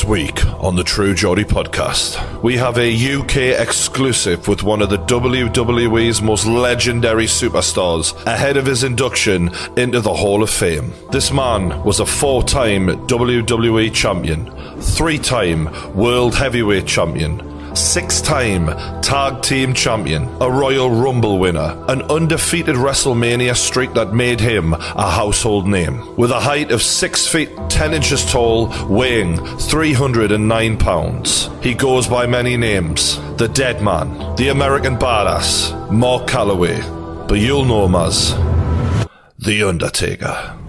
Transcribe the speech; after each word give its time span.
This 0.00 0.08
week 0.08 0.46
on 0.62 0.76
the 0.76 0.82
True 0.82 1.14
Geordie 1.14 1.44
podcast, 1.44 2.42
we 2.42 2.56
have 2.56 2.78
a 2.78 3.16
UK 3.18 3.60
exclusive 3.60 4.48
with 4.48 4.62
one 4.62 4.80
of 4.80 4.88
the 4.88 4.96
WWE's 4.96 6.22
most 6.22 6.46
legendary 6.46 7.26
superstars 7.26 8.14
ahead 8.24 8.56
of 8.56 8.64
his 8.64 8.82
induction 8.82 9.50
into 9.76 10.00
the 10.00 10.14
Hall 10.14 10.42
of 10.42 10.48
Fame. 10.48 10.94
This 11.10 11.30
man 11.30 11.84
was 11.84 12.00
a 12.00 12.06
four 12.06 12.42
time 12.42 12.86
WWE 13.08 13.92
champion, 13.92 14.50
three 14.80 15.18
time 15.18 15.68
World 15.94 16.34
Heavyweight 16.34 16.86
champion 16.86 17.49
six 17.74 18.20
time 18.20 18.66
tag 19.00 19.42
team 19.42 19.74
champion, 19.74 20.24
a 20.40 20.50
Royal 20.50 20.90
Rumble 20.90 21.38
winner, 21.38 21.82
an 21.88 22.02
undefeated 22.02 22.76
WrestleMania 22.76 23.56
streak 23.56 23.94
that 23.94 24.12
made 24.12 24.40
him 24.40 24.74
a 24.74 25.10
household 25.10 25.66
name. 25.66 26.16
With 26.16 26.30
a 26.30 26.40
height 26.40 26.70
of 26.70 26.82
6 26.82 27.28
feet 27.28 27.50
10 27.68 27.94
inches 27.94 28.24
tall, 28.30 28.72
weighing 28.88 29.36
309 29.58 30.76
pounds. 30.78 31.48
He 31.62 31.74
goes 31.74 32.06
by 32.06 32.26
many 32.26 32.56
names 32.56 33.18
the 33.36 33.48
Dead 33.48 33.82
Man, 33.82 34.36
the 34.36 34.48
American 34.48 34.96
Badass, 34.96 35.90
Mark 35.90 36.28
Calaway, 36.28 36.78
but 37.26 37.38
you'll 37.38 37.64
know 37.64 37.86
him 37.86 37.94
as 37.94 38.34
The 39.38 39.62
Undertaker. 39.62 40.59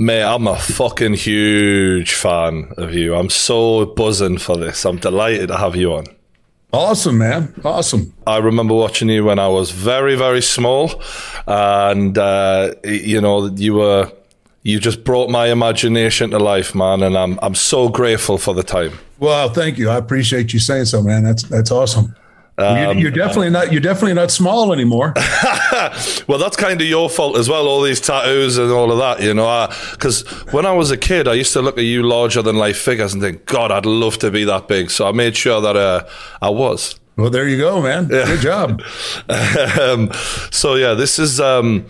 Mate, 0.00 0.22
I'm 0.22 0.46
a 0.46 0.56
fucking 0.56 1.14
huge 1.14 2.14
fan 2.14 2.72
of 2.76 2.94
you. 2.94 3.16
I'm 3.16 3.28
so 3.28 3.84
buzzing 3.84 4.38
for 4.38 4.56
this. 4.56 4.84
I'm 4.84 4.98
delighted 4.98 5.48
to 5.48 5.56
have 5.56 5.74
you 5.74 5.92
on. 5.94 6.04
Awesome, 6.72 7.18
man. 7.18 7.52
Awesome. 7.64 8.14
I 8.24 8.36
remember 8.36 8.74
watching 8.74 9.08
you 9.08 9.24
when 9.24 9.40
I 9.40 9.48
was 9.48 9.72
very, 9.72 10.14
very 10.14 10.40
small. 10.40 11.02
And, 11.48 12.16
uh, 12.16 12.74
you 12.84 13.20
know, 13.20 13.46
you 13.46 13.74
were, 13.74 14.12
you 14.62 14.78
just 14.78 15.02
brought 15.02 15.30
my 15.30 15.48
imagination 15.48 16.30
to 16.30 16.38
life, 16.38 16.76
man. 16.76 17.02
And 17.02 17.18
I'm, 17.18 17.36
I'm 17.42 17.56
so 17.56 17.88
grateful 17.88 18.38
for 18.38 18.54
the 18.54 18.62
time. 18.62 18.92
Well, 19.18 19.48
thank 19.48 19.78
you. 19.78 19.90
I 19.90 19.96
appreciate 19.96 20.52
you 20.52 20.60
saying 20.60 20.84
so, 20.84 21.02
man. 21.02 21.24
That's, 21.24 21.42
that's 21.42 21.72
awesome. 21.72 22.14
Um, 22.58 22.98
you're, 22.98 23.12
definitely 23.12 23.50
not. 23.50 23.70
You're 23.70 23.80
definitely 23.80 24.14
not 24.14 24.32
small 24.32 24.72
anymore. 24.72 25.12
well, 26.26 26.38
that's 26.38 26.56
kind 26.56 26.80
of 26.80 26.86
your 26.88 27.08
fault 27.08 27.36
as 27.36 27.48
well. 27.48 27.68
All 27.68 27.82
these 27.82 28.00
tattoos 28.00 28.58
and 28.58 28.72
all 28.72 28.90
of 28.90 28.98
that, 28.98 29.22
you 29.22 29.32
know. 29.32 29.68
Because 29.92 30.22
when 30.52 30.66
I 30.66 30.72
was 30.72 30.90
a 30.90 30.96
kid, 30.96 31.28
I 31.28 31.34
used 31.34 31.52
to 31.52 31.62
look 31.62 31.78
at 31.78 31.84
you 31.84 32.02
larger 32.02 32.42
than 32.42 32.56
life 32.56 32.78
figures 32.78 33.12
and 33.12 33.22
think, 33.22 33.46
God, 33.46 33.70
I'd 33.70 33.86
love 33.86 34.18
to 34.18 34.32
be 34.32 34.42
that 34.44 34.66
big. 34.66 34.90
So 34.90 35.06
I 35.06 35.12
made 35.12 35.36
sure 35.36 35.60
that 35.60 35.76
uh, 35.76 36.08
I 36.42 36.50
was. 36.50 36.98
Well, 37.16 37.30
there 37.30 37.46
you 37.46 37.58
go, 37.58 37.80
man. 37.80 38.08
Yeah. 38.10 38.26
Good 38.26 38.40
job. 38.40 38.82
um, 39.80 40.10
so 40.50 40.74
yeah, 40.74 40.94
this 40.94 41.20
is. 41.20 41.40
Um, 41.40 41.86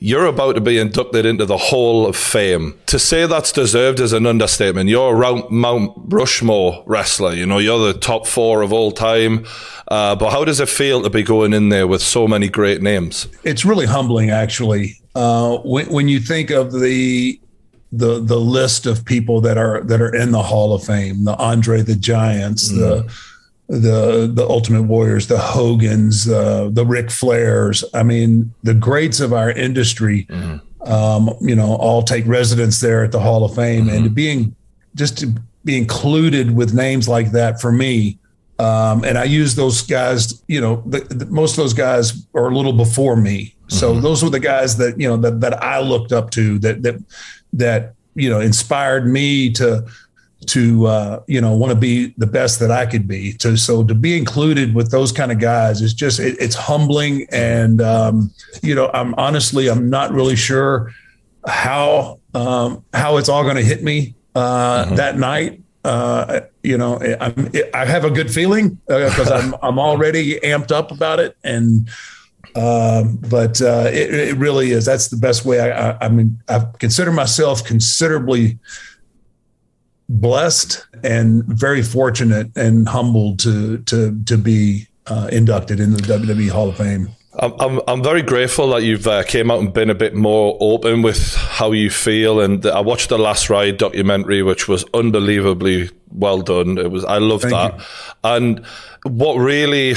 you're 0.00 0.26
about 0.26 0.54
to 0.54 0.60
be 0.60 0.78
inducted 0.78 1.26
into 1.26 1.44
the 1.44 1.56
Hall 1.56 2.06
of 2.06 2.16
Fame. 2.16 2.78
To 2.86 2.98
say 2.98 3.26
that's 3.26 3.52
deserved 3.52 4.00
is 4.00 4.12
an 4.12 4.26
understatement. 4.26 4.88
You're 4.88 5.22
a 5.22 5.50
Mount 5.50 5.92
Rushmore 5.96 6.82
wrestler. 6.86 7.34
You 7.34 7.46
know, 7.46 7.58
you're 7.58 7.92
the 7.92 7.98
top 7.98 8.26
four 8.26 8.62
of 8.62 8.72
all 8.72 8.92
time. 8.92 9.44
Uh, 9.88 10.14
but 10.14 10.30
how 10.30 10.44
does 10.44 10.60
it 10.60 10.68
feel 10.68 11.02
to 11.02 11.10
be 11.10 11.22
going 11.22 11.52
in 11.52 11.68
there 11.68 11.86
with 11.86 12.02
so 12.02 12.28
many 12.28 12.48
great 12.48 12.82
names? 12.82 13.26
It's 13.44 13.64
really 13.64 13.86
humbling, 13.86 14.30
actually. 14.30 15.00
Uh, 15.14 15.58
when, 15.58 15.86
when 15.90 16.08
you 16.08 16.20
think 16.20 16.50
of 16.50 16.72
the 16.72 17.40
the 17.90 18.20
the 18.20 18.38
list 18.38 18.84
of 18.84 19.04
people 19.04 19.40
that 19.40 19.56
are 19.56 19.82
that 19.84 20.00
are 20.00 20.14
in 20.14 20.30
the 20.30 20.42
Hall 20.42 20.74
of 20.74 20.84
Fame, 20.84 21.24
the 21.24 21.34
Andre 21.36 21.80
the 21.80 21.96
Giants, 21.96 22.70
mm. 22.70 22.76
the 22.76 23.14
the 23.68 24.30
the 24.32 24.46
Ultimate 24.48 24.82
Warriors, 24.82 25.26
the 25.26 25.38
Hogans, 25.38 26.28
uh, 26.28 26.70
the 26.72 26.84
Ric 26.84 27.06
Flairs. 27.06 27.84
I 27.94 28.02
mean, 28.02 28.52
the 28.62 28.74
greats 28.74 29.20
of 29.20 29.32
our 29.32 29.50
industry. 29.50 30.26
Mm-hmm. 30.30 30.56
Um, 30.90 31.30
you 31.40 31.54
know, 31.54 31.74
all 31.74 32.02
take 32.02 32.26
residence 32.26 32.80
there 32.80 33.04
at 33.04 33.12
the 33.12 33.20
Hall 33.20 33.44
of 33.44 33.54
Fame, 33.54 33.86
mm-hmm. 33.86 33.96
and 33.96 34.04
to 34.04 34.10
being 34.10 34.54
just 34.94 35.18
to 35.18 35.34
be 35.64 35.76
included 35.76 36.54
with 36.54 36.72
names 36.72 37.08
like 37.08 37.32
that 37.32 37.60
for 37.60 37.70
me. 37.70 38.18
Um, 38.58 39.04
and 39.04 39.18
I 39.18 39.24
use 39.24 39.54
those 39.54 39.82
guys. 39.82 40.42
You 40.46 40.60
know, 40.60 40.82
the, 40.86 41.00
the, 41.00 41.26
most 41.26 41.52
of 41.52 41.56
those 41.58 41.74
guys 41.74 42.26
are 42.34 42.48
a 42.48 42.56
little 42.56 42.72
before 42.72 43.16
me, 43.16 43.54
so 43.66 43.92
mm-hmm. 43.92 44.02
those 44.02 44.22
were 44.22 44.30
the 44.30 44.40
guys 44.40 44.78
that 44.78 44.98
you 44.98 45.08
know 45.08 45.18
that 45.18 45.40
that 45.40 45.62
I 45.62 45.80
looked 45.80 46.12
up 46.12 46.30
to 46.30 46.58
that 46.60 46.82
that 46.82 47.02
that 47.52 47.94
you 48.14 48.30
know 48.30 48.40
inspired 48.40 49.06
me 49.06 49.52
to 49.52 49.84
to 50.46 50.86
uh, 50.86 51.22
you 51.26 51.40
know 51.40 51.54
want 51.54 51.70
to 51.70 51.78
be 51.78 52.14
the 52.16 52.26
best 52.26 52.60
that 52.60 52.70
I 52.70 52.86
could 52.86 53.08
be. 53.08 53.32
To 53.34 53.56
so 53.56 53.84
to 53.84 53.94
be 53.94 54.16
included 54.16 54.74
with 54.74 54.90
those 54.90 55.12
kind 55.12 55.32
of 55.32 55.38
guys 55.38 55.80
is 55.80 55.94
just 55.94 56.20
it, 56.20 56.36
it's 56.40 56.54
humbling, 56.54 57.26
and 57.30 57.80
um, 57.80 58.30
you 58.62 58.74
know 58.74 58.90
I'm 58.94 59.14
honestly 59.14 59.68
I'm 59.68 59.90
not 59.90 60.12
really 60.12 60.36
sure 60.36 60.92
how 61.46 62.20
um, 62.34 62.84
how 62.92 63.16
it's 63.16 63.28
all 63.28 63.42
going 63.42 63.56
to 63.56 63.64
hit 63.64 63.82
me 63.82 64.14
uh, 64.34 64.84
mm-hmm. 64.84 64.94
that 64.96 65.18
night. 65.18 65.60
Uh, 65.84 66.40
you 66.62 66.76
know, 66.76 67.00
I'm, 67.20 67.50
I 67.72 67.84
have 67.84 68.04
a 68.04 68.10
good 68.10 68.30
feeling 68.30 68.78
because 68.86 69.30
uh, 69.30 69.36
I'm 69.36 69.54
I'm 69.62 69.78
already 69.78 70.38
amped 70.40 70.70
up 70.70 70.90
about 70.90 71.18
it, 71.20 71.36
and 71.42 71.88
um, 72.54 73.16
but 73.28 73.60
uh, 73.60 73.88
it, 73.88 74.14
it, 74.14 74.36
really 74.36 74.70
is. 74.72 74.84
That's 74.84 75.08
the 75.08 75.16
best 75.16 75.44
way. 75.44 75.60
I, 75.60 75.90
I, 75.90 75.98
I 76.02 76.08
mean, 76.08 76.42
I 76.48 76.66
consider 76.78 77.12
myself 77.12 77.64
considerably 77.64 78.58
blessed 80.08 80.86
and 81.02 81.44
very 81.44 81.82
fortunate 81.82 82.50
and 82.56 82.88
humbled 82.88 83.38
to 83.40 83.78
to 83.78 84.22
to 84.24 84.38
be 84.38 84.86
uh, 85.06 85.28
inducted 85.32 85.80
in 85.80 85.92
the 85.92 86.02
WWE 86.02 86.50
Hall 86.50 86.68
of 86.68 86.76
Fame. 86.76 87.10
I'm, 87.40 87.80
I'm 87.86 88.02
very 88.02 88.22
grateful 88.22 88.70
that 88.70 88.82
you've 88.82 89.06
uh, 89.06 89.22
came 89.22 89.50
out 89.50 89.60
and 89.60 89.72
been 89.72 89.90
a 89.90 89.94
bit 89.94 90.14
more 90.14 90.56
open 90.60 91.02
with 91.02 91.34
how 91.36 91.70
you 91.70 91.88
feel. 91.88 92.40
And 92.40 92.66
I 92.66 92.80
watched 92.80 93.10
the 93.10 93.18
Last 93.18 93.48
Ride 93.48 93.76
documentary, 93.76 94.42
which 94.42 94.66
was 94.66 94.84
unbelievably 94.92 95.90
well 96.10 96.42
done. 96.42 96.78
It 96.78 96.90
was 96.90 97.04
I 97.04 97.18
loved 97.18 97.42
Thank 97.42 97.54
that. 97.54 97.78
You. 97.78 97.84
And 98.24 98.66
what 99.04 99.34
really 99.34 99.94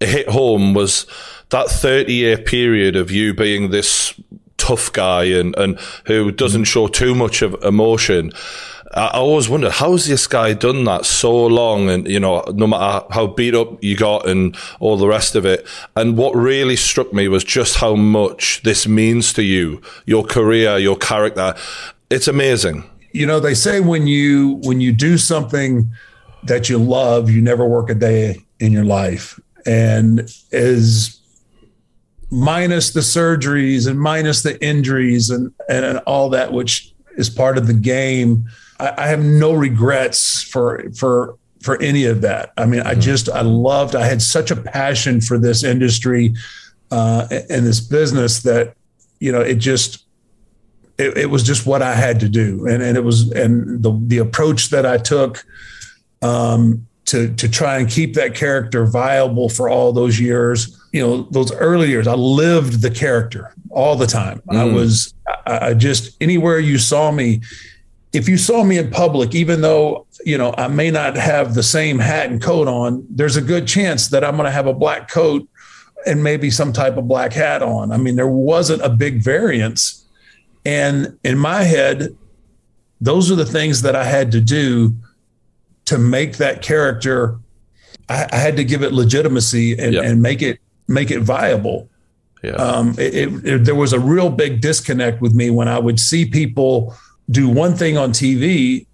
hit 0.00 0.28
home 0.28 0.74
was 0.74 1.06
that 1.48 1.68
30 1.68 2.12
year 2.12 2.36
period 2.36 2.96
of 2.96 3.10
you 3.10 3.32
being 3.32 3.70
this 3.70 4.12
tough 4.58 4.92
guy 4.92 5.24
and, 5.24 5.56
and 5.56 5.78
who 6.06 6.30
doesn't 6.30 6.64
show 6.64 6.88
too 6.88 7.14
much 7.14 7.40
of 7.40 7.54
emotion 7.62 8.32
I 8.96 9.08
always 9.08 9.46
wondered 9.46 9.72
how's 9.72 10.06
this 10.06 10.26
guy 10.26 10.54
done 10.54 10.84
that 10.84 11.04
so 11.04 11.46
long, 11.46 11.90
and 11.90 12.08
you 12.08 12.18
know, 12.18 12.42
no 12.54 12.66
matter 12.66 13.06
how 13.10 13.26
beat 13.26 13.54
up 13.54 13.84
you 13.84 13.94
got 13.94 14.26
and 14.26 14.56
all 14.80 14.96
the 14.96 15.06
rest 15.06 15.34
of 15.34 15.44
it. 15.44 15.66
And 15.94 16.16
what 16.16 16.34
really 16.34 16.76
struck 16.76 17.12
me 17.12 17.28
was 17.28 17.44
just 17.44 17.76
how 17.76 17.94
much 17.94 18.62
this 18.62 18.88
means 18.88 19.34
to 19.34 19.42
you, 19.42 19.82
your 20.06 20.24
career, 20.24 20.78
your 20.78 20.96
character. 20.96 21.54
It's 22.08 22.26
amazing. 22.26 22.88
You 23.12 23.26
know, 23.26 23.38
they 23.38 23.52
say 23.52 23.80
when 23.80 24.06
you 24.06 24.60
when 24.62 24.80
you 24.80 24.92
do 24.92 25.18
something 25.18 25.90
that 26.44 26.70
you 26.70 26.78
love, 26.78 27.30
you 27.30 27.42
never 27.42 27.66
work 27.66 27.90
a 27.90 27.94
day 27.94 28.46
in 28.60 28.72
your 28.72 28.84
life. 28.84 29.38
And 29.66 30.20
as 30.52 31.20
minus 32.30 32.92
the 32.92 33.00
surgeries 33.00 33.86
and 33.86 34.00
minus 34.00 34.42
the 34.42 34.62
injuries 34.64 35.28
and, 35.28 35.52
and 35.68 35.98
all 36.06 36.30
that, 36.30 36.54
which 36.54 36.94
is 37.18 37.28
part 37.28 37.58
of 37.58 37.66
the 37.66 37.74
game 37.74 38.48
I, 38.78 38.94
I 38.98 39.06
have 39.08 39.22
no 39.22 39.52
regrets 39.52 40.42
for 40.42 40.90
for 40.96 41.36
for 41.62 41.80
any 41.82 42.04
of 42.04 42.20
that. 42.20 42.52
I 42.56 42.66
mean, 42.66 42.80
I 42.80 42.92
mm-hmm. 42.92 43.00
just 43.00 43.28
I 43.28 43.40
loved. 43.40 43.94
I 43.94 44.06
had 44.06 44.22
such 44.22 44.50
a 44.50 44.56
passion 44.56 45.20
for 45.20 45.38
this 45.38 45.64
industry 45.64 46.34
uh, 46.90 47.26
and 47.30 47.66
this 47.66 47.80
business 47.80 48.42
that 48.42 48.76
you 49.18 49.32
know 49.32 49.40
it 49.40 49.56
just 49.56 50.04
it, 50.98 51.16
it, 51.16 51.26
was 51.26 51.42
just 51.42 51.66
what 51.66 51.82
I 51.82 51.94
had 51.94 52.20
to 52.20 52.28
do, 52.28 52.66
and 52.66 52.82
and 52.82 52.96
it 52.96 53.04
was 53.04 53.30
and 53.32 53.82
the 53.82 53.98
the 54.06 54.18
approach 54.18 54.70
that 54.70 54.86
I 54.86 54.98
took 54.98 55.44
um, 56.22 56.86
to 57.06 57.34
to 57.34 57.48
try 57.48 57.78
and 57.78 57.88
keep 57.88 58.14
that 58.14 58.34
character 58.34 58.86
viable 58.86 59.48
for 59.48 59.68
all 59.68 59.92
those 59.92 60.20
years. 60.20 60.80
You 60.92 61.06
know, 61.06 61.22
those 61.30 61.52
early 61.52 61.88
years, 61.88 62.06
I 62.06 62.14
lived 62.14 62.80
the 62.80 62.90
character 62.90 63.52
all 63.70 63.96
the 63.96 64.06
time. 64.06 64.40
Mm. 64.48 64.56
I 64.56 64.64
was 64.64 65.14
I, 65.46 65.68
I 65.68 65.74
just 65.74 66.16
anywhere 66.20 66.58
you 66.58 66.78
saw 66.78 67.10
me 67.10 67.42
if 68.16 68.28
you 68.28 68.38
saw 68.38 68.64
me 68.64 68.78
in 68.78 68.90
public, 68.90 69.34
even 69.34 69.60
though 69.60 70.06
you 70.24 70.38
know 70.38 70.54
I 70.56 70.68
may 70.68 70.90
not 70.90 71.16
have 71.16 71.54
the 71.54 71.62
same 71.62 71.98
hat 71.98 72.30
and 72.30 72.40
coat 72.40 72.66
on, 72.66 73.06
there's 73.10 73.36
a 73.36 73.42
good 73.42 73.66
chance 73.66 74.08
that 74.08 74.24
I'm 74.24 74.36
going 74.36 74.46
to 74.46 74.50
have 74.50 74.66
a 74.66 74.74
black 74.74 75.08
coat 75.08 75.48
and 76.06 76.22
maybe 76.22 76.50
some 76.50 76.72
type 76.72 76.96
of 76.96 77.06
black 77.06 77.32
hat 77.32 77.62
on. 77.62 77.92
I 77.92 77.96
mean, 77.96 78.16
there 78.16 78.28
wasn't 78.28 78.82
a 78.82 78.88
big 78.88 79.22
variance, 79.22 80.04
and 80.64 81.18
in 81.24 81.38
my 81.38 81.62
head, 81.62 82.16
those 83.00 83.30
are 83.30 83.36
the 83.36 83.46
things 83.46 83.82
that 83.82 83.94
I 83.94 84.04
had 84.04 84.32
to 84.32 84.40
do 84.40 84.94
to 85.84 85.98
make 85.98 86.38
that 86.38 86.62
character 86.62 87.38
I, 88.08 88.26
I, 88.32 88.36
had 88.36 88.56
to 88.56 88.64
give 88.64 88.82
it 88.82 88.92
legitimacy 88.92 89.78
and, 89.78 89.94
and 89.94 90.22
make 90.22 90.42
it 90.42 90.58
make 90.88 91.10
it 91.10 91.20
viable. 91.20 91.88
Yeah. 92.42 92.52
Um, 92.52 92.94
it, 92.98 93.14
it, 93.14 93.46
it, 93.46 93.64
there 93.64 93.74
was 93.74 93.92
a 93.92 93.98
real 93.98 94.30
big 94.30 94.60
disconnect 94.60 95.20
with 95.20 95.34
me 95.34 95.50
when 95.50 95.68
I 95.68 95.78
would 95.78 95.98
see 95.98 96.26
people 96.26 96.94
do 97.30 97.48
one 97.48 97.74
thing 97.74 97.96
on 97.96 98.12
TV 98.12 98.86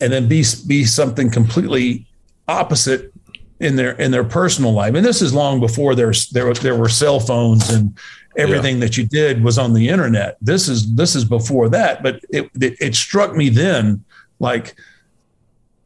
and 0.00 0.12
then 0.12 0.28
be 0.28 0.44
be 0.66 0.84
something 0.84 1.30
completely 1.30 2.06
opposite 2.46 3.12
in 3.60 3.76
their 3.76 3.92
in 3.92 4.10
their 4.10 4.24
personal 4.24 4.72
life. 4.72 4.94
And 4.94 5.04
this 5.04 5.22
is 5.22 5.34
long 5.34 5.60
before 5.60 5.94
there's 5.94 6.28
there 6.30 6.52
there 6.54 6.76
were 6.76 6.88
cell 6.88 7.20
phones 7.20 7.70
and 7.70 7.98
everything 8.36 8.76
yeah. 8.76 8.80
that 8.86 8.96
you 8.96 9.04
did 9.04 9.42
was 9.42 9.58
on 9.58 9.72
the 9.72 9.88
internet. 9.88 10.36
This 10.40 10.68
is 10.68 10.94
this 10.94 11.16
is 11.16 11.24
before 11.24 11.68
that, 11.70 12.02
but 12.02 12.20
it 12.30 12.50
it, 12.60 12.76
it 12.80 12.94
struck 12.94 13.34
me 13.34 13.48
then 13.48 14.04
like, 14.38 14.76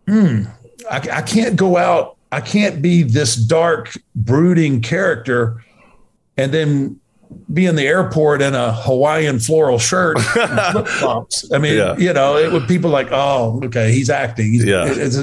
hmm, 0.06 0.42
I, 0.90 0.96
I 0.96 1.22
can't 1.22 1.56
go 1.56 1.76
out. 1.76 2.16
I 2.30 2.40
can't 2.40 2.80
be 2.80 3.02
this 3.02 3.36
dark, 3.36 3.92
brooding 4.14 4.80
character, 4.80 5.64
and 6.36 6.52
then 6.52 7.00
be 7.52 7.66
in 7.66 7.76
the 7.76 7.86
airport 7.86 8.42
in 8.42 8.54
a 8.54 8.72
Hawaiian 8.72 9.38
floral 9.38 9.78
shirt 9.78 10.18
flip 10.72 10.86
flops. 10.86 11.50
I 11.52 11.58
mean, 11.58 11.76
yeah. 11.76 11.96
you 11.96 12.12
know, 12.12 12.36
it 12.36 12.52
would 12.52 12.66
people 12.66 12.90
like, 12.90 13.08
oh, 13.10 13.60
okay, 13.64 13.92
he's 13.92 14.10
acting. 14.10 14.52
He's, 14.52 14.64
yeah, 14.64 14.84
it's, 14.86 15.16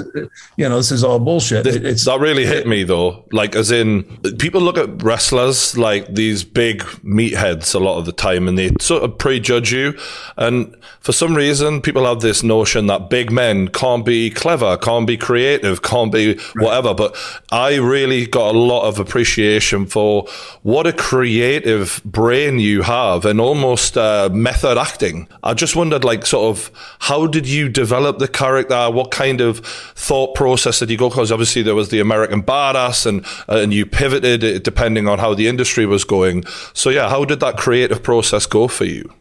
you 0.58 0.70
know, 0.70 0.78
this 0.78 0.92
is 0.92 1.04
all 1.04 1.20
bullshit. 1.20 1.64
This, 1.64 1.76
it's 1.76 2.06
that 2.06 2.20
really 2.20 2.46
hit 2.46 2.68
me 2.68 2.84
though. 2.84 3.26
Like, 3.32 3.56
as 3.56 3.72
in, 3.72 4.04
people 4.38 4.62
look 4.62 4.78
at 4.78 5.02
wrestlers 5.04 5.78
like 5.78 6.14
these 6.14 6.44
big 6.44 6.82
meatheads 7.04 7.74
a 7.74 7.80
lot 7.80 7.98
of 7.98 8.06
the 8.06 8.12
time, 8.12 8.48
and 8.48 8.58
they 8.58 8.72
sort 8.80 9.04
of 9.04 9.18
prejudge 9.18 9.72
you. 9.72 9.98
And 10.38 10.76
for 11.00 11.12
some 11.12 11.36
reason, 11.36 11.82
people 11.82 12.06
have 12.06 12.22
this 12.22 12.44
notion 12.44 12.88
that 12.88 13.10
big 13.10 13.32
men 13.32 13.70
can't 13.70 14.06
be 14.06 14.30
clever, 14.30 14.78
can't 14.78 15.08
be 15.08 15.18
creative, 15.18 15.82
can't 15.82 16.12
be 16.12 16.38
whatever. 16.56 16.90
Right. 16.90 16.98
But 16.98 17.44
I 17.52 17.76
really 17.76 18.26
got 18.26 18.54
a 18.54 18.58
lot 18.58 18.88
of 18.88 19.00
appreciation 19.00 19.86
for 19.86 20.28
what 20.64 20.88
a 20.88 20.94
creative 20.94 21.99
brain 22.06 22.60
you 22.60 22.82
have 22.82 23.26
and 23.26 23.40
almost 23.40 23.98
uh, 23.98 24.30
method 24.32 24.78
acting. 24.78 25.28
I 25.44 25.54
just 25.54 25.76
wondered, 25.76 26.04
like, 26.04 26.26
sort 26.26 26.58
of, 26.58 26.72
how 27.00 27.28
did 27.28 27.48
you 27.48 27.70
develop 27.70 28.20
the 28.20 28.28
character? 28.28 28.90
What 28.90 29.12
kind 29.12 29.42
of 29.42 29.60
thought 29.60 30.36
process 30.36 30.80
did 30.80 30.90
you 30.90 30.98
go? 30.98 31.10
Because 31.10 31.32
obviously 31.32 31.62
there 31.62 31.76
was 31.76 31.90
the 31.90 32.00
American 32.00 32.44
badass, 32.44 33.06
and 33.06 33.26
uh, 33.48 33.62
and 33.62 33.74
you 33.74 33.86
pivoted 33.86 34.64
depending 34.64 35.08
on 35.08 35.20
how 35.20 35.34
the 35.34 35.48
industry 35.48 35.86
was 35.86 36.04
going. 36.04 36.46
So 36.74 36.90
yeah, 36.90 37.10
how 37.10 37.26
did 37.26 37.40
that 37.40 37.58
creative 37.58 38.04
process 38.04 38.46
go 38.46 38.68
for 38.68 38.86
you? 38.86 39.12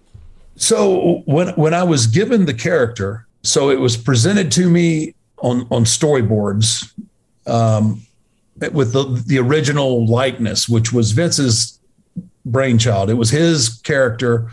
So 0.56 1.22
when 1.26 1.48
when 1.50 1.74
I 1.74 1.84
was 1.84 2.06
given 2.06 2.46
the 2.46 2.54
character, 2.54 3.26
so 3.42 3.70
it 3.70 3.80
was 3.80 3.96
presented 3.96 4.50
to 4.52 4.68
me 4.68 5.14
on 5.38 5.66
on 5.70 5.84
storyboards. 5.84 6.92
Um, 7.46 8.02
with 8.72 8.92
the, 8.92 9.04
the 9.26 9.38
original 9.38 10.04
likeness, 10.06 10.68
which 10.68 10.92
was 10.92 11.12
Vince's 11.12 11.77
brainchild. 12.50 13.10
It 13.10 13.14
was 13.14 13.30
his 13.30 13.68
character, 13.68 14.50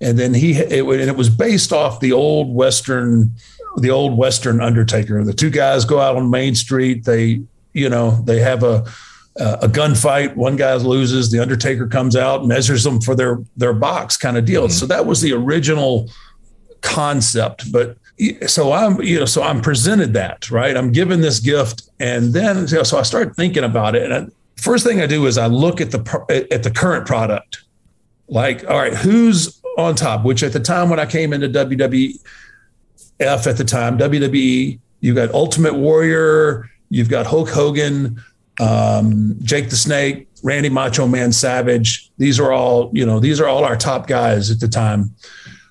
and 0.00 0.18
then 0.18 0.34
he 0.34 0.52
it, 0.52 0.84
and 0.84 1.10
it 1.10 1.16
was 1.16 1.28
based 1.28 1.72
off 1.72 2.00
the 2.00 2.12
old 2.12 2.54
western, 2.54 3.34
the 3.78 3.90
old 3.90 4.16
western 4.16 4.60
Undertaker. 4.60 5.22
The 5.24 5.32
two 5.32 5.50
guys 5.50 5.84
go 5.84 6.00
out 6.00 6.16
on 6.16 6.30
Main 6.30 6.54
Street. 6.54 7.04
They 7.04 7.42
you 7.72 7.88
know 7.88 8.22
they 8.24 8.40
have 8.40 8.62
a 8.62 8.84
a 9.36 9.68
gunfight. 9.68 10.36
One 10.36 10.56
guy 10.56 10.74
loses. 10.74 11.30
The 11.30 11.40
Undertaker 11.40 11.86
comes 11.86 12.16
out, 12.16 12.46
measures 12.46 12.84
them 12.84 13.00
for 13.00 13.14
their 13.14 13.38
their 13.56 13.72
box, 13.72 14.16
kind 14.16 14.36
of 14.36 14.44
deal. 14.44 14.64
Mm-hmm. 14.64 14.72
So 14.72 14.86
that 14.86 15.06
was 15.06 15.20
the 15.20 15.32
original 15.32 16.10
concept, 16.82 17.70
but 17.70 17.96
so 18.46 18.72
I'm, 18.72 19.00
you 19.02 19.18
know, 19.18 19.24
so 19.24 19.42
I'm 19.42 19.60
presented 19.60 20.12
that, 20.14 20.50
right? 20.50 20.76
I'm 20.76 20.92
given 20.92 21.20
this 21.20 21.40
gift, 21.40 21.90
and 21.98 22.32
then 22.32 22.68
so 22.68 22.98
I 22.98 23.02
start 23.02 23.36
thinking 23.36 23.64
about 23.64 23.96
it, 23.96 24.10
and 24.10 24.32
first 24.62 24.86
thing 24.86 25.00
I 25.00 25.06
do 25.06 25.26
is 25.26 25.36
I 25.36 25.46
look 25.46 25.80
at 25.80 25.90
the 25.90 26.46
at 26.50 26.62
the 26.62 26.70
current 26.70 27.06
product. 27.06 27.64
Like, 28.28 28.64
all 28.68 28.78
right, 28.78 28.94
who's 28.94 29.60
on 29.76 29.94
top? 29.94 30.24
Which 30.24 30.42
at 30.42 30.52
the 30.52 30.60
time 30.60 30.88
when 30.88 30.98
I 30.98 31.06
came 31.06 31.32
into 31.32 31.48
WWF 31.48 32.16
at 33.20 33.56
the 33.56 33.64
time, 33.64 33.98
WWE, 33.98 34.78
you 35.00 35.14
got 35.14 35.30
Ultimate 35.32 35.74
Warrior, 35.74 36.70
you've 36.88 37.08
got 37.08 37.26
Hulk 37.26 37.50
Hogan, 37.50 38.22
um, 38.60 39.36
Jake 39.42 39.68
the 39.68 39.76
Snake, 39.76 40.28
Randy 40.42 40.68
Macho 40.68 41.06
Man 41.06 41.32
Savage. 41.32 42.10
These 42.18 42.38
are 42.38 42.52
all, 42.52 42.90
you 42.94 43.04
know, 43.04 43.20
these 43.20 43.40
are 43.40 43.48
all 43.48 43.64
our 43.64 43.76
top 43.76 44.06
guys 44.06 44.50
at 44.50 44.60
the 44.60 44.68
time. 44.68 45.14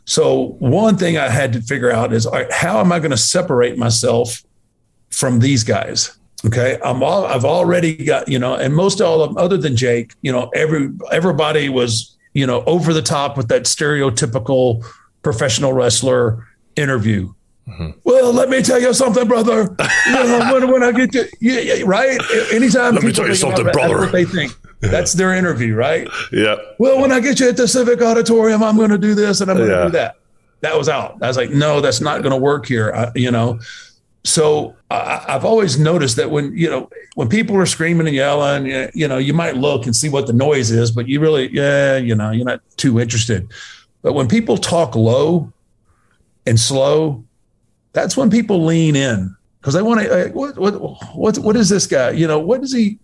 So 0.05 0.55
one 0.59 0.97
thing 0.97 1.17
I 1.17 1.29
had 1.29 1.53
to 1.53 1.61
figure 1.61 1.91
out 1.91 2.11
is 2.11 2.27
how 2.51 2.79
am 2.79 2.91
I 2.91 2.99
going 2.99 3.11
to 3.11 3.17
separate 3.17 3.77
myself 3.77 4.43
from 5.09 5.39
these 5.39 5.63
guys? 5.63 6.17
Okay, 6.45 6.79
I'm 6.83 7.03
all 7.03 7.25
I've 7.25 7.45
already 7.45 7.95
got 7.95 8.27
you 8.27 8.39
know, 8.39 8.55
and 8.55 8.75
most 8.75 8.99
all 8.99 9.21
of 9.21 9.29
them, 9.29 9.37
other 9.37 9.57
than 9.57 9.75
Jake, 9.75 10.15
you 10.21 10.31
know, 10.31 10.49
every 10.55 10.89
everybody 11.11 11.69
was 11.69 12.17
you 12.33 12.47
know 12.47 12.63
over 12.65 12.93
the 12.93 13.01
top 13.01 13.37
with 13.37 13.47
that 13.49 13.63
stereotypical 13.63 14.83
professional 15.21 15.73
wrestler 15.73 16.47
interview. 16.75 17.31
Mm-hmm. 17.67 17.91
Well, 18.03 18.33
let 18.33 18.49
me 18.49 18.63
tell 18.63 18.81
you 18.81 18.91
something, 18.93 19.27
brother. 19.27 19.75
You 20.07 20.13
know, 20.13 20.49
when, 20.53 20.71
when 20.71 20.83
I 20.83 20.91
get 20.91 21.11
to 21.11 21.29
yeah, 21.39 21.59
yeah 21.59 21.83
right, 21.85 22.19
anytime 22.51 22.95
let 22.95 23.03
me 23.03 23.13
tell 23.13 23.27
you 23.27 23.35
something, 23.35 23.65
brother. 23.71 23.99
That's 23.99 24.11
they 24.11 24.25
think. 24.25 24.53
That's 24.81 25.13
their 25.13 25.35
interview, 25.35 25.75
right? 25.75 26.07
Yeah. 26.31 26.55
Well, 26.79 26.99
when 26.99 27.11
I 27.11 27.19
get 27.19 27.39
you 27.39 27.47
at 27.49 27.57
the 27.57 27.67
Civic 27.67 28.01
Auditorium, 28.01 28.63
I'm 28.63 28.77
going 28.77 28.89
to 28.89 28.97
do 28.97 29.13
this 29.13 29.39
and 29.39 29.51
I'm 29.51 29.57
going 29.57 29.69
to 29.69 29.75
yeah. 29.75 29.83
do 29.83 29.91
that. 29.91 30.15
That 30.61 30.77
was 30.77 30.89
out. 30.89 31.21
I 31.21 31.27
was 31.27 31.37
like, 31.37 31.51
no, 31.51 31.81
that's 31.81 32.01
not 32.01 32.23
going 32.23 32.31
to 32.31 32.37
work 32.37 32.65
here. 32.65 32.91
I, 32.91 33.11
you 33.15 33.29
know, 33.29 33.59
so 34.23 34.75
I, 34.91 35.23
have 35.27 35.45
always 35.45 35.79
noticed 35.79 36.15
that 36.17 36.29
when 36.29 36.55
you 36.55 36.69
know 36.69 36.89
when 37.15 37.27
people 37.27 37.57
are 37.57 37.65
screaming 37.65 38.07
and 38.07 38.15
yelling, 38.15 38.67
you 38.93 39.07
know, 39.07 39.17
you 39.17 39.33
might 39.33 39.57
look 39.57 39.85
and 39.85 39.95
see 39.95 40.09
what 40.09 40.27
the 40.27 40.33
noise 40.33 40.69
is, 40.69 40.91
but 40.91 41.07
you 41.07 41.19
really, 41.19 41.51
yeah, 41.51 41.97
you 41.97 42.13
know, 42.13 42.31
you're 42.31 42.45
not 42.45 42.61
too 42.77 42.99
interested. 42.99 43.51
But 44.01 44.13
when 44.13 44.27
people 44.27 44.57
talk 44.57 44.95
low 44.95 45.51
and 46.45 46.59
slow, 46.59 47.23
that's 47.93 48.15
when 48.15 48.29
people 48.29 48.63
lean 48.63 48.95
in 48.95 49.35
because 49.59 49.73
they 49.73 49.81
want 49.81 50.01
to. 50.01 50.29
What 50.33 50.57
what 50.57 50.73
what 51.15 51.37
what 51.39 51.55
is 51.55 51.69
this 51.69 51.87
guy? 51.87 52.11
You 52.11 52.27
know, 52.27 52.39
what 52.39 52.63
is 52.63 52.73
he? 52.73 52.99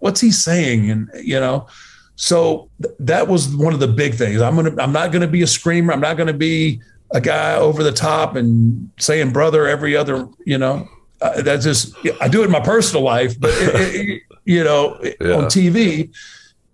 What's 0.00 0.20
he 0.20 0.32
saying? 0.32 0.90
And 0.90 1.08
you 1.22 1.38
know, 1.38 1.68
so 2.16 2.70
th- 2.82 2.94
that 3.00 3.28
was 3.28 3.54
one 3.54 3.72
of 3.72 3.80
the 3.80 3.88
big 3.88 4.14
things. 4.14 4.40
I'm 4.40 4.56
gonna. 4.56 4.74
I'm 4.82 4.92
not 4.92 5.12
gonna 5.12 5.28
be 5.28 5.42
a 5.42 5.46
screamer. 5.46 5.92
I'm 5.92 6.00
not 6.00 6.16
gonna 6.16 6.32
be 6.32 6.80
a 7.10 7.20
guy 7.20 7.54
over 7.54 7.82
the 7.82 7.92
top 7.92 8.36
and 8.36 8.90
saying 8.98 9.32
brother 9.32 9.66
every 9.66 9.96
other, 9.96 10.28
you 10.44 10.58
know, 10.58 10.88
uh, 11.20 11.42
that's 11.42 11.64
just, 11.64 11.94
I 12.20 12.28
do 12.28 12.42
it 12.42 12.46
in 12.46 12.50
my 12.50 12.60
personal 12.60 13.02
life, 13.02 13.38
but, 13.38 13.50
it, 13.54 13.94
it, 13.94 14.22
you 14.44 14.62
know, 14.62 14.98
yeah. 15.02 15.34
on 15.34 15.44
TV. 15.44 16.14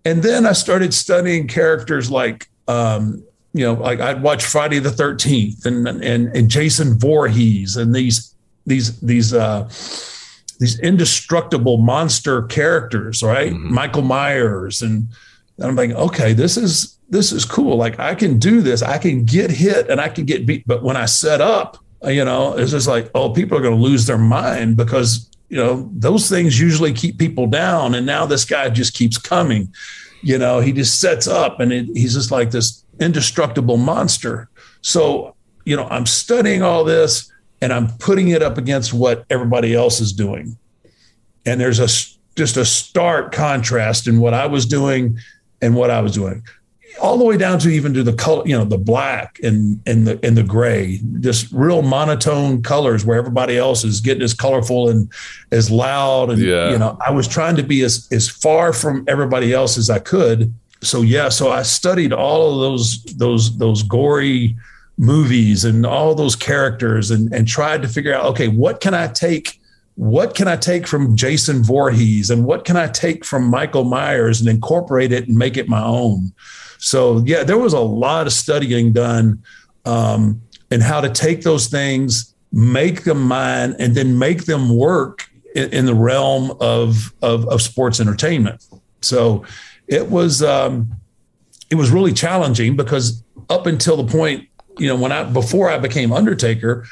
And 0.05 0.23
then 0.23 0.47
I 0.47 0.53
started 0.53 0.93
studying 0.93 1.47
characters 1.47 2.11
like, 2.11 2.49
um, 2.69 3.23
you 3.55 3.65
know, 3.65 3.75
like 3.75 4.01
I'd 4.01 4.23
watch 4.23 4.45
Friday 4.45 4.79
the 4.79 4.91
13th 4.91 5.67
and, 5.67 5.87
and, 5.87 6.37
and 6.37 6.49
Jason 6.49 6.99
Voorhees 6.99 7.77
and 7.77 7.95
these, 7.95 8.35
these, 8.67 8.99
these, 9.01 9.33
uh, 9.35 9.65
these 10.59 10.79
indestructible 10.81 11.77
monster 11.77 12.43
characters, 12.43 13.23
right? 13.23 13.53
Mm-hmm. 13.53 13.75
Michael 13.75 14.03
Myers. 14.03 14.83
And, 14.83 15.09
and 15.59 15.67
I'm 15.67 15.77
thinking, 15.77 15.97
okay, 15.97 16.33
this 16.33 16.57
is, 16.57 16.99
this 17.09 17.33
is 17.33 17.45
cool. 17.45 17.77
Like 17.77 17.99
I 17.99 18.15
can 18.15 18.39
do 18.39 18.63
this. 18.63 18.83
I 18.83 18.99
can 18.99 19.25
get 19.25 19.51
hit 19.51 19.91
and 19.91 20.01
I 20.01 20.09
can 20.09 20.25
get 20.25 20.47
beat. 20.47 20.67
But 20.67 20.83
when 20.83 20.97
I 20.97 21.05
set 21.07 21.41
up, 21.41 21.79
you 22.05 22.25
know, 22.25 22.57
it's 22.57 22.71
just 22.71 22.89
like, 22.89 23.11
oh, 23.15 23.31
people 23.31 23.57
are 23.57 23.61
going 23.61 23.77
to 23.77 23.83
lose 23.83 24.07
their 24.07 24.19
mind 24.19 24.77
because, 24.77 25.31
you 25.49 25.57
know, 25.57 25.89
those 25.93 26.29
things 26.29 26.59
usually 26.59 26.93
keep 26.93 27.19
people 27.19 27.47
down. 27.47 27.95
And 27.95 28.07
now 28.07 28.27
this 28.27 28.45
guy 28.45 28.71
just 28.71 28.95
keeps 28.95 29.19
coming. 29.19 29.73
You 30.23 30.39
know, 30.39 30.61
he 30.61 30.73
just 30.73 31.01
sets 31.01 31.27
up 31.27 31.61
and 31.61 31.73
it, 31.73 31.87
he's 31.95 32.15
just 32.15 32.31
like 32.31 32.51
this 32.51 32.85
indestructible 32.99 33.77
monster. 33.77 34.49
So, 34.81 35.37
you 35.65 35.77
know, 35.77 35.87
I'm 35.89 36.07
studying 36.07 36.63
all 36.63 36.83
this 36.83 37.31
and 37.61 37.73
I'm 37.73 37.89
putting 37.99 38.29
it 38.29 38.43
up 38.43 38.59
against 38.59 38.93
what 38.93 39.25
everybody 39.31 39.75
else 39.75 40.01
is 40.01 40.13
doing. 40.13 40.57
And 41.45 41.61
there's 41.61 41.79
a 41.79 41.89
just 42.35 42.57
a 42.57 42.65
stark 42.65 43.33
contrast 43.33 44.09
in 44.09 44.19
what 44.19 44.33
I 44.33 44.47
was 44.47 44.65
doing 44.65 45.19
and 45.63 45.75
what 45.75 45.91
I 45.91 46.01
was 46.01 46.13
doing 46.13 46.43
all 47.01 47.17
the 47.17 47.25
way 47.25 47.37
down 47.37 47.59
to 47.61 47.69
even 47.69 47.95
to 47.95 48.03
the 48.03 48.13
color, 48.13 48.47
you 48.47 48.57
know, 48.57 48.65
the 48.65 48.79
black 48.79 49.39
and 49.43 49.81
and 49.87 50.07
the 50.07 50.19
and 50.25 50.37
the 50.37 50.43
gray, 50.43 51.01
just 51.21 51.51
real 51.53 51.83
monotone 51.83 52.63
colors 52.63 53.05
where 53.05 53.17
everybody 53.17 53.57
else 53.57 53.85
is 53.85 54.01
getting 54.01 54.23
as 54.23 54.35
colorful 54.35 54.89
and 54.89 55.11
as 55.51 55.71
loud. 55.71 56.31
And 56.31 56.41
yeah. 56.41 56.71
you 56.71 56.79
know, 56.79 56.99
I 57.05 57.11
was 57.11 57.27
trying 57.27 57.57
to 57.57 57.63
be 57.63 57.83
as 57.83 58.09
as 58.13 58.29
far 58.29 58.73
from 58.73 59.05
everybody 59.09 59.53
else 59.53 59.79
as 59.79 59.91
I 59.91 59.99
could. 59.99 60.53
So 60.83 61.03
yeah, 61.03 61.29
so 61.29 61.51
I 61.51 61.63
studied 61.63 62.13
all 62.13 62.55
of 62.55 62.61
those 62.61 63.03
those 63.17 63.57
those 63.59 63.83
gory 63.83 64.57
movies 64.99 65.65
and 65.65 65.87
all 65.87 66.15
those 66.15 66.37
characters 66.37 67.11
and 67.11 67.33
and 67.33 67.49
tried 67.49 67.83
to 67.83 67.89
figure 67.89 68.15
out, 68.15 68.27
okay, 68.27 68.49
what 68.49 68.81
can 68.81 68.95
I 68.95 69.09
take? 69.09 69.61
What 69.95 70.35
can 70.35 70.49
I 70.49 70.57
take 70.57 70.87
from 70.87 71.17
Jason 71.17 71.63
Voorhees 71.63 72.31
and 72.31 72.45
what 72.45 72.65
can 72.65 72.77
I 72.77 72.89
take 72.89 73.25
from 73.25 73.45
Michael 73.45 73.85
Myers 73.85 74.41
and 74.41 74.49
incorporate 74.49 75.13
it 75.13 75.29
and 75.29 75.37
make 75.37 75.57
it 75.57 75.69
my 75.69 75.83
own? 75.83 76.33
So 76.79 77.23
yeah, 77.27 77.45
there 77.45 77.59
was 77.59 77.75
a 77.75 77.81
lot 77.81 78.27
of 78.27 78.33
studying 78.33 78.93
done 78.93 79.43
um, 79.85 80.41
and 80.71 80.83
how 80.83 81.01
to 81.01 81.11
take 81.11 81.43
those 81.43 81.69
things, 81.69 82.35
make 82.53 83.05
them 83.05 83.23
mine, 83.23 83.77
and 83.79 83.95
then 83.95 84.19
make 84.19 84.47
them 84.47 84.77
work 84.77 85.29
in, 85.55 85.71
in 85.71 85.87
the 85.87 85.95
realm 85.95 86.57
of, 86.61 87.13
of, 87.23 87.47
of 87.49 87.61
sports 87.61 88.01
entertainment. 88.01 88.65
So 89.03 89.45
it 89.89 90.11
was 90.11 90.43
um, 90.43 90.97
it 91.71 91.75
was 91.75 91.91
really 91.91 92.13
challenging 92.13 92.77
because 92.77 93.23
up 93.51 93.67
until 93.67 93.97
the 93.97 94.11
point, 94.11 94.49
you 94.79 94.89
know, 94.89 94.97
when 94.97 95.13
I 95.13 95.25
before 95.25 95.71
I 95.71 95.79
became 95.79 96.13
Undertaker, 96.13 96.87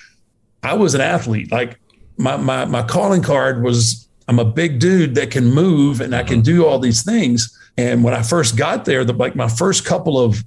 I 0.63 0.75
was 0.75 0.95
an 0.95 1.01
athlete. 1.01 1.51
Like 1.51 1.80
my 2.21 2.37
my 2.37 2.65
my 2.67 2.83
calling 2.83 3.23
card 3.23 3.63
was 3.63 4.09
I'm 4.29 4.39
a 4.39 4.45
big 4.45 4.79
dude 4.79 5.15
that 5.17 5.31
can 5.31 5.47
move 5.47 6.01
and 6.01 6.15
I 6.15 6.23
can 6.23 6.41
do 6.41 6.67
all 6.67 6.79
these 6.79 7.03
things. 7.03 7.57
And 7.77 8.05
when 8.05 8.15
I 8.15 8.23
first 8.23 8.57
got 8.57 8.85
there, 8.85 9.05
the 9.05 9.13
like 9.13 9.35
my 9.35 9.49
first 9.49 9.85
couple 9.85 10.19
of 10.19 10.45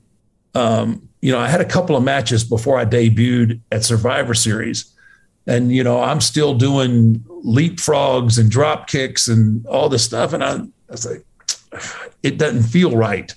um, 0.55 1.09
you 1.21 1.31
know, 1.31 1.39
I 1.39 1.47
had 1.47 1.61
a 1.61 1.65
couple 1.65 1.95
of 1.95 2.03
matches 2.03 2.43
before 2.43 2.77
I 2.77 2.85
debuted 2.85 3.59
at 3.71 3.83
Survivor 3.83 4.33
Series. 4.33 4.93
And, 5.47 5.71
you 5.71 5.83
know, 5.83 6.01
I'm 6.01 6.21
still 6.21 6.53
doing 6.53 7.19
leapfrogs 7.45 8.37
and 8.37 8.51
drop 8.51 8.87
kicks 8.87 9.27
and 9.27 9.65
all 9.65 9.89
this 9.89 10.03
stuff. 10.03 10.33
And 10.33 10.43
I, 10.43 10.55
I 10.57 10.67
was 10.89 11.05
like, 11.05 11.25
it 12.23 12.37
doesn't 12.37 12.63
feel 12.63 12.95
right. 12.95 13.33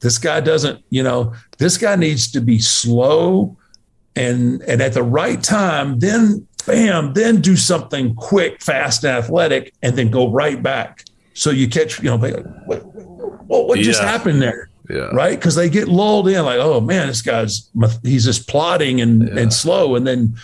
This 0.00 0.18
guy 0.18 0.40
doesn't, 0.40 0.82
you 0.90 1.02
know, 1.02 1.34
this 1.58 1.76
guy 1.76 1.96
needs 1.96 2.30
to 2.32 2.40
be 2.40 2.58
slow 2.58 3.56
and 4.14 4.62
and 4.62 4.82
at 4.82 4.92
the 4.92 5.02
right 5.02 5.42
time, 5.42 5.98
then 5.98 6.46
bam, 6.66 7.12
then 7.14 7.40
do 7.40 7.56
something 7.56 8.14
quick, 8.14 8.62
fast, 8.62 9.04
athletic, 9.04 9.74
and 9.82 9.96
then 9.96 10.10
go 10.10 10.30
right 10.30 10.62
back. 10.62 11.04
So 11.34 11.50
you 11.50 11.68
catch, 11.68 11.98
you 11.98 12.10
know, 12.10 12.18
what, 12.18 12.84
what, 13.46 13.68
what 13.68 13.78
yeah. 13.78 13.84
just 13.84 14.02
happened 14.02 14.42
there? 14.42 14.68
Yeah. 14.90 15.10
Right. 15.12 15.40
Cause 15.40 15.54
they 15.54 15.70
get 15.70 15.88
lulled 15.88 16.28
in 16.28 16.44
like, 16.44 16.58
oh 16.58 16.80
man, 16.80 17.06
this 17.06 17.22
guy's, 17.22 17.70
he's 18.02 18.24
just 18.24 18.48
plodding 18.48 19.00
and, 19.00 19.28
yeah. 19.28 19.40
and 19.40 19.52
slow. 19.52 19.94
And 19.94 20.06
then 20.06 20.36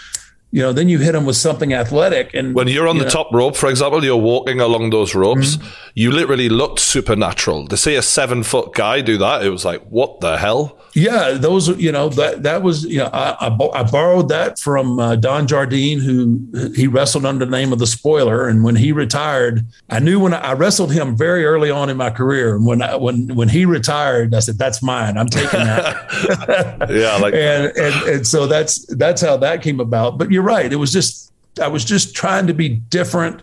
you 0.51 0.63
know, 0.63 0.73
then 0.73 0.89
you 0.89 0.99
hit 0.99 1.13
them 1.13 1.27
with 1.27 1.37
something 1.37 1.75
athletic. 1.75 2.33
And 2.33 2.55
when 2.55 2.69
you're 2.69 2.89
on 2.89 2.97
you 2.97 3.03
the 3.03 3.09
know, 3.09 3.13
top 3.13 3.33
rope, 3.33 3.55
for 3.55 3.69
example, 3.69 4.03
you're 4.03 4.17
walking 4.17 4.61
along 4.61 4.91
those 4.91 5.15
ropes, 5.15 5.57
mm-hmm. 5.57 5.69
you 5.95 6.11
literally 6.11 6.49
looked 6.49 6.81
supernatural. 6.81 7.67
To 7.69 7.77
see 7.77 7.97
a 7.97 8.03
seven 8.03 8.43
foot 8.43 8.73
guy 8.73 9.03
do 9.03 9.19
that, 9.19 9.45
it 9.45 9.51
was 9.51 9.65
like, 9.65 9.83
what 9.89 10.21
the 10.21 10.39
hell? 10.39 10.78
Yeah, 10.99 11.33
those, 11.33 11.69
you 11.79 11.93
know, 11.93 12.09
that 12.11 12.43
that 12.43 12.63
was, 12.63 12.85
you 12.85 12.99
know, 12.99 13.11
I, 13.13 13.49
I, 13.49 13.81
I 13.81 13.83
borrowed 13.85 14.29
that 14.31 14.59
from 14.59 14.99
uh, 14.99 15.15
Don 15.15 15.47
Jardine, 15.47 16.01
who 16.01 16.73
he 16.75 16.89
wrestled 16.89 17.25
under 17.25 17.45
the 17.45 17.51
name 17.51 17.73
of 17.73 17.79
the 17.79 17.87
Spoiler. 17.87 18.49
And 18.49 18.65
when 18.65 18.75
he 18.75 18.91
retired, 18.91 19.65
I 19.89 20.01
knew 20.01 20.19
when 20.19 20.35
I, 20.35 20.39
I 20.39 20.53
wrestled 20.55 20.93
him 20.93 21.17
very 21.17 21.45
early 21.45 21.71
on 21.71 21.89
in 21.89 21.97
my 21.97 22.11
career. 22.11 22.57
And 22.57 22.67
when 22.67 22.83
I, 22.83 22.97
when 22.97 23.35
when 23.37 23.49
he 23.49 23.65
retired, 23.65 24.35
I 24.35 24.41
said, 24.41 24.59
"That's 24.59 24.83
mine. 24.83 25.17
I'm 25.17 25.29
taking 25.29 25.61
that." 25.61 26.89
yeah, 26.91 27.17
like, 27.19 27.35
and, 27.35 27.73
and 27.77 28.09
and 28.09 28.27
so 28.27 28.49
that's 28.49 28.85
that's 28.97 29.23
how 29.23 29.37
that 29.37 29.63
came 29.63 29.79
about. 29.79 30.19
But 30.19 30.33
you're 30.33 30.43
right. 30.43 30.73
It 30.73 30.77
was 30.77 30.91
just 30.91 31.33
I 31.63 31.69
was 31.69 31.85
just 31.85 32.17
trying 32.17 32.49
to 32.49 32.55
be 32.55 32.69
different 32.69 33.43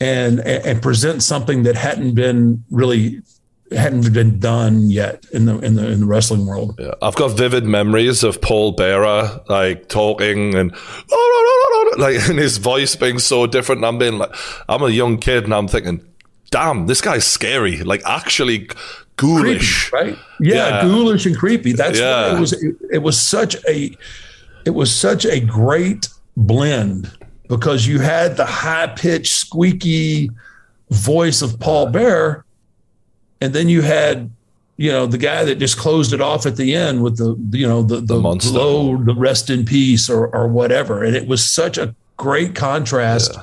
and 0.00 0.40
and 0.40 0.82
present 0.82 1.22
something 1.22 1.62
that 1.62 1.76
hadn't 1.76 2.14
been 2.14 2.62
really 2.70 3.22
hadn't 3.70 4.12
been 4.12 4.38
done 4.38 4.90
yet 4.90 5.24
in 5.32 5.46
the 5.46 5.58
in 5.58 5.74
the 5.74 5.90
in 5.90 6.00
the 6.00 6.06
wrestling 6.06 6.46
world. 6.46 6.76
Yeah, 6.78 6.92
I've 7.02 7.16
got 7.16 7.36
vivid 7.36 7.64
memories 7.64 8.22
of 8.22 8.40
Paul 8.40 8.72
Bearer 8.72 9.40
like 9.48 9.88
talking 9.88 10.54
and 10.54 10.72
like 11.98 12.28
and 12.28 12.38
his 12.38 12.58
voice 12.58 12.94
being 12.96 13.18
so 13.18 13.46
different. 13.46 13.80
And 13.80 13.86
I'm 13.86 13.98
being 13.98 14.18
like, 14.18 14.34
I'm 14.68 14.82
a 14.82 14.90
young 14.90 15.18
kid 15.18 15.44
and 15.44 15.54
I'm 15.54 15.68
thinking, 15.68 16.04
damn, 16.50 16.86
this 16.86 17.00
guy's 17.00 17.26
scary. 17.26 17.78
Like 17.78 18.02
actually 18.04 18.68
ghoulish, 19.16 19.90
creepy, 19.90 20.10
right? 20.10 20.18
Yeah, 20.40 20.54
yeah, 20.54 20.82
ghoulish 20.82 21.26
and 21.26 21.36
creepy. 21.36 21.72
That's 21.72 21.98
yeah. 21.98 22.36
it 22.36 22.40
was. 22.40 22.52
It, 22.52 22.76
it 22.92 23.02
was 23.02 23.20
such 23.20 23.56
a 23.68 23.96
it 24.64 24.70
was 24.70 24.94
such 24.94 25.24
a 25.24 25.40
great 25.40 26.08
blend 26.36 27.10
because 27.48 27.86
you 27.86 27.98
had 28.00 28.36
the 28.36 28.46
high 28.46 28.88
pitched, 28.88 29.34
squeaky 29.34 30.30
voice 30.90 31.42
of 31.42 31.58
Paul 31.60 31.86
Bear, 31.90 32.43
and 33.44 33.54
then 33.54 33.68
you 33.68 33.82
had 33.82 34.30
you 34.76 34.90
know 34.90 35.06
the 35.06 35.18
guy 35.18 35.44
that 35.44 35.56
just 35.56 35.78
closed 35.78 36.12
it 36.12 36.20
off 36.20 36.46
at 36.46 36.56
the 36.56 36.74
end 36.74 37.02
with 37.02 37.18
the 37.18 37.36
you 37.56 37.66
know 37.66 37.82
the 37.82 37.96
the, 37.96 38.20
the 38.20 38.50
low 38.52 38.96
the 38.96 39.14
rest 39.14 39.50
in 39.50 39.64
peace 39.64 40.08
or 40.08 40.34
or 40.34 40.48
whatever. 40.48 41.04
And 41.04 41.14
it 41.14 41.28
was 41.28 41.48
such 41.48 41.78
a 41.78 41.94
great 42.16 42.54
contrast. 42.54 43.34
Yeah. 43.34 43.42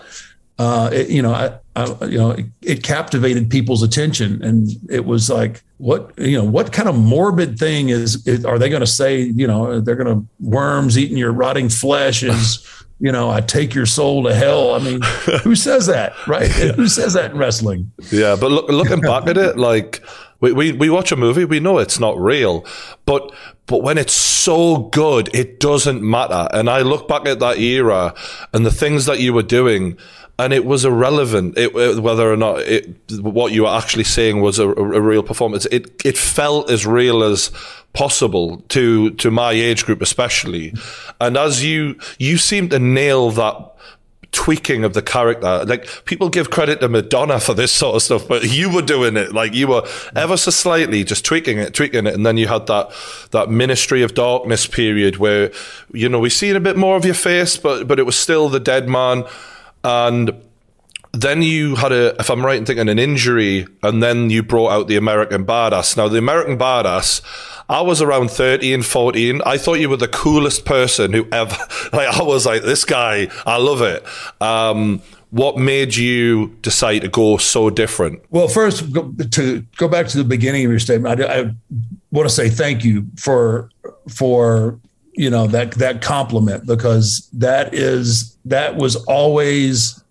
uh 0.66 0.90
it, 0.92 1.10
you 1.10 1.22
know 1.22 1.34
I, 1.34 1.60
I, 1.76 2.06
you 2.06 2.18
know 2.18 2.32
it, 2.32 2.46
it, 2.62 2.84
captivated 2.84 3.50
people's 3.50 3.84
attention. 3.84 4.44
And 4.44 4.70
it 4.90 5.06
was 5.06 5.30
like 5.30 5.62
what 5.78 6.12
you 6.18 6.38
know 6.38 6.44
what 6.44 6.74
kind 6.74 6.90
of 6.90 6.96
morbid 6.98 7.60
thing 7.60 7.90
is, 7.90 8.28
is 8.28 8.44
are 8.44 8.60
they 8.60 8.70
going 8.70 8.82
to 8.82 8.88
say 8.88 9.22
you 9.22 9.48
know 9.48 9.80
they're 9.80 9.96
going 9.96 10.14
to 10.14 10.28
worms 10.42 10.98
eating 10.98 11.18
your 11.18 11.32
rotting 11.32 11.70
flesh 11.70 12.24
is 12.24 12.68
you 13.02 13.12
know 13.12 13.30
i 13.30 13.42
take 13.42 13.74
your 13.74 13.86
soul 13.86 14.24
to 14.24 14.34
hell 14.34 14.76
i 14.76 14.80
mean 14.80 15.02
who 15.44 15.56
says 15.56 15.88
that 15.88 16.14
right 16.28 16.50
yeah. 16.58 16.72
who 16.72 16.88
says 16.88 17.14
that 17.14 17.32
in 17.32 17.38
wrestling 17.38 17.92
yeah 18.12 18.38
but 18.40 18.52
look, 18.52 18.70
looking 18.70 19.02
back 19.02 19.28
at 19.28 19.38
it 19.38 19.58
like 19.58 20.02
we, 20.42 20.52
we, 20.54 20.72
we 20.72 20.90
watch 20.90 21.12
a 21.12 21.16
movie, 21.16 21.46
we 21.46 21.60
know 21.60 21.78
it's 21.78 22.00
not 22.00 22.20
real, 22.20 22.66
but 23.06 23.32
but 23.68 23.84
when 23.84 23.98
it's 23.98 24.12
so 24.12 24.78
good, 24.78 25.34
it 25.34 25.60
doesn't 25.60 26.02
matter. 26.02 26.50
And 26.52 26.70
I 26.70 26.82
look 26.82 27.08
back 27.08 27.26
at 27.26 27.40
that 27.40 27.60
era 27.60 28.14
and 28.52 28.66
the 28.66 28.72
things 28.72 29.06
that 29.06 29.20
you 29.20 29.34
were 29.34 29.44
doing, 29.44 29.98
and 30.40 30.54
it 30.54 30.66
was 30.66 30.86
irrelevant 30.86 31.58
it, 31.58 31.74
whether 31.74 32.32
or 32.32 32.38
not 32.38 32.62
it, 32.62 32.90
what 33.22 33.52
you 33.52 33.64
were 33.64 33.70
actually 33.70 34.04
saying 34.04 34.42
was 34.42 34.60
a, 34.60 34.68
a, 34.68 35.02
real 35.02 35.24
performance. 35.24 35.66
It 35.68 36.04
it 36.06 36.18
felt 36.18 36.70
as 36.70 36.86
real 36.86 37.24
as 37.24 37.52
possible 37.94 38.64
to 38.70 39.12
to 39.12 39.30
my 39.30 39.52
age 39.52 39.86
group, 39.86 40.02
especially. 40.02 40.74
And 41.20 41.38
as 41.38 41.64
you 41.64 41.98
you 42.18 42.38
seem 42.38 42.70
to 42.70 42.80
nail 42.80 43.32
that 43.32 43.72
tweaking 44.32 44.84
of 44.84 44.94
the 44.94 45.02
character. 45.02 45.66
Like 45.66 46.06
people 46.06 46.30
give 46.30 46.50
credit 46.50 46.80
to 46.80 46.90
Madonna 46.90 47.40
for 47.40 47.54
this 47.54 47.72
sort 47.72 47.96
of 47.96 48.02
stuff, 48.02 48.28
but 48.28 48.44
you 48.50 48.74
were 48.74 48.82
doing 48.82 49.18
it 49.18 49.34
like 49.34 49.54
you 49.54 49.68
were 49.68 49.86
ever 50.16 50.38
so 50.38 50.52
slightly 50.52 51.04
just 51.04 51.26
tweaking 51.26 51.58
it, 51.58 51.74
tweaking 51.74 52.08
it, 52.08 52.14
and 52.14 52.26
then 52.26 52.38
you 52.38 52.48
had 52.48 52.68
that 52.68 52.92
that 53.32 53.50
Ministry 53.50 54.02
of 54.02 54.14
Darkness 54.14 54.68
period 54.68 55.18
where 55.18 55.52
you 55.94 56.08
know 56.08 56.20
we 56.20 56.30
seen 56.30 56.56
a 56.56 56.62
bit 56.62 56.78
more 56.78 56.96
of 56.96 57.06
your 57.06 57.14
face, 57.14 57.58
but 57.58 57.88
but 57.88 58.00
it 58.00 58.04
was 58.04 58.16
still 58.16 58.50
the 58.50 58.60
dead 58.60 58.88
man, 58.88 59.26
and 59.84 60.32
then 61.14 61.42
you 61.42 61.76
had 61.76 61.92
a, 61.92 62.16
if 62.20 62.30
I'm 62.30 62.46
right 62.46 62.58
in 62.58 62.66
thinking, 62.66 62.88
an 62.88 63.00
injury, 63.00 63.68
and 63.84 64.02
then 64.02 64.30
you 64.30 64.44
brought 64.44 64.72
out 64.72 64.88
the 64.88 64.96
American 64.96 65.46
Badass. 65.46 65.98
Now, 65.98 66.08
the 66.08 66.18
American 66.18 66.58
Badass, 66.58 67.22
I 67.70 67.82
was 67.82 68.02
around 68.02 68.32
13, 68.32 68.82
14. 68.82 69.42
I 69.46 69.58
thought 69.58 69.76
you 69.76 69.90
were 69.90 69.98
the 69.98 70.08
coolest 70.08 70.66
person 70.66 71.14
who 71.14 71.28
ever, 71.32 71.58
like, 71.94 72.08
I 72.08 72.24
was 72.24 72.46
like, 72.46 72.64
this 72.64 72.86
guy, 72.86 73.28
I 73.46 73.58
love 73.58 73.82
it. 73.82 74.06
Um, 74.42 75.02
what 75.32 75.58
made 75.58 75.96
you 75.96 76.58
decide 76.62 77.00
to 77.00 77.08
go 77.08 77.38
so 77.38 77.70
different? 77.70 78.22
Well, 78.30 78.48
first, 78.48 78.80
to 78.94 79.66
go 79.78 79.88
back 79.88 80.08
to 80.08 80.18
the 80.18 80.26
beginning 80.26 80.66
of 80.66 80.72
your 80.72 80.80
statement, 80.80 81.22
I, 81.22 81.40
I 81.40 81.56
want 82.12 82.28
to 82.28 82.36
say 82.36 82.50
thank 82.50 82.84
you 82.84 83.08
for 83.18 83.70
for 84.10 84.78
you 85.14 85.30
know 85.30 85.48
that 85.48 85.72
that 85.72 86.02
compliment 86.02 86.66
because 86.66 87.30
that 87.34 87.74
is 87.74 88.38
that 88.46 88.76
was 88.76 88.96
always 89.06 90.02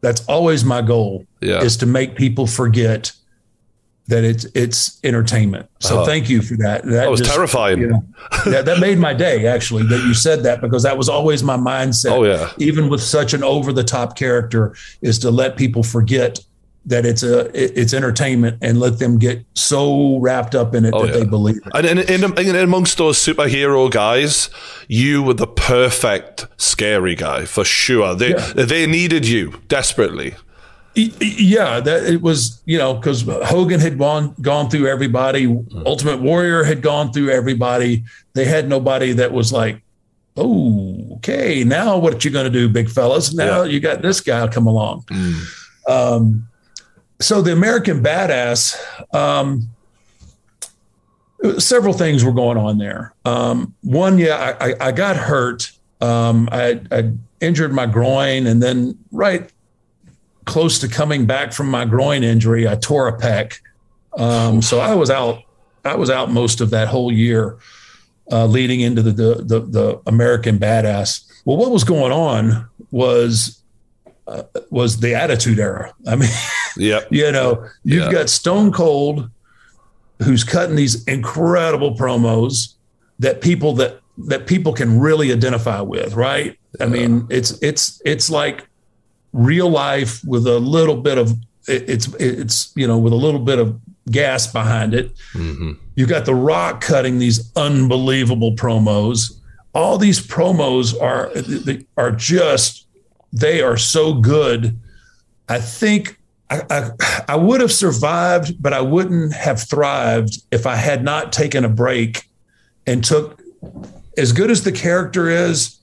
that's 0.00 0.24
always 0.26 0.64
my 0.64 0.82
goal 0.82 1.26
yeah. 1.40 1.60
is 1.60 1.76
to 1.78 1.86
make 1.86 2.16
people 2.16 2.46
forget 2.46 3.12
that 4.10 4.24
it's 4.24 4.44
it's 4.54 4.98
entertainment. 5.04 5.70
So 5.78 5.96
uh-huh. 5.96 6.06
thank 6.06 6.28
you 6.28 6.42
for 6.42 6.56
that. 6.56 6.84
That, 6.84 6.90
that 6.90 7.10
was 7.10 7.20
just, 7.20 7.32
terrifying. 7.32 7.80
You 7.80 7.86
know, 7.88 8.04
that, 8.46 8.64
that 8.66 8.80
made 8.80 8.98
my 8.98 9.14
day 9.14 9.46
actually 9.46 9.84
that 9.84 10.04
you 10.04 10.14
said 10.14 10.42
that 10.42 10.60
because 10.60 10.82
that 10.82 10.98
was 10.98 11.08
always 11.08 11.42
my 11.42 11.56
mindset. 11.56 12.10
Oh 12.10 12.24
yeah. 12.24 12.50
Even 12.58 12.88
with 12.90 13.02
such 13.02 13.32
an 13.32 13.42
over 13.44 13.72
the 13.72 13.84
top 13.84 14.16
character, 14.16 14.74
is 15.00 15.18
to 15.20 15.30
let 15.30 15.56
people 15.56 15.82
forget 15.82 16.40
that 16.86 17.04
it's 17.04 17.22
a 17.22 17.50
it's 17.54 17.92
entertainment 17.92 18.58
and 18.62 18.80
let 18.80 18.98
them 18.98 19.18
get 19.18 19.44
so 19.54 20.18
wrapped 20.18 20.54
up 20.54 20.74
in 20.74 20.84
it 20.84 20.94
oh, 20.94 21.04
that 21.04 21.12
yeah. 21.12 21.20
they 21.20 21.28
believe 21.28 21.58
it. 21.58 21.72
And 21.74 21.86
in, 21.86 22.24
in, 22.24 22.38
in, 22.38 22.56
amongst 22.56 22.98
those 22.98 23.18
superhero 23.18 23.90
guys, 23.90 24.50
you 24.88 25.22
were 25.22 25.34
the 25.34 25.46
perfect 25.46 26.46
scary 26.56 27.14
guy 27.14 27.44
for 27.44 27.64
sure. 27.64 28.14
They 28.14 28.30
yeah. 28.30 28.52
they 28.54 28.86
needed 28.86 29.26
you 29.26 29.60
desperately. 29.68 30.34
Yeah, 30.94 31.80
that 31.80 32.04
it 32.04 32.20
was 32.20 32.60
you 32.64 32.78
know 32.78 32.94
because 32.94 33.22
Hogan 33.22 33.78
had 33.78 33.98
gone 33.98 34.34
gone 34.40 34.70
through 34.70 34.88
everybody, 34.88 35.46
mm. 35.46 35.86
Ultimate 35.86 36.20
Warrior 36.20 36.64
had 36.64 36.82
gone 36.82 37.12
through 37.12 37.30
everybody. 37.30 38.04
They 38.32 38.44
had 38.44 38.68
nobody 38.68 39.12
that 39.12 39.32
was 39.32 39.52
like, 39.52 39.82
oh, 40.36 41.16
okay, 41.16 41.62
now 41.62 41.96
what 41.98 42.24
you 42.24 42.30
going 42.30 42.44
to 42.44 42.50
do, 42.50 42.68
big 42.68 42.90
fellas? 42.90 43.32
Now 43.32 43.62
yeah. 43.62 43.70
you 43.70 43.80
got 43.80 44.02
this 44.02 44.20
guy 44.20 44.48
come 44.48 44.66
along. 44.66 45.02
Mm. 45.02 45.86
Um, 45.88 46.49
so 47.20 47.42
the 47.42 47.52
American 47.52 48.02
Badass, 48.02 48.76
um, 49.14 49.68
several 51.58 51.92
things 51.92 52.24
were 52.24 52.32
going 52.32 52.58
on 52.58 52.78
there. 52.78 53.14
Um, 53.24 53.74
one, 53.82 54.18
yeah, 54.18 54.56
I, 54.60 54.74
I 54.88 54.92
got 54.92 55.16
hurt. 55.16 55.70
Um, 56.00 56.48
I, 56.50 56.80
I, 56.90 57.12
injured 57.40 57.72
my 57.72 57.86
groin, 57.86 58.46
and 58.46 58.62
then 58.62 58.98
right 59.12 59.50
close 60.44 60.78
to 60.78 60.88
coming 60.88 61.24
back 61.24 61.54
from 61.54 61.70
my 61.70 61.86
groin 61.86 62.22
injury, 62.22 62.68
I 62.68 62.74
tore 62.74 63.08
a 63.08 63.16
pec. 63.16 63.60
Um, 64.18 64.60
so 64.60 64.80
I 64.80 64.94
was 64.94 65.08
out. 65.08 65.42
I 65.84 65.96
was 65.96 66.10
out 66.10 66.30
most 66.30 66.60
of 66.60 66.68
that 66.70 66.88
whole 66.88 67.10
year, 67.10 67.56
uh, 68.30 68.44
leading 68.44 68.80
into 68.80 69.02
the, 69.02 69.12
the 69.12 69.34
the 69.42 69.60
the 69.60 70.02
American 70.06 70.58
Badass. 70.58 71.24
Well, 71.46 71.56
what 71.56 71.70
was 71.70 71.84
going 71.84 72.12
on 72.12 72.68
was 72.90 73.59
uh, 74.26 74.42
was 74.70 75.00
the 75.00 75.14
Attitude 75.14 75.58
Era. 75.58 75.92
I 76.06 76.16
mean, 76.16 76.30
yeah, 76.76 77.00
you 77.10 77.30
know, 77.32 77.66
you've 77.84 78.04
Yeah. 78.04 78.12
got 78.12 78.28
Stone 78.30 78.72
Cold, 78.72 79.28
who's 80.22 80.44
cutting 80.44 80.76
these 80.76 81.04
incredible 81.04 81.96
promos 81.96 82.74
that 83.18 83.40
people 83.40 83.74
that 83.74 84.00
that 84.26 84.46
people 84.46 84.72
can 84.72 85.00
really 85.00 85.32
identify 85.32 85.80
with, 85.80 86.14
right? 86.14 86.58
I 86.80 86.86
mean, 86.86 87.26
it's 87.30 87.52
it's 87.62 88.00
it's 88.04 88.28
like 88.30 88.66
real 89.32 89.68
life 89.70 90.22
with 90.24 90.46
a 90.46 90.58
little 90.58 90.96
bit 90.96 91.18
of 91.18 91.32
it- 91.68 91.88
it's 91.88 92.06
it's 92.14 92.72
you 92.76 92.86
know 92.86 92.98
with 92.98 93.12
a 93.12 93.16
little 93.16 93.40
bit 93.40 93.58
of 93.58 93.78
gas 94.10 94.46
behind 94.52 94.94
it. 94.94 95.12
You've 95.94 96.08
got 96.08 96.24
The 96.24 96.34
Rock 96.34 96.80
cutting 96.80 97.18
these 97.18 97.50
unbelievable 97.56 98.54
promos. 98.56 99.32
All 99.74 99.98
these 99.98 100.20
promos 100.26 101.00
are 101.00 101.30
they 101.34 101.86
are 101.96 102.10
just 102.10 102.86
they 103.32 103.62
are 103.62 103.76
so 103.76 104.14
good. 104.14 104.78
I 105.48 105.60
think 105.60 106.18
I, 106.50 106.62
I, 106.70 107.22
I 107.28 107.36
would 107.36 107.60
have 107.60 107.72
survived, 107.72 108.60
but 108.60 108.72
I 108.72 108.80
wouldn't 108.80 109.32
have 109.34 109.62
thrived 109.62 110.42
if 110.50 110.66
I 110.66 110.76
had 110.76 111.04
not 111.04 111.32
taken 111.32 111.64
a 111.64 111.68
break 111.68 112.28
and 112.86 113.04
took 113.04 113.40
as 114.16 114.32
good 114.32 114.50
as 114.50 114.64
the 114.64 114.72
character 114.72 115.28
is. 115.28 115.76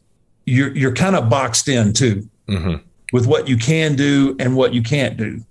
You're 0.45 0.75
you're 0.75 0.93
kind 0.93 1.15
of 1.15 1.29
boxed 1.29 1.67
in 1.67 1.91
too 1.91 2.29
mm-hmm. 2.47 2.75
with 3.11 3.27
what 3.27 3.49
you 3.49 3.57
can 3.57 3.95
do 3.95 4.35
and 4.39 4.55
what 4.55 4.73
you 4.73 4.81
can't 4.81 5.17
do. 5.17 5.43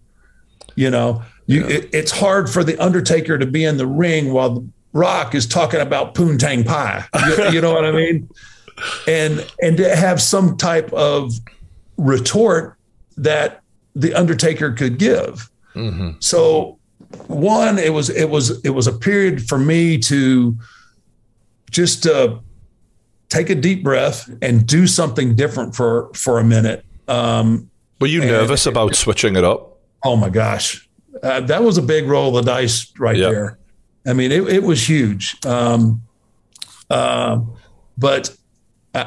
You 0.74 0.90
know, 0.90 1.22
you 1.46 1.66
it, 1.66 1.90
it's 1.92 2.10
hard 2.10 2.48
for 2.48 2.64
the 2.64 2.78
Undertaker 2.82 3.36
to 3.38 3.46
be 3.46 3.64
in 3.64 3.76
the 3.76 3.86
ring 3.86 4.32
while 4.32 4.50
the 4.50 4.68
Rock 4.92 5.34
is 5.34 5.46
talking 5.46 5.80
about 5.80 6.14
poontang 6.14 6.64
pie. 6.64 7.04
You, 7.26 7.50
you 7.50 7.60
know 7.60 7.74
what 7.74 7.84
I 7.84 7.92
mean? 7.92 8.28
And 9.08 9.50
and 9.62 9.78
to 9.78 9.96
have 9.96 10.20
some 10.20 10.58
type 10.58 10.92
of 10.92 11.32
retort 11.96 12.76
that 13.16 13.62
the 13.94 14.14
Undertaker 14.14 14.72
could 14.72 14.98
give. 14.98 15.50
So 16.20 16.78
one, 17.26 17.78
it 17.78 17.92
was 17.92 18.08
it 18.10 18.30
was 18.30 18.64
it 18.64 18.70
was 18.70 18.86
a 18.86 18.92
period 18.92 19.46
for 19.46 19.58
me 19.58 19.98
to 19.98 20.56
just 21.70 22.06
uh, 22.06 22.38
take 23.28 23.50
a 23.50 23.54
deep 23.54 23.84
breath 23.84 24.28
and 24.40 24.66
do 24.66 24.86
something 24.86 25.34
different 25.36 25.74
for 25.74 26.10
for 26.14 26.38
a 26.38 26.44
minute. 26.44 26.84
Um, 27.08 27.70
Were 28.00 28.06
you 28.06 28.20
nervous 28.20 28.64
about 28.66 28.94
switching 28.94 29.36
it 29.36 29.44
up? 29.44 29.78
oh 30.04 30.16
my 30.16 30.28
gosh, 30.30 30.88
uh, 31.22 31.40
that 31.40 31.62
was 31.62 31.76
a 31.78 31.82
big 31.82 32.06
roll 32.06 32.36
of 32.36 32.44
the 32.44 32.50
dice 32.52 32.92
right 32.98 33.16
Yeah. 33.16 33.30
there. 33.30 33.58
I 34.06 34.12
mean, 34.12 34.30
it, 34.32 34.48
it 34.48 34.62
was 34.62 34.88
huge. 34.88 35.36
Um, 35.44 36.00
uh, 36.90 37.40
but 37.98 38.34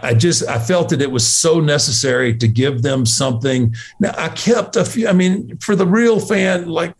I 0.03 0.13
just 0.13 0.48
I 0.48 0.60
felt 0.60 0.89
that 0.89 1.01
it 1.01 1.12
was 1.12 1.25
so 1.25 1.60
necessary 1.60 2.36
to 2.38 2.48
give 2.48 2.81
them 2.81 3.05
something. 3.05 3.74
Now 4.00 4.13
I 4.17 4.29
kept 4.29 4.75
a 4.75 4.86
few. 4.86 5.08
I 5.08 5.13
mean, 5.13 5.58
for 5.58 5.75
the 5.75 5.86
real 5.86 6.19
fan, 6.19 6.67
like 6.67 6.93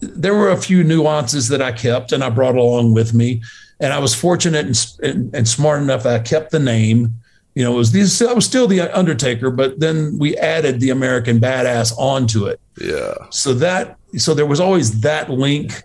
there 0.00 0.34
were 0.34 0.50
a 0.50 0.56
few 0.56 0.84
nuances 0.84 1.48
that 1.48 1.62
I 1.62 1.72
kept 1.72 2.12
and 2.12 2.22
I 2.22 2.30
brought 2.30 2.56
along 2.56 2.94
with 2.94 3.14
me, 3.14 3.42
and 3.80 3.92
I 3.92 3.98
was 3.98 4.14
fortunate 4.14 4.66
and, 4.66 4.86
and, 5.02 5.34
and 5.34 5.48
smart 5.48 5.82
enough 5.82 6.02
that 6.02 6.20
I 6.20 6.22
kept 6.22 6.50
the 6.50 6.58
name. 6.58 7.14
You 7.54 7.64
know, 7.64 7.72
it 7.72 7.76
was 7.76 7.92
these. 7.92 8.20
I 8.20 8.34
was 8.34 8.44
still 8.44 8.66
the 8.66 8.80
Undertaker, 8.80 9.50
but 9.50 9.80
then 9.80 10.18
we 10.18 10.36
added 10.36 10.78
the 10.80 10.90
American 10.90 11.40
Badass 11.40 11.96
onto 11.96 12.46
it. 12.46 12.60
Yeah. 12.78 13.14
So 13.30 13.54
that 13.54 13.96
so 14.18 14.34
there 14.34 14.46
was 14.46 14.60
always 14.60 15.00
that 15.00 15.30
link. 15.30 15.82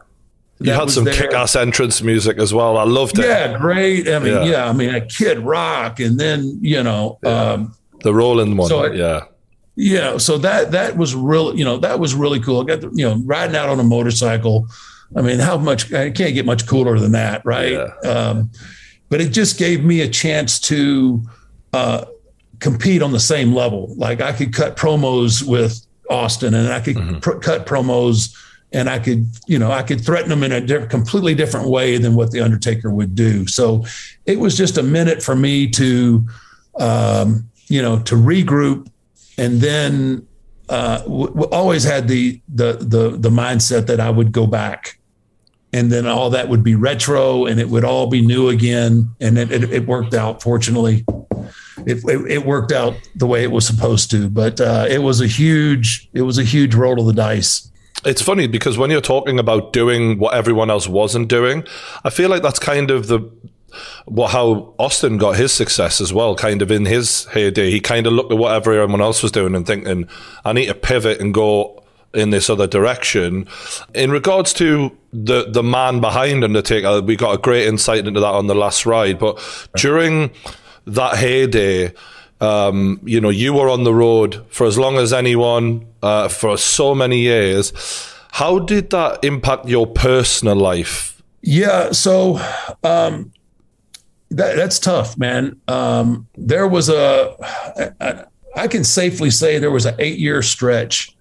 You 0.64 0.74
had 0.74 0.90
some 0.90 1.06
kick-ass 1.06 1.56
entrance 1.56 2.02
music 2.02 2.38
as 2.38 2.54
well. 2.54 2.78
I 2.78 2.84
loved 2.84 3.18
it. 3.20 3.26
Yeah, 3.26 3.58
great. 3.58 4.08
I 4.08 4.20
mean, 4.20 4.34
Yeah. 4.34 4.44
yeah, 4.44 4.70
I 4.70 4.74
mean, 4.74 4.94
a 4.94 5.02
Kid 5.02 5.40
Rock, 5.40 6.00
and 6.00 6.20
then 6.20 6.60
you 6.62 6.84
know, 6.84 7.20
um, 7.26 7.76
The 8.04 8.14
rolling 8.14 8.58
one. 8.58 8.70
So 8.70 8.84
it- 8.84 8.96
yeah. 8.96 9.22
know, 9.76 10.18
so 10.18 10.38
that 10.40 10.72
that 10.72 10.98
was 10.98 11.16
really, 11.16 11.58
You 11.58 11.66
know, 11.66 11.78
that 11.78 12.00
was 12.00 12.14
really 12.16 12.40
cool. 12.40 12.62
I 12.62 12.66
got 12.66 12.82
the, 12.82 12.90
you 12.94 13.06
know 13.08 13.22
riding 13.26 13.56
out 13.56 13.70
on 13.70 13.80
a 13.80 13.84
motorcycle. 13.84 14.68
I 15.16 15.22
mean, 15.22 15.40
how 15.40 15.58
much? 15.58 15.92
I 15.94 16.10
can't 16.10 16.34
get 16.34 16.46
much 16.46 16.66
cooler 16.68 16.98
than 16.98 17.12
that, 17.14 17.42
right? 17.46 17.76
Um, 18.06 18.50
but 19.10 19.20
it 19.20 19.30
just 19.30 19.58
gave 19.58 19.84
me 19.84 20.02
a 20.02 20.08
chance 20.08 20.58
to 20.62 21.22
uh, 21.74 22.06
compete 22.60 23.02
on 23.02 23.12
the 23.12 23.20
same 23.20 23.54
level. 23.54 23.94
Like 23.98 24.22
I 24.22 24.32
could 24.32 24.54
cut 24.54 24.78
promos 24.78 25.44
with 25.44 25.86
Austin, 26.10 26.54
and 26.54 26.72
I 26.72 26.80
could 26.80 27.22
pr- 27.22 27.40
cut 27.40 27.66
promos, 27.66 28.34
and 28.74 28.90
I 28.90 29.00
could, 29.00 29.28
you 29.48 29.60
know, 29.60 29.72
I 29.72 29.84
could 29.84 30.04
threaten 30.04 30.30
them 30.30 30.44
in 30.44 30.52
a 30.52 30.62
diff- 30.62 30.90
completely 30.90 31.36
different 31.36 31.68
way 31.68 31.98
than 31.98 32.16
what 32.16 32.32
the 32.32 32.42
Undertaker 32.42 32.90
would 32.90 33.16
do. 33.16 33.48
So 33.48 33.86
it 34.26 34.40
was 34.40 34.58
just 34.58 34.78
a 34.78 34.84
minute 34.84 35.22
for 35.22 35.36
me 35.36 35.70
to, 35.72 36.26
um, 36.80 37.50
you 37.68 37.82
know, 37.82 38.00
to 38.04 38.16
regroup, 38.16 38.90
and 39.38 39.60
then 39.62 40.28
uh, 40.70 41.00
w- 41.04 41.44
always 41.52 41.84
had 41.84 42.08
the 42.08 42.42
the 42.54 42.74
the 42.74 43.18
the 43.18 43.30
mindset 43.30 43.88
that 43.88 44.00
I 44.00 44.10
would 44.10 44.32
go 44.32 44.48
back. 44.48 44.98
And 45.74 45.90
then 45.90 46.06
all 46.06 46.30
that 46.32 46.50
would 46.50 46.64
be 46.64 46.76
retro, 46.76 47.46
and 47.46 47.58
it 47.58 47.70
would 47.70 47.86
all 47.86 48.08
be 48.08 48.22
new 48.22 48.50
again. 48.50 49.10
And 49.22 49.38
it, 49.38 49.54
it, 49.54 49.72
it 49.72 49.88
worked 49.88 50.14
out. 50.14 50.44
Fortunately, 50.44 51.06
it, 51.86 52.04
it, 52.04 52.30
it 52.30 52.46
worked 52.46 52.74
out 52.74 52.96
the 53.16 53.26
way 53.26 53.44
it 53.44 53.52
was 53.52 53.68
supposed 53.68 54.12
to. 54.12 54.30
But 54.30 54.60
uh, 54.60 54.88
it 54.90 55.02
was 55.02 55.22
a 55.22 55.28
huge, 55.28 56.10
it 56.12 56.24
was 56.24 56.38
a 56.38 56.44
huge 56.44 56.76
roll 56.76 57.00
of 57.00 57.06
the 57.06 57.14
dice. 57.14 57.71
It's 58.04 58.22
funny 58.22 58.48
because 58.48 58.78
when 58.78 58.90
you're 58.90 59.02
talking 59.02 59.38
about 59.38 59.74
doing 59.74 60.18
what 60.18 60.34
everyone 60.34 60.70
else 60.70 60.88
wasn't 60.88 61.28
doing, 61.28 61.66
I 62.04 62.10
feel 62.10 62.30
like 62.30 62.42
that's 62.42 62.60
kind 62.60 62.90
of 62.90 63.08
the 63.08 63.32
well, 64.06 64.28
how 64.28 64.74
Austin 64.78 65.18
got 65.18 65.38
his 65.38 65.52
success 65.52 66.02
as 66.02 66.12
well, 66.12 66.36
kind 66.36 66.62
of 66.62 66.72
in 66.72 66.86
his 66.86 67.26
heyday. 67.26 67.72
He 67.72 67.80
kind 67.80 68.06
of 68.06 68.14
looked 68.14 68.32
at 68.32 68.38
what 68.38 68.54
everyone 68.54 69.02
else 69.02 69.24
was 69.24 69.32
doing 69.32 69.56
and 69.56 69.66
thinking, 69.66 70.10
I 70.44 70.54
need 70.54 70.66
to 70.66 70.76
pivot 70.76 71.22
and 71.22 71.34
go 71.34 71.84
in 72.14 72.32
this 72.32 72.50
other 72.50 72.68
direction. 72.68 73.48
In 73.94 74.12
regards 74.12 74.54
to 74.54 74.96
the 75.14 75.50
the 75.50 75.64
man 75.64 76.02
behind 76.02 76.44
Undertaker, 76.44 77.02
we 77.02 77.16
got 77.16 77.36
a 77.36 77.38
great 77.38 77.68
insight 77.68 78.06
into 78.06 78.20
that 78.20 78.26
on 78.26 78.48
the 78.48 78.56
last 78.56 78.86
ride. 78.86 79.20
But 79.20 79.40
during 79.78 80.32
that 80.88 81.16
heyday, 81.18 81.94
um, 82.42 83.00
you 83.04 83.22
know, 83.22 83.30
you 83.30 83.54
were 83.54 83.70
on 83.70 83.84
the 83.84 83.94
road 83.94 84.46
for 84.50 84.66
as 84.68 84.78
long 84.78 84.98
as 84.98 85.14
anyone 85.14 85.86
uh, 86.02 86.28
for 86.28 86.58
so 86.58 86.96
many 86.96 87.20
years. 87.20 87.74
How 88.32 88.60
did 88.60 88.90
that 88.92 89.24
impact 89.24 89.68
your 89.68 89.88
personal 89.88 90.56
life? 90.56 91.22
Yeah. 91.42 91.92
So 91.92 92.38
um, 92.84 93.32
that, 94.30 94.56
that's 94.56 94.80
tough, 94.80 95.18
man. 95.18 95.60
Um, 95.68 96.28
there 96.38 96.68
was 96.68 96.90
a, 96.90 97.36
I, 98.00 98.24
I 98.56 98.68
can 98.68 98.84
safely 98.84 99.30
say 99.30 99.60
there 99.60 99.72
was 99.72 99.86
an 99.86 99.96
eight 100.00 100.20
year 100.20 100.42
stretch 100.42 101.16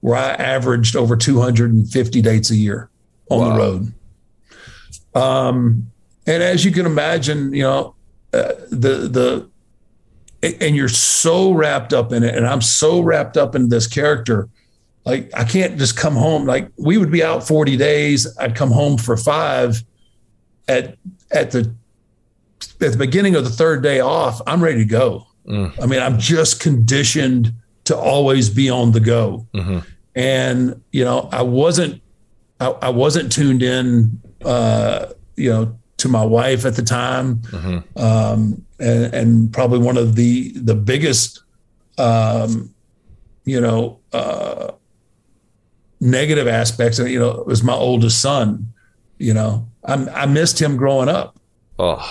where 0.00 0.16
I 0.16 0.30
averaged 0.30 0.96
over 0.96 1.16
250 1.16 2.20
dates 2.20 2.50
a 2.50 2.56
year 2.56 2.90
on 3.30 3.48
the 3.48 3.58
road. 3.58 3.94
Um, 5.14 5.90
and 6.26 6.42
as 6.42 6.64
you 6.64 6.72
can 6.72 6.86
imagine, 6.86 7.52
you 7.52 7.62
know, 7.62 7.94
uh, 8.32 8.52
the, 8.70 9.08
the, 9.08 9.50
and 10.60 10.76
you're 10.76 10.88
so 10.88 11.52
wrapped 11.52 11.92
up 11.92 12.12
in 12.12 12.22
it. 12.22 12.34
And 12.34 12.46
I'm 12.46 12.60
so 12.60 13.00
wrapped 13.00 13.36
up 13.36 13.54
in 13.54 13.68
this 13.68 13.86
character. 13.86 14.48
Like 15.04 15.30
I 15.34 15.44
can't 15.44 15.78
just 15.78 15.96
come 15.96 16.14
home. 16.14 16.44
Like 16.44 16.70
we 16.76 16.98
would 16.98 17.10
be 17.10 17.22
out 17.22 17.46
40 17.46 17.76
days. 17.76 18.26
I'd 18.38 18.54
come 18.54 18.70
home 18.70 18.98
for 18.98 19.16
five 19.16 19.82
at, 20.68 20.96
at 21.30 21.50
the, 21.50 21.74
at 22.80 22.92
the 22.92 22.98
beginning 22.98 23.34
of 23.36 23.44
the 23.44 23.50
third 23.50 23.82
day 23.82 24.00
off, 24.00 24.40
I'm 24.46 24.62
ready 24.62 24.78
to 24.78 24.84
go. 24.84 25.26
I 25.82 25.86
mean, 25.86 26.00
I'm 26.00 26.18
just 26.18 26.60
conditioned 26.60 27.52
to 27.84 27.96
always 27.96 28.48
be 28.48 28.70
on 28.70 28.92
the 28.92 29.00
go. 29.00 29.46
And, 30.14 30.82
you 30.90 31.04
know, 31.04 31.28
I 31.32 31.42
wasn't, 31.42 32.00
I, 32.60 32.68
I 32.68 32.88
wasn't 32.88 33.30
tuned 33.30 33.62
in, 33.62 34.20
uh, 34.44 35.06
you 35.36 35.50
know, 35.50 35.78
to 35.98 36.08
my 36.08 36.24
wife 36.24 36.64
at 36.66 36.74
the 36.76 36.82
time. 36.82 37.42
Um, 37.96 38.64
and, 38.78 39.14
and 39.14 39.52
probably 39.52 39.78
one 39.78 39.96
of 39.96 40.16
the, 40.16 40.52
the 40.52 40.74
biggest, 40.74 41.42
um, 41.98 42.74
you 43.44 43.60
know, 43.60 44.00
uh, 44.12 44.72
negative 46.00 46.46
aspects 46.48 46.98
you 46.98 47.18
know, 47.18 47.44
was 47.46 47.62
my 47.62 47.72
oldest 47.74 48.20
son, 48.20 48.72
you 49.18 49.32
know, 49.32 49.66
I, 49.84 49.94
I 50.22 50.26
missed 50.26 50.60
him 50.60 50.76
growing 50.76 51.08
up. 51.08 51.38
Oh, 51.78 52.06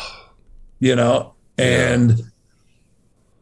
you 0.79 0.95
know, 0.95 1.33
and 1.57 2.21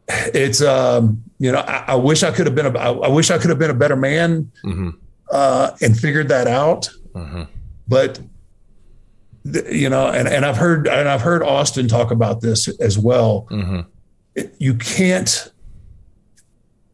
it's 0.08 0.60
um, 0.62 1.22
you 1.38 1.50
know, 1.52 1.58
I, 1.60 1.84
I 1.88 1.94
wish 1.94 2.22
I 2.22 2.30
could 2.30 2.46
have 2.46 2.54
been 2.54 2.66
a, 2.66 2.78
I, 2.78 2.90
I 2.92 3.08
wish 3.08 3.30
I 3.30 3.38
could 3.38 3.50
have 3.50 3.58
been 3.58 3.70
a 3.70 3.74
better 3.74 3.96
man 3.96 4.50
uh, 5.30 5.70
and 5.80 5.98
figured 5.98 6.28
that 6.28 6.46
out, 6.46 6.88
but 7.88 8.14
th- 8.16 8.28
you 9.44 9.88
know, 9.90 10.06
and 10.08 10.28
and 10.28 10.44
I've 10.44 10.56
heard 10.56 10.86
and 10.86 11.08
I've 11.08 11.20
heard 11.22 11.42
Austin 11.42 11.88
talk 11.88 12.10
about 12.10 12.40
this 12.40 12.68
as 12.80 12.98
well. 12.98 13.46
It- 14.34 14.54
you 14.58 14.74
can't. 14.74 15.50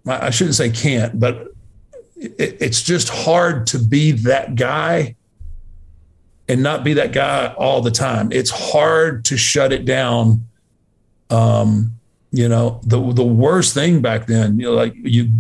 I 0.07 0.27
I 0.27 0.31
shouldn't 0.31 0.57
say 0.57 0.71
can't, 0.71 1.19
but 1.21 1.49
it, 2.17 2.57
it's 2.61 2.83
just 2.83 3.09
hard 3.11 3.67
to 3.69 3.79
be 3.79 4.13
that 4.13 4.55
guy 4.57 5.15
and 6.49 6.63
not 6.63 6.83
be 6.85 6.95
that 6.95 7.13
guy 7.13 7.53
all 7.59 7.83
the 7.83 7.91
time. 7.91 8.33
It's 8.33 8.51
hard 8.51 9.25
to 9.27 9.37
shut 9.37 9.73
it 9.73 9.85
down. 9.85 10.47
Um, 11.31 11.93
you 12.33 12.49
know, 12.49 12.81
the 12.85 13.13
the 13.13 13.25
worst 13.25 13.75
thing 13.75 14.01
back 14.01 14.27
then, 14.27 14.59
you 14.59 14.65
know, 14.67 14.73
like 14.73 14.95
you 14.97 15.31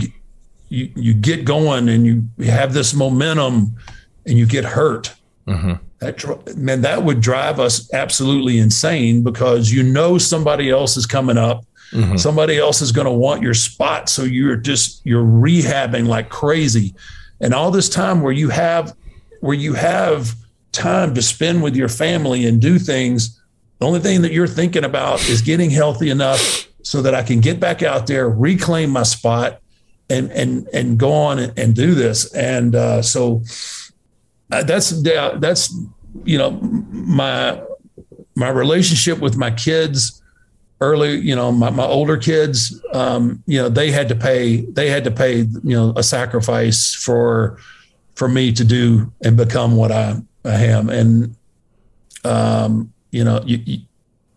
you 0.68 0.90
you 0.94 1.14
get 1.14 1.44
going 1.46 1.88
and 1.88 2.06
you 2.06 2.44
have 2.46 2.74
this 2.74 2.92
momentum 2.94 3.76
and 4.26 4.36
you 4.38 4.44
get 4.46 4.64
hurt. 4.64 5.14
Mm-hmm. 5.48 5.72
That 5.98 6.56
man, 6.56 6.82
that 6.82 7.02
would 7.02 7.20
drive 7.20 7.58
us 7.58 7.92
absolutely 7.92 8.58
insane 8.58 9.22
because 9.22 9.72
you 9.72 9.82
know 9.82 10.18
somebody 10.18 10.70
else 10.70 10.96
is 10.96 11.06
coming 11.06 11.38
up. 11.38 11.64
Mm-hmm. 11.92 12.16
Somebody 12.16 12.58
else 12.58 12.82
is 12.82 12.92
going 12.92 13.06
to 13.06 13.12
want 13.12 13.42
your 13.42 13.54
spot, 13.54 14.08
so 14.08 14.22
you're 14.22 14.56
just 14.56 15.04
you're 15.06 15.24
rehabbing 15.24 16.06
like 16.06 16.28
crazy, 16.28 16.94
and 17.40 17.54
all 17.54 17.70
this 17.70 17.88
time 17.88 18.20
where 18.20 18.32
you 18.32 18.50
have 18.50 18.94
where 19.40 19.56
you 19.56 19.72
have 19.72 20.34
time 20.72 21.14
to 21.14 21.22
spend 21.22 21.62
with 21.62 21.74
your 21.74 21.88
family 21.88 22.46
and 22.46 22.60
do 22.60 22.78
things. 22.78 23.40
The 23.78 23.86
only 23.86 24.00
thing 24.00 24.22
that 24.22 24.32
you're 24.32 24.46
thinking 24.46 24.84
about 24.84 25.26
is 25.28 25.40
getting 25.40 25.70
healthy 25.70 26.10
enough 26.10 26.68
so 26.82 27.00
that 27.02 27.14
I 27.14 27.22
can 27.22 27.40
get 27.40 27.58
back 27.58 27.82
out 27.82 28.06
there, 28.06 28.28
reclaim 28.28 28.90
my 28.90 29.04
spot, 29.04 29.60
and 30.10 30.30
and 30.32 30.68
and 30.74 30.98
go 30.98 31.12
on 31.12 31.38
and, 31.38 31.58
and 31.58 31.74
do 31.74 31.94
this. 31.94 32.32
And 32.34 32.74
uh, 32.74 33.02
so 33.02 33.42
that's 34.48 35.02
that's 35.02 35.74
you 36.24 36.38
know 36.38 36.52
my 36.90 37.60
my 38.34 38.48
relationship 38.48 39.18
with 39.18 39.36
my 39.36 39.50
kids 39.50 40.22
early 40.80 41.16
you 41.16 41.34
know 41.34 41.52
my, 41.52 41.70
my 41.70 41.84
older 41.84 42.16
kids 42.16 42.80
um, 42.92 43.42
you 43.46 43.60
know 43.60 43.68
they 43.68 43.90
had 43.90 44.08
to 44.08 44.14
pay 44.14 44.62
they 44.72 44.88
had 44.88 45.04
to 45.04 45.10
pay 45.10 45.38
you 45.38 45.76
know 45.76 45.92
a 45.96 46.02
sacrifice 46.02 46.94
for 46.94 47.58
for 48.14 48.28
me 48.28 48.52
to 48.52 48.64
do 48.64 49.12
and 49.22 49.36
become 49.36 49.76
what 49.76 49.92
i, 49.92 50.16
I 50.44 50.64
am. 50.66 50.88
And 50.88 51.36
um, 52.24 52.92
you 53.10 53.24
know 53.24 53.42
you, 53.44 53.58
you, 53.64 53.78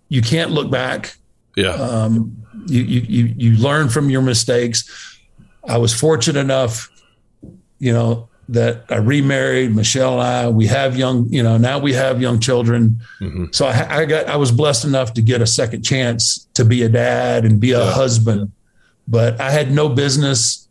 you 0.09 0.21
can't 0.21 0.51
look 0.51 0.69
back. 0.69 1.15
Yeah. 1.55 1.71
Um, 1.71 2.37
you, 2.67 2.81
you 2.81 3.33
you 3.37 3.57
learn 3.57 3.89
from 3.89 4.09
your 4.09 4.21
mistakes. 4.21 5.19
I 5.67 5.77
was 5.77 5.93
fortunate 5.97 6.39
enough 6.39 6.89
you 7.79 7.91
know 7.91 8.29
that 8.51 8.83
I 8.89 8.97
remarried 8.97 9.73
Michelle 9.73 10.13
and 10.13 10.21
I. 10.21 10.49
We 10.49 10.67
have 10.67 10.97
young, 10.97 11.27
you 11.29 11.41
know, 11.41 11.57
now 11.57 11.79
we 11.79 11.93
have 11.93 12.21
young 12.21 12.39
children. 12.39 12.99
Mm-hmm. 13.21 13.45
So 13.51 13.65
I, 13.65 14.01
I, 14.01 14.05
got, 14.05 14.27
I 14.27 14.35
was 14.35 14.51
blessed 14.51 14.85
enough 14.85 15.13
to 15.13 15.21
get 15.21 15.41
a 15.41 15.47
second 15.47 15.83
chance 15.83 16.47
to 16.55 16.65
be 16.65 16.83
a 16.83 16.89
dad 16.89 17.45
and 17.45 17.59
be 17.59 17.71
a 17.71 17.79
yeah. 17.79 17.91
husband, 17.91 18.51
but 19.07 19.39
I 19.39 19.51
had 19.51 19.71
no 19.71 19.87
business. 19.89 20.67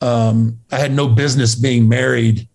Um, 0.00 0.60
I 0.70 0.78
had 0.78 0.92
no 0.92 1.08
business 1.08 1.54
being 1.56 1.88
married 1.88 2.48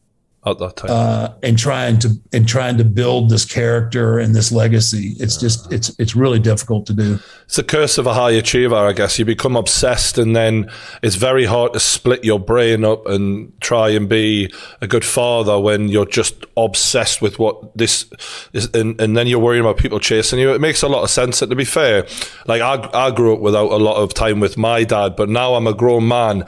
at 0.46 0.58
that 0.58 0.78
time 0.78 0.90
uh, 0.90 1.34
and 1.44 1.58
trying 1.58 2.00
to 2.00 2.12
and 2.32 2.48
trying 2.48 2.78
to 2.78 2.86
build 2.86 3.30
this 3.30 3.44
character 3.44 4.18
and 4.20 4.34
this 4.34 4.54
legacy. 4.54 5.16
It's 5.20 5.36
just 5.36 5.72
it's 5.72 5.94
it's 6.00 6.16
really 6.16 6.40
difficult 6.40 6.86
to 6.88 6.94
do. 6.94 7.20
It's 7.44 7.58
a 7.58 7.64
curse 7.64 7.98
of 7.98 8.08
a 8.08 8.14
high 8.14 8.32
achiever 8.32 8.76
i 8.76 8.94
guess. 8.94 9.20
You 9.20 9.26
become 9.26 9.58
obsessed 9.58 10.18
and 10.18 10.34
then 10.34 10.72
it's 11.04 11.16
very 11.16 11.44
hard 11.44 11.74
to 11.74 11.80
split 11.80 12.24
your 12.24 12.40
brain 12.40 12.86
up 12.86 13.06
and 13.06 13.52
try 13.60 13.90
and 13.90 14.08
be 14.08 14.52
a 14.80 14.88
good 14.88 15.04
father 15.04 15.60
when 15.60 15.90
you're 15.90 16.06
just 16.06 16.46
obsessed 16.56 17.22
with 17.22 17.38
what 17.38 17.78
this 17.78 18.10
is 18.54 18.70
and, 18.74 19.00
and 19.02 19.18
then 19.18 19.28
you're 19.28 19.40
worrying 19.40 19.64
about 19.64 19.78
people 19.78 20.00
chasing 20.00 20.40
you. 20.40 20.54
It 20.54 20.62
makes 20.62 20.84
a 20.84 20.88
lot 20.88 21.04
of 21.04 21.10
sense 21.10 21.42
and 21.42 21.50
to 21.50 21.56
be 21.56 21.66
fair 21.66 22.08
like 22.48 22.62
I, 22.62 22.90
I 22.94 23.12
grew 23.12 23.34
up 23.34 23.42
without 23.42 23.72
a 23.72 23.78
lot 23.78 23.98
of 23.98 24.14
time 24.14 24.40
with 24.40 24.58
my 24.58 24.86
dad 24.86 25.18
but 25.18 25.28
now 25.28 25.56
i'm 25.56 25.68
a 25.68 25.74
grown 25.74 26.08
man. 26.08 26.46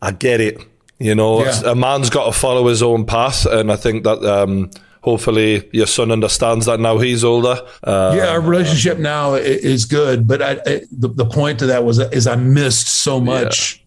I 0.00 0.12
get 0.12 0.40
it 0.40 0.58
you 0.98 1.14
know, 1.14 1.44
yeah. 1.44 1.60
a 1.66 1.74
man's 1.74 2.10
got 2.10 2.26
to 2.26 2.32
follow 2.32 2.66
his 2.68 2.82
own 2.82 3.04
path, 3.04 3.46
and 3.46 3.70
I 3.70 3.76
think 3.76 4.04
that 4.04 4.24
um, 4.24 4.70
hopefully 5.02 5.68
your 5.72 5.86
son 5.86 6.10
understands 6.10 6.66
that 6.66 6.80
now 6.80 6.98
he's 6.98 7.22
older. 7.22 7.56
Uh, 7.84 8.14
yeah, 8.16 8.28
our 8.28 8.40
relationship 8.40 8.98
now 8.98 9.34
is 9.34 9.84
good, 9.84 10.26
but 10.26 10.42
I, 10.42 10.52
I, 10.66 10.82
the, 10.90 11.08
the 11.08 11.26
point 11.26 11.58
to 11.60 11.66
that 11.66 11.84
was 11.84 11.98
is 11.98 12.26
I 12.26 12.36
missed 12.36 12.88
so 12.88 13.20
much. 13.20 13.76
Yeah. 13.76 13.82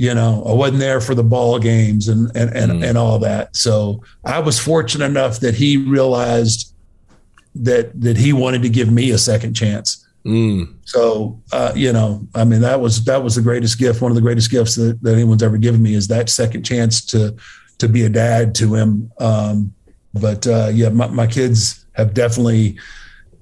You 0.00 0.14
know, 0.14 0.44
I 0.46 0.52
wasn't 0.52 0.78
there 0.78 1.00
for 1.00 1.14
the 1.14 1.24
ball 1.24 1.58
games 1.58 2.08
and 2.08 2.30
and 2.36 2.50
and, 2.56 2.72
mm. 2.72 2.88
and 2.88 2.96
all 2.96 3.18
that. 3.18 3.56
So 3.56 4.02
I 4.24 4.38
was 4.38 4.58
fortunate 4.58 5.04
enough 5.04 5.40
that 5.40 5.54
he 5.54 5.76
realized 5.76 6.72
that 7.56 8.00
that 8.00 8.16
he 8.16 8.32
wanted 8.32 8.62
to 8.62 8.68
give 8.68 8.90
me 8.90 9.10
a 9.10 9.18
second 9.18 9.54
chance. 9.54 10.06
Mm. 10.28 10.74
So 10.84 11.40
uh, 11.52 11.72
you 11.74 11.90
know, 11.90 12.26
I 12.34 12.44
mean, 12.44 12.60
that 12.60 12.80
was 12.80 13.04
that 13.04 13.24
was 13.24 13.34
the 13.34 13.42
greatest 13.42 13.78
gift. 13.78 14.02
One 14.02 14.10
of 14.10 14.14
the 14.14 14.22
greatest 14.22 14.50
gifts 14.50 14.74
that, 14.74 15.02
that 15.02 15.14
anyone's 15.14 15.42
ever 15.42 15.56
given 15.56 15.82
me 15.82 15.94
is 15.94 16.08
that 16.08 16.28
second 16.28 16.64
chance 16.64 17.02
to 17.06 17.34
to 17.78 17.88
be 17.88 18.04
a 18.04 18.10
dad 18.10 18.54
to 18.56 18.74
him. 18.74 19.10
Um, 19.18 19.72
but 20.12 20.46
uh, 20.46 20.70
yeah, 20.72 20.90
my, 20.90 21.06
my, 21.06 21.26
kids 21.26 21.86
have 21.92 22.12
definitely 22.12 22.78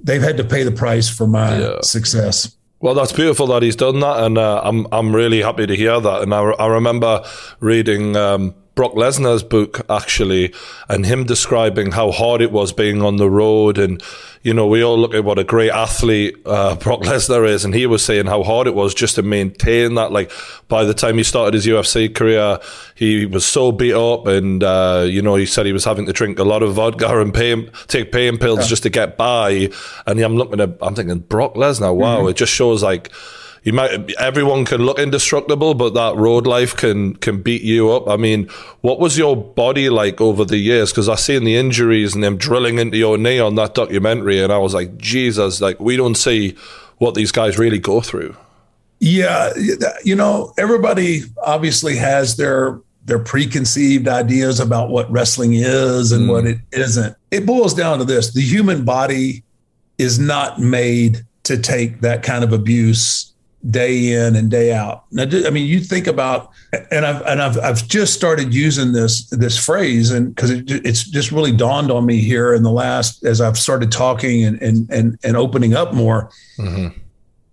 they've 0.02 0.22
had 0.22 0.36
to 0.36 0.44
pay 0.44 0.62
the 0.62 0.70
price 0.70 1.08
for 1.08 1.26
my 1.26 1.58
yeah. 1.58 1.80
success. 1.80 2.56
Well, 2.78 2.94
that's 2.94 3.12
beautiful 3.12 3.46
that 3.48 3.62
he's 3.62 3.76
done 3.76 3.98
that, 4.00 4.22
and 4.22 4.38
uh, 4.38 4.60
I'm 4.62 4.86
I'm 4.92 5.14
really 5.14 5.42
happy 5.42 5.66
to 5.66 5.74
hear 5.74 5.98
that. 5.98 6.22
And 6.22 6.32
I, 6.32 6.40
I 6.40 6.66
remember 6.68 7.24
reading. 7.58 8.16
Um, 8.16 8.54
Brock 8.76 8.92
Lesnar's 8.92 9.42
book 9.42 9.80
actually, 9.88 10.52
and 10.86 11.06
him 11.06 11.24
describing 11.24 11.92
how 11.92 12.12
hard 12.12 12.42
it 12.42 12.52
was 12.52 12.74
being 12.74 13.00
on 13.00 13.16
the 13.16 13.28
road. 13.28 13.78
And, 13.78 14.02
you 14.42 14.52
know, 14.52 14.66
we 14.66 14.84
all 14.84 14.98
look 14.98 15.14
at 15.14 15.24
what 15.24 15.38
a 15.38 15.44
great 15.44 15.70
athlete 15.70 16.36
uh, 16.44 16.76
Brock 16.76 17.00
Lesnar 17.00 17.48
is, 17.48 17.64
and 17.64 17.74
he 17.74 17.86
was 17.86 18.04
saying 18.04 18.26
how 18.26 18.42
hard 18.42 18.66
it 18.66 18.74
was 18.74 18.94
just 18.94 19.14
to 19.14 19.22
maintain 19.22 19.94
that. 19.94 20.12
Like, 20.12 20.30
by 20.68 20.84
the 20.84 20.92
time 20.92 21.16
he 21.16 21.24
started 21.24 21.54
his 21.54 21.66
UFC 21.66 22.14
career, 22.14 22.60
he 22.94 23.24
was 23.24 23.46
so 23.46 23.72
beat 23.72 23.94
up, 23.94 24.26
and, 24.26 24.62
uh, 24.62 25.06
you 25.08 25.22
know, 25.22 25.36
he 25.36 25.46
said 25.46 25.64
he 25.64 25.72
was 25.72 25.86
having 25.86 26.04
to 26.04 26.12
drink 26.12 26.38
a 26.38 26.44
lot 26.44 26.62
of 26.62 26.74
vodka 26.74 27.18
and 27.18 27.32
pain, 27.32 27.70
take 27.88 28.12
pain 28.12 28.36
pills 28.36 28.60
yeah. 28.60 28.66
just 28.66 28.82
to 28.82 28.90
get 28.90 29.16
by. 29.16 29.70
And 30.06 30.20
I'm 30.20 30.36
looking 30.36 30.60
at, 30.60 30.76
I'm 30.82 30.94
thinking, 30.94 31.20
Brock 31.20 31.54
Lesnar, 31.54 31.96
wow, 31.96 32.18
mm-hmm. 32.18 32.28
it 32.28 32.36
just 32.36 32.52
shows 32.52 32.82
like, 32.82 33.10
you 33.66 33.72
might 33.72 34.12
everyone 34.20 34.64
can 34.64 34.82
look 34.82 35.00
indestructible, 35.00 35.74
but 35.74 35.92
that 35.94 36.14
road 36.14 36.46
life 36.46 36.76
can 36.76 37.16
can 37.16 37.42
beat 37.42 37.62
you 37.62 37.90
up. 37.90 38.08
I 38.08 38.16
mean, 38.16 38.46
what 38.82 39.00
was 39.00 39.18
your 39.18 39.36
body 39.36 39.90
like 39.90 40.20
over 40.20 40.44
the 40.44 40.56
years? 40.56 40.92
Because 40.92 41.08
I 41.08 41.16
seen 41.16 41.42
the 41.42 41.56
injuries 41.56 42.14
and 42.14 42.22
them 42.22 42.36
drilling 42.36 42.78
into 42.78 42.96
your 42.96 43.18
knee 43.18 43.40
on 43.40 43.56
that 43.56 43.74
documentary, 43.74 44.40
and 44.40 44.52
I 44.52 44.58
was 44.58 44.72
like, 44.72 44.96
Jesus, 44.98 45.60
like 45.60 45.80
we 45.80 45.96
don't 45.96 46.14
see 46.14 46.56
what 46.98 47.16
these 47.16 47.32
guys 47.32 47.58
really 47.58 47.80
go 47.80 48.00
through. 48.00 48.36
Yeah, 49.00 49.52
you 50.04 50.14
know, 50.14 50.54
everybody 50.56 51.22
obviously 51.42 51.96
has 51.96 52.36
their 52.36 52.80
their 53.04 53.18
preconceived 53.18 54.06
ideas 54.06 54.60
about 54.60 54.90
what 54.90 55.10
wrestling 55.10 55.54
is 55.54 56.12
and 56.12 56.28
mm. 56.28 56.30
what 56.30 56.46
it 56.46 56.58
isn't. 56.70 57.16
It 57.32 57.44
boils 57.44 57.74
down 57.74 57.98
to 57.98 58.04
this: 58.04 58.32
the 58.32 58.42
human 58.42 58.84
body 58.84 59.42
is 59.98 60.20
not 60.20 60.60
made 60.60 61.26
to 61.42 61.58
take 61.58 62.02
that 62.02 62.22
kind 62.22 62.44
of 62.44 62.52
abuse 62.52 63.32
day 63.70 64.12
in 64.12 64.36
and 64.36 64.50
day 64.50 64.72
out. 64.72 65.04
Now, 65.10 65.24
I 65.46 65.50
mean, 65.50 65.66
you 65.66 65.80
think 65.80 66.06
about, 66.06 66.50
and 66.90 67.06
I've 67.06 67.22
and 67.22 67.42
I've 67.42 67.58
I've 67.58 67.88
just 67.88 68.14
started 68.14 68.54
using 68.54 68.92
this 68.92 69.28
this 69.30 69.62
phrase, 69.62 70.10
and 70.10 70.34
because 70.34 70.50
it, 70.50 70.70
it's 70.70 71.04
just 71.04 71.32
really 71.32 71.52
dawned 71.52 71.90
on 71.90 72.06
me 72.06 72.20
here 72.20 72.54
in 72.54 72.62
the 72.62 72.70
last 72.70 73.24
as 73.24 73.40
I've 73.40 73.58
started 73.58 73.90
talking 73.90 74.44
and 74.44 74.60
and 74.62 74.90
and, 74.90 75.18
and 75.24 75.36
opening 75.36 75.74
up 75.74 75.94
more. 75.94 76.30
Mm-hmm. 76.58 76.98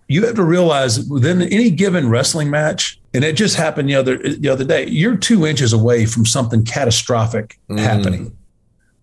You 0.08 0.26
have 0.26 0.36
to 0.36 0.43
realize 0.43 1.08
within 1.08 1.41
any 1.41 1.71
given 1.71 2.10
wrestling 2.10 2.49
match, 2.49 2.99
and 3.13 3.23
it 3.23 3.36
just 3.36 3.56
happened 3.56 3.89
the 3.89 3.95
other 3.95 4.17
the 4.17 4.49
other 4.49 4.65
day. 4.65 4.88
You're 4.88 5.17
two 5.17 5.47
inches 5.47 5.73
away 5.73 6.06
from 6.06 6.26
something 6.26 6.63
catastrophic 6.63 7.58
mm. 7.69 7.80
happening. 7.80 8.36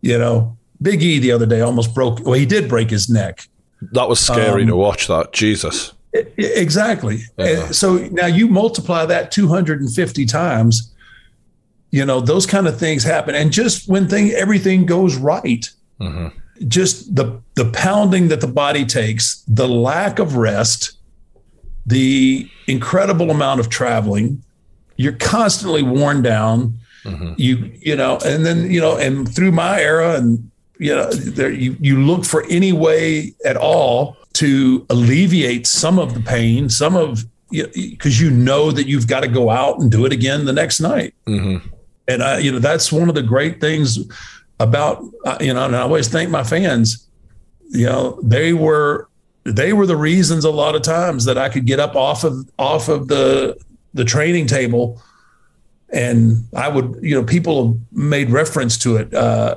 You 0.03 0.19
know, 0.19 0.57
Big 0.83 1.03
E 1.03 1.19
the 1.19 1.33
other 1.33 1.47
day 1.47 1.61
almost 1.61 1.95
broke. 1.95 2.21
Well, 2.25 2.35
he 2.35 2.47
did 2.47 2.69
break 2.69 2.91
his 2.91 3.09
neck. 3.09 3.49
That 3.93 4.09
was 4.09 4.21
scary 4.21 4.63
um, 4.63 4.69
to 4.69 4.77
watch. 4.77 5.09
That 5.09 5.33
Jesus. 5.33 5.95
Exactly. 6.13 7.21
Yeah. 7.39 7.71
So 7.71 7.99
now 8.11 8.27
you 8.27 8.49
multiply 8.49 9.07
that 9.07 9.31
250 9.31 10.27
times, 10.27 10.93
you 11.91 12.05
know, 12.05 12.21
those 12.21 12.47
kind 12.47 12.67
of 12.67 12.79
things 12.79 13.05
happen. 13.05 13.35
And 13.35 13.53
just 13.53 13.89
when 13.89 14.09
thing 14.09 14.31
everything 14.31 14.87
goes 14.87 15.17
right, 15.17 15.69
mm-hmm. 16.01 16.29
just 16.69 17.15
the 17.15 17.41
the 17.55 17.71
pounding 17.71 18.29
that 18.29 18.41
the 18.41 18.49
body 18.49 18.85
takes, 18.85 19.45
the 19.47 19.69
lack 19.69 20.19
of 20.19 20.37
rest, 20.37 20.93
the 21.87 22.49
incredible 22.67 23.31
amount 23.31 23.61
of 23.61 23.69
traveling, 23.69 24.43
you're 24.97 25.13
constantly 25.13 25.83
worn 25.83 26.23
down. 26.23 26.79
Mm-hmm. 27.05 27.35
You 27.37 27.73
you 27.81 27.97
know, 27.97 28.19
and 28.25 28.45
then 28.45 28.71
you 28.71 28.81
know, 28.81 28.97
and 28.97 29.33
through 29.33 29.53
my 29.53 29.81
era, 29.81 30.17
and 30.17 30.51
you 30.79 30.95
know, 30.95 31.11
there 31.11 31.51
you 31.51 31.77
you 31.81 32.03
look 32.03 32.25
for 32.25 32.45
any 32.51 32.73
way 32.73 33.33
at 33.45 33.57
all 33.57 34.17
to 34.41 34.87
alleviate 34.89 35.67
some 35.67 35.99
of 35.99 36.15
the 36.15 36.21
pain, 36.21 36.71
some 36.71 36.97
of 36.97 37.25
because 37.51 38.19
you, 38.19 38.31
know 38.31 38.71
that 38.71 38.87
you've 38.87 39.07
got 39.07 39.21
to 39.21 39.29
go 39.29 39.51
out 39.51 39.81
and 39.81 39.91
do 39.91 40.07
it 40.07 40.13
again 40.13 40.47
the 40.47 40.53
next 40.53 40.81
night. 40.81 41.15
Mm-hmm. 41.27 41.67
And 42.09 42.23
I, 42.23 42.39
you 42.39 42.51
know, 42.51 42.59
that's 42.59 42.91
one 42.91 43.11
of 43.11 43.15
the 43.15 43.23
great 43.23 43.61
things 43.61 43.99
about 44.59 45.05
uh, 45.27 45.37
you 45.43 45.53
know, 45.53 45.67
and 45.67 45.77
I 45.77 45.81
always 45.81 46.09
thank 46.09 46.31
my 46.31 46.43
fans. 46.43 47.07
You 47.69 47.85
know, 47.85 48.19
they 48.23 48.55
were 48.55 49.09
they 49.45 49.75
were 49.75 49.85
the 49.85 49.97
reasons 49.97 50.47
a 50.47 50.51
lot 50.51 50.75
of 50.75 50.81
times 50.81 51.27
that 51.27 51.37
I 51.37 51.51
could 51.51 51.67
get 51.67 51.79
up 51.79 51.95
off 51.95 52.25
of 52.25 52.49
off 52.59 52.89
of 52.89 53.09
the 53.09 53.59
the 53.93 54.07
training 54.07 54.47
table, 54.47 55.03
and 55.91 56.47
I 56.57 56.69
would, 56.69 56.99
you 57.03 57.15
know, 57.15 57.27
people 57.27 57.67
have 57.67 57.77
made 57.93 58.31
reference 58.31 58.79
to 58.79 58.97
it. 58.97 59.13
Uh, 59.13 59.57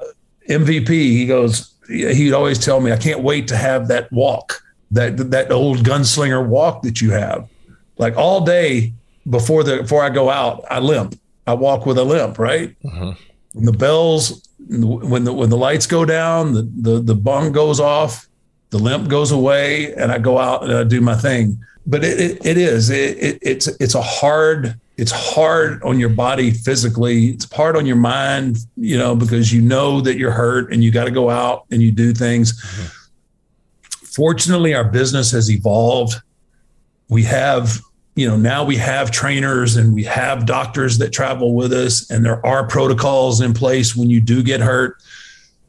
MVP, 0.50 0.90
he 0.90 1.26
goes, 1.26 1.74
he'd 1.88 2.34
always 2.34 2.60
tell 2.60 2.82
me, 2.82 2.92
I 2.92 2.98
can't 2.98 3.22
wait 3.22 3.48
to 3.48 3.56
have 3.56 3.88
that 3.88 4.12
walk 4.12 4.62
that 4.94 5.32
that 5.32 5.52
old 5.52 5.80
gunslinger 5.80 6.46
walk 6.46 6.84
that 6.84 7.02
you 7.02 7.12
have. 7.12 7.50
Like 7.98 8.16
all 8.16 8.42
day, 8.42 8.94
before 9.30 9.64
the 9.64 9.78
before 9.78 10.04
I 10.04 10.10
go 10.10 10.30
out, 10.30 10.64
I 10.70 10.80
limp. 10.80 11.20
I 11.46 11.54
walk 11.54 11.86
with 11.86 11.98
a 11.98 12.04
limp, 12.04 12.40
right? 12.40 12.76
Uh-huh. 12.86 13.14
When 13.54 13.66
the 13.66 13.74
bells, 13.74 14.48
when 14.60 15.24
the 15.24 15.34
when 15.34 15.50
the 15.50 15.58
lights 15.58 15.88
go 15.88 16.06
down, 16.06 16.54
the 16.54 16.62
the 16.62 17.00
the 17.00 17.16
bong 17.16 17.52
goes 17.52 17.80
off, 17.80 18.28
the 18.70 18.80
limp 18.80 19.10
goes 19.10 19.32
away, 19.32 19.94
and 19.96 20.12
I 20.12 20.20
go 20.20 20.38
out 20.38 20.64
and 20.64 20.74
I 20.74 20.84
do 20.84 21.02
my 21.02 21.16
thing. 21.16 21.58
But 21.86 22.04
it 22.04 22.20
it, 22.20 22.46
it 22.46 22.58
is 22.58 22.90
it, 22.90 23.18
it, 23.18 23.40
it's 23.42 23.68
it's 23.68 23.96
a 23.96 24.02
hard 24.02 24.80
it's 24.98 25.12
hard 25.12 25.82
on 25.84 26.00
your 26.00 26.10
body 26.10 26.52
physically. 26.52 27.30
It's 27.30 27.52
hard 27.52 27.76
on 27.76 27.86
your 27.86 27.96
mind, 27.96 28.58
you 28.78 28.98
know, 28.98 29.16
because 29.16 29.52
you 29.52 29.62
know 29.62 30.02
that 30.02 30.18
you're 30.18 30.32
hurt 30.32 30.72
and 30.72 30.84
you 30.84 30.92
got 30.92 31.06
to 31.06 31.12
go 31.12 31.30
out 31.30 31.66
and 31.72 31.82
you 31.82 31.92
do 31.92 32.14
things. 32.14 32.54
Mm-hmm. 32.62 33.03
Fortunately, 34.14 34.74
our 34.74 34.84
business 34.84 35.32
has 35.32 35.50
evolved. 35.50 36.16
We 37.10 37.24
have 37.24 37.80
you 38.16 38.28
know 38.28 38.38
now 38.38 38.64
we 38.64 38.76
have 38.78 39.12
trainers 39.12 39.76
and 39.76 39.94
we 39.94 40.04
have 40.04 40.46
doctors 40.46 40.98
that 41.00 41.12
travel 41.12 41.56
with 41.56 41.74
us 41.74 42.10
and 42.12 42.24
there 42.24 42.46
are 42.46 42.68
protocols 42.68 43.42
in 43.42 43.54
place 43.54 43.96
when 43.96 44.10
you 44.10 44.22
do 44.22 44.44
get 44.44 44.60
hurt 44.60 45.02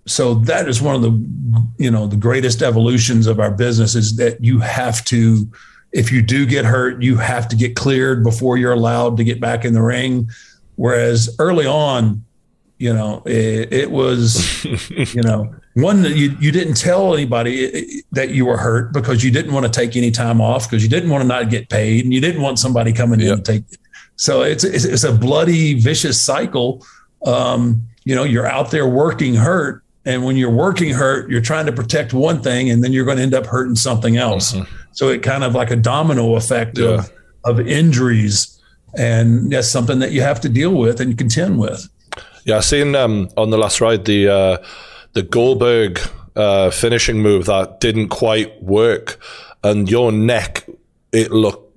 so 0.06 0.34
that 0.34 0.68
is 0.68 0.82
one 0.82 0.94
of 0.94 1.02
the 1.02 1.64
you 1.78 1.90
know 1.90 2.06
the 2.06 2.16
greatest 2.16 2.62
evolutions 2.62 3.26
of 3.26 3.40
our 3.40 3.50
business 3.50 3.94
is 3.94 4.16
that 4.16 4.42
you 4.44 4.60
have 4.60 5.02
to 5.04 5.48
if 5.92 6.12
you 6.12 6.20
do 6.20 6.44
get 6.44 6.64
hurt 6.64 7.02
you 7.02 7.16
have 7.16 7.48
to 7.48 7.56
get 7.56 7.74
cleared 7.76 8.22
before 8.22 8.58
you're 8.58 8.72
allowed 8.72 9.16
to 9.16 9.24
get 9.24 9.40
back 9.40 9.64
in 9.64 9.72
the 9.72 9.82
ring 9.82 10.28
whereas 10.76 11.34
early 11.38 11.66
on 11.66 12.22
you 12.78 12.92
know 12.92 13.22
it, 13.24 13.72
it 13.72 13.90
was 13.90 14.64
you 15.14 15.22
know 15.22 15.54
one 15.74 16.02
that 16.02 16.12
you, 16.12 16.36
you 16.40 16.52
didn't 16.52 16.74
tell 16.74 17.14
anybody 17.14 18.02
that 18.12 18.30
you 18.30 18.46
were 18.46 18.56
hurt 18.56 18.92
because 18.92 19.24
you 19.24 19.30
didn't 19.30 19.52
want 19.52 19.66
to 19.66 19.72
take 19.72 19.96
any 19.96 20.10
time 20.10 20.40
off 20.40 20.68
because 20.68 20.82
you 20.82 20.88
didn't 20.88 21.10
want 21.10 21.22
to 21.22 21.28
not 21.28 21.50
get 21.50 21.68
paid 21.68 22.04
and 22.04 22.14
you 22.14 22.20
didn't 22.20 22.42
want 22.42 22.58
somebody 22.58 22.92
coming 22.92 23.20
in 23.20 23.32
and 23.32 23.44
take 23.44 23.64
so 24.16 24.42
it's, 24.42 24.62
it's, 24.62 24.84
it's 24.84 25.02
a 25.02 25.12
bloody 25.12 25.74
vicious 25.74 26.20
cycle. 26.20 26.86
Um, 27.26 27.82
you 28.04 28.14
know 28.14 28.24
you're 28.24 28.46
out 28.46 28.70
there 28.70 28.86
working 28.86 29.34
hurt 29.34 29.82
and 30.04 30.24
when 30.24 30.36
you're 30.36 30.50
working 30.50 30.92
hurt 30.92 31.30
you're 31.30 31.40
trying 31.40 31.66
to 31.66 31.72
protect 31.72 32.12
one 32.12 32.42
thing 32.42 32.70
and 32.70 32.84
then 32.84 32.92
you're 32.92 33.06
going 33.06 33.16
to 33.16 33.22
end 33.22 33.34
up 33.34 33.46
hurting 33.46 33.76
something 33.76 34.16
else. 34.16 34.52
Mm-hmm. 34.52 34.72
so 34.92 35.08
it 35.08 35.22
kind 35.22 35.42
of 35.42 35.54
like 35.54 35.70
a 35.70 35.76
domino 35.76 36.36
effect 36.36 36.78
yeah. 36.78 36.86
of 36.86 37.10
of 37.44 37.60
injuries 37.60 38.60
and 38.96 39.50
that's 39.50 39.68
something 39.68 39.98
that 39.98 40.12
you 40.12 40.20
have 40.20 40.40
to 40.42 40.48
deal 40.48 40.74
with 40.74 41.00
and 41.00 41.18
contend 41.18 41.58
with. 41.58 41.88
Yeah, 42.44 42.58
I 42.58 42.60
seen 42.60 42.94
um, 42.94 43.28
on 43.36 43.50
the 43.50 43.58
last 43.58 43.80
ride 43.80 44.04
the 44.04 44.28
uh, 44.28 44.58
the 45.14 45.22
Goldberg 45.22 46.00
uh, 46.36 46.70
finishing 46.70 47.22
move 47.22 47.46
that 47.46 47.80
didn't 47.80 48.08
quite 48.08 48.62
work, 48.62 49.18
and 49.62 49.90
your 49.90 50.12
neck 50.12 50.68
it 51.12 51.30
looked 51.30 51.76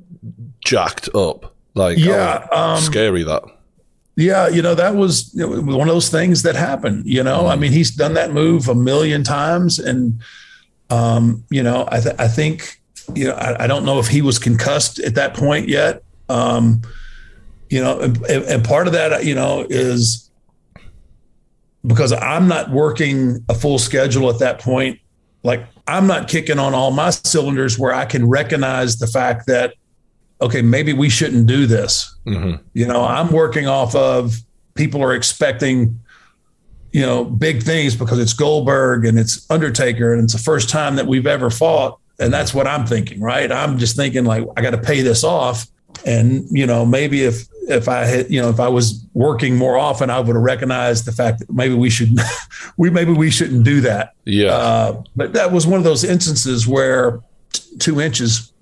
jacked 0.66 1.10
up. 1.16 1.54
Like 1.74 1.98
yeah, 1.98 2.48
oh, 2.52 2.74
um, 2.74 2.82
scary 2.82 3.24
that. 3.24 3.44
Yeah, 4.16 4.48
you 4.48 4.64
know 4.64 4.74
that 4.76 4.96
was 4.96 5.32
one 5.36 5.88
of 5.88 5.94
those 5.94 6.10
things 6.10 6.42
that 6.42 6.56
happened. 6.56 7.06
You 7.06 7.24
know, 7.24 7.44
mm. 7.44 7.52
I 7.52 7.56
mean, 7.56 7.72
he's 7.72 7.92
done 7.92 8.16
that 8.16 8.34
move 8.34 8.68
a 8.68 8.76
million 8.76 9.24
times, 9.24 9.78
and 9.78 10.20
um, 10.90 11.44
you 11.52 11.62
know, 11.62 11.88
I, 11.92 12.00
th- 12.00 12.16
I 12.18 12.28
think 12.28 12.82
you 13.14 13.26
know, 13.26 13.34
I, 13.34 13.66
I, 13.66 13.68
don't 13.68 13.86
know 13.86 14.00
if 14.00 14.08
he 14.08 14.22
was 14.22 14.40
concussed 14.40 15.00
at 15.00 15.16
that 15.16 15.34
point 15.34 15.70
yet. 15.70 16.04
Um, 16.30 16.82
you 17.70 17.82
know, 17.82 18.00
and, 18.00 18.26
and 18.28 18.66
part 18.66 18.88
of 18.88 18.94
that, 18.94 19.24
you 19.24 19.36
know, 19.36 19.66
is 19.70 20.27
because 21.86 22.12
I'm 22.12 22.48
not 22.48 22.70
working 22.70 23.44
a 23.50 23.54
full 23.54 23.80
schedule 23.80 24.30
at 24.30 24.40
that 24.40 24.60
point. 24.60 25.00
Like 25.44 25.66
I'm 25.88 26.08
not 26.08 26.28
kicking 26.28 26.60
on 26.60 26.74
all 26.74 26.92
my 26.92 27.12
cylinders 27.12 27.80
where 27.80 27.94
I 27.94 28.06
can 28.06 28.28
recognize 28.28 28.98
the 28.98 29.08
fact 29.08 29.48
that, 29.48 29.76
okay, 30.42 30.62
maybe 30.62 30.94
we 30.94 31.10
shouldn't 31.10 31.48
do 31.48 31.66
this. 31.66 32.16
Mm-hmm. 32.26 32.62
You 32.74 32.88
know, 32.88 33.04
I'm 33.04 33.32
working 33.32 33.68
off 33.68 33.96
of 33.96 34.38
people 34.76 35.02
are 35.02 35.14
expecting, 35.14 36.00
you 36.92 37.02
know, 37.02 37.24
big 37.24 37.64
things 37.64 37.96
because 37.96 38.20
it's 38.20 38.34
Goldberg 38.34 39.06
and 39.06 39.18
it's 39.18 39.50
Undertaker 39.50 40.14
and 40.14 40.24
it's 40.24 40.34
the 40.34 40.40
first 40.40 40.70
time 40.70 40.96
that 40.98 41.08
we've 41.08 41.28
ever 41.28 41.50
fought. 41.50 42.00
And 42.20 42.34
that's 42.34 42.54
what 42.54 42.68
I'm 42.68 42.86
thinking, 42.86 43.22
right? 43.22 43.52
I'm 43.52 43.78
just 43.78 43.96
thinking 43.96 44.26
like 44.26 44.44
I 44.58 44.62
got 44.62 44.72
to 44.72 44.78
pay 44.78 45.02
this 45.02 45.24
off. 45.24 45.68
And, 46.06 46.48
you 46.52 46.66
know, 46.66 46.86
maybe 46.86 47.24
if 47.24 47.48
if 47.68 47.90
I 47.90 48.06
had, 48.06 48.32
you 48.32 48.42
know, 48.42 48.50
if 48.50 48.60
I 48.60 48.70
was 48.70 49.06
working 49.14 49.58
more 49.58 49.78
often, 49.78 50.10
I 50.10 50.20
would 50.20 50.36
have 50.36 50.44
recognized 50.44 51.06
the 51.06 51.12
fact 51.12 51.40
that 51.40 51.52
maybe 51.52 51.76
we 51.76 51.90
should, 51.90 52.18
we 52.78 52.90
maybe 52.90 53.12
we 53.12 53.30
shouldn't 53.30 53.64
do 53.64 53.82
that. 53.82 54.14
Yeah. 54.26 54.52
Uh, 54.52 55.04
but 55.16 55.34
that 55.34 55.52
was 55.52 55.68
one 55.68 55.78
of 55.78 55.84
those 55.84 56.04
instances 56.04 56.68
where 56.68 57.20
t- 57.52 57.64
two 57.80 58.00
inches, 58.00 58.54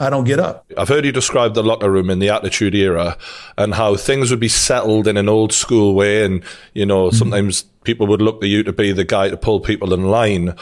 I 0.00 0.10
don't 0.10 0.24
get 0.24 0.38
up. 0.38 0.70
I've 0.76 0.88
heard 0.88 1.04
you 1.04 1.10
describe 1.10 1.54
the 1.54 1.64
locker 1.64 1.90
room 1.90 2.10
in 2.10 2.20
the 2.20 2.28
Attitude 2.28 2.74
Era 2.74 3.18
and 3.56 3.74
how 3.74 3.96
things 3.96 4.30
would 4.30 4.40
be 4.40 4.48
settled 4.48 5.08
in 5.08 5.16
an 5.16 5.28
old 5.28 5.52
school 5.52 5.94
way, 5.94 6.24
and 6.24 6.44
you 6.74 6.86
know, 6.86 7.08
mm-hmm. 7.08 7.16
sometimes 7.16 7.64
people 7.82 8.06
would 8.06 8.22
look 8.22 8.40
to 8.40 8.46
you 8.46 8.62
to 8.62 8.72
be 8.72 8.92
the 8.92 9.04
guy 9.04 9.28
to 9.28 9.36
pull 9.36 9.58
people 9.58 9.92
in 9.92 10.04
line. 10.04 10.54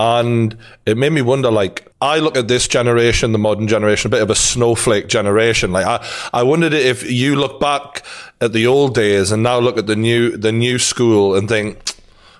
And 0.00 0.56
it 0.86 0.96
made 0.96 1.10
me 1.10 1.22
wonder, 1.22 1.50
like, 1.50 1.92
I 2.00 2.20
look 2.20 2.36
at 2.36 2.46
this 2.46 2.68
generation, 2.68 3.32
the 3.32 3.38
modern 3.38 3.66
generation, 3.66 4.08
a 4.08 4.12
bit 4.12 4.22
of 4.22 4.30
a 4.30 4.36
snowflake 4.36 5.08
generation. 5.08 5.72
Like, 5.72 5.86
I, 5.86 6.08
I 6.32 6.44
wondered 6.44 6.72
if 6.72 7.10
you 7.10 7.34
look 7.34 7.58
back 7.58 8.04
at 8.40 8.52
the 8.52 8.64
old 8.68 8.94
days 8.94 9.32
and 9.32 9.42
now 9.42 9.58
look 9.58 9.76
at 9.76 9.88
the 9.88 9.96
new, 9.96 10.36
the 10.36 10.52
new 10.52 10.78
school 10.78 11.34
and 11.34 11.48
think, 11.48 11.96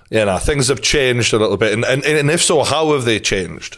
you 0.09 0.23
know, 0.23 0.37
things 0.37 0.69
have 0.69 0.81
changed 0.81 1.33
a 1.33 1.37
little 1.37 1.57
bit. 1.57 1.73
And, 1.73 1.83
and, 1.83 2.05
and 2.05 2.31
if 2.31 2.41
so, 2.41 2.63
how 2.63 2.93
have 2.93 3.03
they 3.03 3.19
changed? 3.19 3.77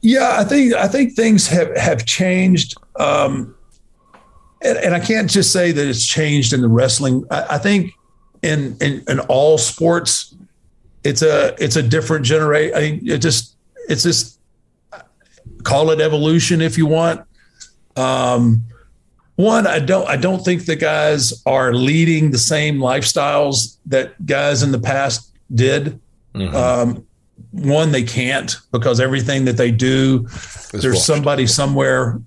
Yeah, 0.00 0.34
I 0.36 0.42
think, 0.42 0.74
I 0.74 0.88
think 0.88 1.12
things 1.12 1.46
have, 1.46 1.76
have 1.76 2.04
changed. 2.04 2.74
Um, 2.98 3.54
and, 4.60 4.76
and 4.76 4.94
I 4.96 4.98
can't 4.98 5.30
just 5.30 5.52
say 5.52 5.70
that 5.70 5.88
it's 5.88 6.04
changed 6.04 6.52
in 6.52 6.62
the 6.62 6.68
wrestling. 6.68 7.24
I, 7.30 7.46
I 7.50 7.58
think 7.58 7.92
in, 8.42 8.76
in, 8.80 9.04
in 9.06 9.20
all 9.20 9.56
sports, 9.56 10.27
it's 11.08 11.22
a 11.22 11.54
it's 11.62 11.76
a 11.76 11.82
different 11.82 12.26
generation. 12.26 12.76
I 12.76 12.80
mean, 12.80 13.08
it 13.08 13.18
just 13.18 13.56
it's 13.88 14.02
just 14.02 14.38
call 15.62 15.90
it 15.90 16.00
evolution 16.00 16.60
if 16.60 16.76
you 16.76 16.86
want. 16.86 17.22
Um, 17.96 18.64
one, 19.36 19.66
I 19.66 19.78
don't 19.78 20.06
I 20.06 20.16
don't 20.16 20.44
think 20.44 20.66
the 20.66 20.76
guys 20.76 21.42
are 21.46 21.72
leading 21.72 22.30
the 22.30 22.38
same 22.38 22.78
lifestyles 22.78 23.78
that 23.86 24.26
guys 24.26 24.62
in 24.62 24.70
the 24.70 24.78
past 24.78 25.32
did. 25.54 25.98
Mm-hmm. 26.34 26.54
Um, 26.54 27.06
one, 27.52 27.90
they 27.90 28.02
can't 28.02 28.56
because 28.70 29.00
everything 29.00 29.46
that 29.46 29.56
they 29.56 29.70
do, 29.70 30.26
it's 30.26 30.72
there's 30.72 30.96
watched. 30.96 31.06
somebody 31.06 31.46
somewhere 31.46 32.20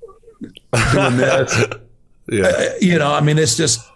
doing 0.92 1.18
this. 1.18 1.66
yeah. 2.30 2.44
Uh, 2.46 2.70
you 2.82 2.98
know, 2.98 3.14
I 3.14 3.22
mean, 3.22 3.38
it's 3.38 3.56
just, 3.56 3.88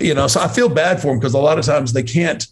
you 0.00 0.14
know, 0.14 0.26
so 0.26 0.40
I 0.40 0.48
feel 0.48 0.70
bad 0.70 1.02
for 1.02 1.08
them 1.08 1.18
because 1.18 1.34
a 1.34 1.38
lot 1.38 1.58
of 1.58 1.66
times 1.66 1.92
they 1.92 2.02
can't 2.02 2.46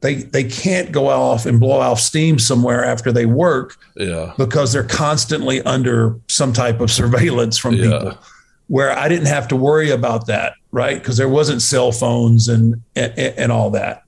they 0.00 0.14
they 0.16 0.44
can't 0.44 0.92
go 0.92 1.08
off 1.08 1.46
and 1.46 1.58
blow 1.58 1.80
off 1.80 1.98
steam 1.98 2.38
somewhere 2.38 2.84
after 2.84 3.10
they 3.10 3.26
work 3.26 3.76
yeah. 3.96 4.32
because 4.38 4.72
they're 4.72 4.84
constantly 4.84 5.60
under 5.62 6.18
some 6.28 6.52
type 6.52 6.80
of 6.80 6.90
surveillance 6.90 7.58
from 7.58 7.74
yeah. 7.74 7.82
people. 7.84 8.18
Where 8.68 8.96
I 8.96 9.08
didn't 9.08 9.26
have 9.26 9.48
to 9.48 9.56
worry 9.56 9.90
about 9.90 10.26
that 10.26 10.54
right? 10.70 10.98
Because 10.98 11.16
there 11.16 11.28
wasn't 11.28 11.62
cell 11.62 11.92
phones 11.92 12.48
and 12.48 12.82
and, 12.94 13.12
and 13.18 13.52
all 13.52 13.70
that. 13.70 14.04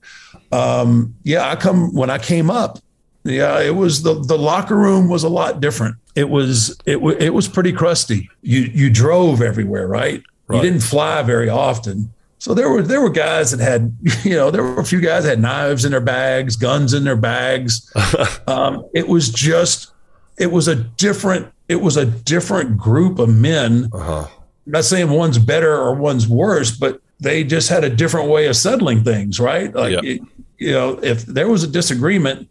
Um, 0.51 1.15
yeah 1.23 1.49
I 1.49 1.55
come 1.55 1.93
when 1.93 2.09
I 2.09 2.17
came 2.17 2.49
up 2.49 2.79
yeah 3.23 3.59
it 3.59 3.75
was 3.75 4.01
the 4.01 4.15
the 4.15 4.37
locker 4.37 4.75
room 4.75 5.09
was 5.09 5.23
a 5.23 5.29
lot 5.29 5.61
different. 5.61 5.95
It 6.15 6.29
was 6.29 6.77
it, 6.85 6.97
it 6.97 7.33
was 7.33 7.47
pretty 7.47 7.71
crusty. 7.71 8.29
You 8.41 8.61
you 8.61 8.89
drove 8.89 9.41
everywhere 9.41 9.87
right? 9.87 10.23
right. 10.47 10.57
you 10.57 10.61
didn't 10.61 10.83
fly 10.83 11.21
very 11.23 11.49
often 11.49 12.13
so 12.41 12.55
there 12.55 12.71
were 12.71 12.81
there 12.81 13.01
were 13.01 13.11
guys 13.11 13.51
that 13.51 13.59
had 13.59 13.95
you 14.23 14.31
know 14.31 14.49
there 14.49 14.63
were 14.63 14.79
a 14.79 14.83
few 14.83 14.99
guys 14.99 15.25
that 15.25 15.29
had 15.29 15.39
knives 15.39 15.85
in 15.85 15.91
their 15.91 16.01
bags, 16.01 16.55
guns 16.55 16.91
in 16.91 17.03
their 17.03 17.15
bags. 17.15 17.93
um, 18.47 18.83
it 18.95 19.07
was 19.07 19.29
just 19.29 19.91
it 20.39 20.51
was 20.51 20.67
a 20.67 20.75
different 20.75 21.53
it 21.67 21.75
was 21.75 21.97
a 21.97 22.05
different 22.05 22.79
group 22.79 23.19
of 23.19 23.29
men. 23.29 23.91
Uh-huh. 23.93 24.25
I'm 24.65 24.71
not 24.71 24.85
saying 24.85 25.11
one's 25.11 25.37
better 25.37 25.71
or 25.71 25.93
one's 25.93 26.27
worse, 26.27 26.71
but 26.75 26.99
they 27.19 27.43
just 27.43 27.69
had 27.69 27.83
a 27.83 27.91
different 27.91 28.27
way 28.27 28.47
of 28.47 28.55
settling 28.55 29.03
things, 29.03 29.39
right? 29.39 29.71
Like 29.71 29.91
yep. 29.91 30.03
it, 30.03 30.21
you 30.57 30.71
know, 30.71 30.99
if 31.03 31.23
there 31.27 31.47
was 31.47 31.63
a 31.63 31.67
disagreement, 31.67 32.49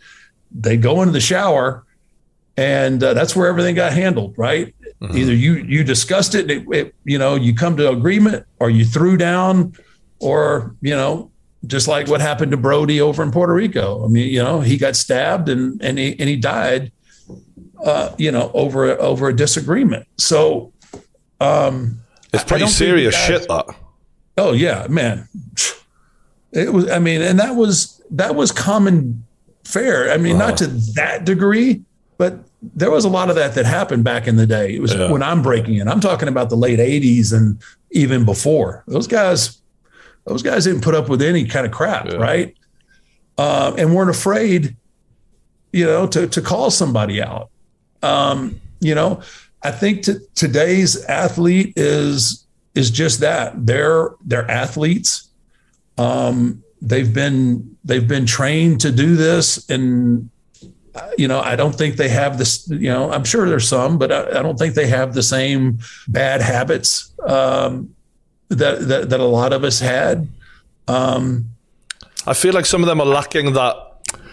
they'd 0.53 0.81
go 0.81 1.03
into 1.03 1.13
the 1.13 1.21
shower, 1.21 1.85
and 2.57 3.03
uh, 3.03 3.13
that's 3.15 3.35
where 3.35 3.49
everything 3.49 3.75
got 3.75 3.93
handled, 3.93 4.35
right? 4.39 4.73
Mm-hmm. 5.01 5.17
Either 5.17 5.35
you 5.35 5.55
you 5.55 5.83
discussed 5.83 6.35
it, 6.35 6.51
it, 6.51 6.67
it, 6.71 6.95
you 7.05 7.19
know, 7.19 7.35
you 7.35 7.55
come 7.55 7.77
to 7.79 7.91
agreement, 7.91 8.45
or 8.59 8.69
you 8.69 8.85
threw 8.85 9.17
down, 9.17 9.75
or 10.19 10.75
you 10.83 10.95
know, 10.95 11.31
just 11.67 11.89
like 11.89 12.09
what 12.09 12.21
happened 12.21 12.51
to 12.51 12.59
Brody 12.59 13.01
over 13.01 13.23
in 13.23 13.31
Puerto 13.31 13.55
Rico. 13.55 14.05
I 14.05 14.09
mean, 14.09 14.29
you 14.29 14.43
know, 14.43 14.61
he 14.61 14.77
got 14.77 14.97
stabbed 14.97 15.49
and 15.49 15.81
and 15.83 15.99
he 15.99 16.19
and 16.19 16.29
he 16.29 16.37
died, 16.37 16.93
uh, 17.83 18.15
you 18.19 18.31
know, 18.31 18.51
over 18.53 18.91
over 19.01 19.29
a 19.29 19.35
disagreement. 19.35 20.07
So, 20.19 20.73
um, 21.41 22.01
it's 22.35 22.45
pretty 22.45 22.67
serious 22.67 23.15
guys, 23.15 23.27
shit, 23.27 23.49
though. 23.49 23.75
Oh 24.37 24.53
yeah, 24.53 24.87
man. 24.89 25.29
It 26.53 26.73
was. 26.73 26.91
I 26.91 26.99
mean, 26.99 27.23
and 27.23 27.39
that 27.39 27.55
was 27.57 28.03
that 28.11 28.35
was 28.35 28.53
common 28.53 29.25
fare. 29.65 30.11
I 30.11 30.17
mean, 30.17 30.37
not 30.37 30.57
to 30.59 30.67
that 30.95 31.25
degree, 31.25 31.85
but 32.19 32.41
there 32.63 32.91
was 32.91 33.05
a 33.05 33.09
lot 33.09 33.31
of 33.31 33.37
that 33.37 33.55
that 33.55 33.65
happened 33.67 34.05
back 34.05 34.27
in 34.27 34.37
the 34.37 34.47
day. 34.47 34.75
It 34.75 34.83
was 34.83 34.93
Yeah. 34.95 35.11
when 35.11 35.23
I'm 35.23 35.43
breaking 35.43 35.77
in. 35.77 35.89
I'm 35.89 36.01
talking 36.01 36.29
about 36.29 36.51
the 36.51 36.57
late 36.57 36.79
'80s 36.79 37.33
and 37.33 37.59
even 37.93 38.25
before. 38.25 38.85
Those 38.87 39.07
guys, 39.07 39.59
those 40.27 40.43
guys 40.43 40.65
didn't 40.65 40.83
put 40.83 40.95
up 40.95 41.09
with 41.09 41.23
any 41.23 41.45
kind 41.47 41.65
of 41.67 41.73
crap, 41.73 42.07
Yeah. 42.07 42.17
right? 42.17 42.55
Uh, 43.39 43.73
and 43.79 43.95
weren't 43.95 44.11
afraid, 44.11 44.77
you 45.73 45.87
know, 45.87 46.07
to 46.09 46.27
to 46.27 46.43
call 46.43 46.71
somebody 46.71 47.23
out. 47.23 47.49
Um, 48.03 48.61
you 48.81 48.95
know, 48.95 49.21
I 49.63 49.71
think 49.71 50.03
to, 50.03 50.21
today's 50.35 51.03
athlete 51.07 51.73
is 51.77 52.45
is 52.75 52.91
just 52.91 53.21
that. 53.21 53.67
They're 53.67 54.11
they're 54.25 54.51
athletes. 54.51 55.29
Um, 55.99 56.63
they've 56.83 57.13
been 57.13 57.77
they've 57.85 58.07
been 58.07 58.27
trained 58.27 58.81
to 58.83 58.93
do 58.93 59.17
this, 59.17 59.69
and 59.71 60.29
you 61.17 61.29
know, 61.29 61.41
I 61.41 61.57
don't 61.57 61.75
think 61.75 61.97
they 61.97 62.09
have 62.09 62.39
this. 62.39 62.69
You 62.69 62.91
know, 62.91 63.13
I'm 63.13 63.25
sure 63.25 63.49
there's 63.49 63.69
some, 63.69 63.99
but 63.99 64.11
I, 64.13 64.41
I 64.41 64.43
don't 64.43 64.59
think 64.59 64.75
they 64.75 64.87
have 64.87 65.15
the 65.15 65.23
same 65.23 65.79
bad 66.09 66.41
habits 66.41 67.13
um, 67.27 67.95
that, 68.49 68.89
that 68.89 69.11
that 69.11 69.21
a 69.21 69.25
lot 69.25 69.53
of 69.53 69.65
us 69.65 69.81
had. 69.81 70.29
Um, 70.89 71.51
I 72.27 72.35
feel 72.35 72.53
like 72.53 72.67
some 72.67 72.83
of 72.83 72.87
them 72.89 73.01
are 73.01 73.07
lacking 73.07 73.53
that 73.55 73.77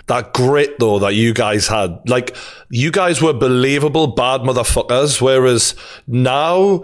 that 0.08 0.34
grit 0.34 0.80
though 0.80 1.00
that 1.00 1.14
you 1.14 1.34
guys 1.34 1.68
had. 1.68 2.00
Like 2.08 2.36
you 2.70 2.92
guys 2.92 3.22
were 3.22 3.34
believable 3.34 4.08
bad 4.08 4.42
motherfuckers, 4.42 5.22
whereas 5.22 5.76
now. 6.08 6.84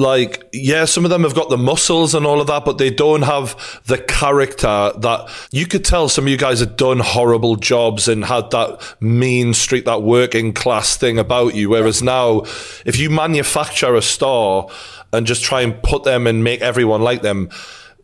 Like, 0.00 0.48
yeah, 0.52 0.86
some 0.86 1.04
of 1.04 1.10
them 1.10 1.22
have 1.22 1.34
got 1.34 1.50
the 1.50 1.58
muscles 1.58 2.14
and 2.14 2.24
all 2.26 2.40
of 2.40 2.46
that, 2.46 2.64
but 2.64 2.78
they 2.78 2.90
don't 2.90 3.22
have 3.22 3.80
the 3.86 3.98
character 3.98 4.92
that 4.96 5.28
you 5.52 5.66
could 5.66 5.84
tell 5.84 6.08
some 6.08 6.24
of 6.24 6.30
you 6.30 6.38
guys 6.38 6.60
had 6.60 6.76
done 6.76 7.00
horrible 7.00 7.56
jobs 7.56 8.08
and 8.08 8.24
had 8.24 8.50
that 8.50 8.96
mean 9.00 9.52
streak, 9.52 9.84
that 9.84 10.02
working 10.02 10.52
class 10.52 10.96
thing 10.96 11.18
about 11.18 11.54
you. 11.54 11.68
Whereas 11.68 12.02
now, 12.02 12.40
if 12.86 12.98
you 12.98 13.10
manufacture 13.10 13.94
a 13.94 14.02
star 14.02 14.68
and 15.12 15.26
just 15.26 15.42
try 15.42 15.60
and 15.60 15.80
put 15.82 16.04
them 16.04 16.26
and 16.26 16.42
make 16.42 16.62
everyone 16.62 17.02
like 17.02 17.20
them, 17.20 17.50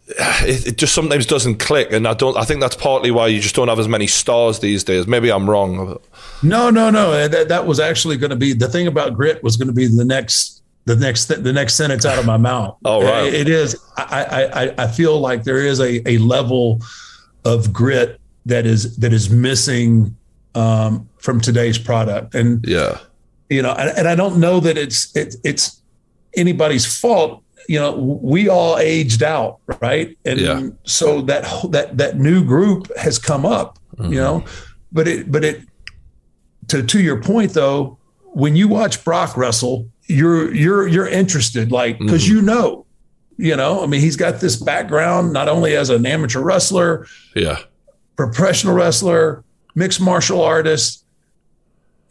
it, 0.08 0.66
it 0.66 0.78
just 0.78 0.94
sometimes 0.94 1.26
doesn't 1.26 1.56
click, 1.56 1.92
and 1.92 2.06
I 2.06 2.14
don't. 2.14 2.36
I 2.36 2.44
think 2.44 2.60
that's 2.60 2.76
partly 2.76 3.10
why 3.10 3.26
you 3.26 3.40
just 3.40 3.54
don't 3.54 3.68
have 3.68 3.78
as 3.78 3.88
many 3.88 4.06
stars 4.06 4.60
these 4.60 4.84
days. 4.84 5.06
Maybe 5.06 5.32
I'm 5.32 5.48
wrong. 5.50 5.98
No, 6.42 6.70
no, 6.70 6.90
no. 6.90 7.12
Uh, 7.12 7.28
that 7.28 7.48
that 7.48 7.66
was 7.66 7.80
actually 7.80 8.16
going 8.16 8.30
to 8.30 8.36
be 8.36 8.52
the 8.52 8.68
thing 8.68 8.86
about 8.86 9.14
grit 9.14 9.42
was 9.42 9.56
going 9.56 9.68
to 9.68 9.74
be 9.74 9.86
the 9.86 10.04
next 10.04 10.55
the 10.86 10.96
next 10.96 11.26
the 11.26 11.52
next 11.52 11.74
sentence 11.74 12.04
out 12.06 12.18
of 12.18 12.24
my 12.26 12.36
mouth. 12.38 12.76
Oh, 12.84 13.02
right. 13.02 13.26
It- 13.26 13.34
it 13.34 13.48
is. 13.48 13.76
I, 13.96 14.48
I 14.78 14.84
I 14.84 14.86
feel 14.88 15.18
like 15.20 15.44
there 15.44 15.58
is 15.58 15.78
a 15.80 16.00
a 16.08 16.18
level 16.18 16.80
of 17.44 17.72
grit 17.72 18.20
that 18.46 18.64
is 18.66 18.96
that 18.96 19.12
is 19.12 19.28
missing 19.30 20.16
um, 20.54 21.08
from 21.18 21.40
today's 21.40 21.78
product, 21.78 22.34
and 22.34 22.64
Yeah, 22.66 22.98
you 23.50 23.62
know, 23.62 23.72
and, 23.72 23.90
and 23.98 24.08
I 24.08 24.14
don't 24.14 24.38
know 24.38 24.60
that 24.60 24.76
it's 24.78 25.14
it, 25.16 25.34
it's 25.44 25.82
anybody's 26.34 26.86
fault. 27.00 27.42
You 27.68 27.80
know, 27.80 27.96
we 28.22 28.48
all 28.48 28.78
aged 28.78 29.22
out, 29.24 29.58
right? 29.82 30.16
And 30.24 30.40
Yeah. 30.40 30.68
so 30.84 31.20
that 31.22 31.42
that 31.72 31.98
that 31.98 32.16
new 32.18 32.44
group 32.44 32.90
has 32.96 33.18
come 33.18 33.44
up. 33.44 33.78
You 33.98 34.20
know, 34.20 34.44
but 34.92 35.08
it 35.08 35.32
but 35.32 35.42
it 35.44 35.62
to 36.68 36.82
to 36.82 37.00
your 37.00 37.20
point 37.22 37.54
though, 37.54 37.98
when 38.34 38.54
you 38.56 38.68
watch 38.68 39.02
Brock 39.04 39.36
wrestle, 39.36 39.88
you're 40.06 40.54
you're 40.54 40.86
you're 40.86 41.08
interested, 41.08 41.72
like 41.72 41.98
because 41.98 42.24
mm-hmm. 42.24 42.36
you 42.36 42.42
know, 42.42 42.86
you 43.36 43.56
know. 43.56 43.82
I 43.82 43.86
mean, 43.86 44.00
he's 44.00 44.16
got 44.16 44.40
this 44.40 44.56
background 44.56 45.32
not 45.32 45.48
only 45.48 45.76
as 45.76 45.90
an 45.90 46.06
amateur 46.06 46.40
wrestler, 46.40 47.06
yeah, 47.34 47.58
professional 48.16 48.74
wrestler, 48.74 49.44
mixed 49.74 50.00
martial 50.00 50.42
artist. 50.42 51.04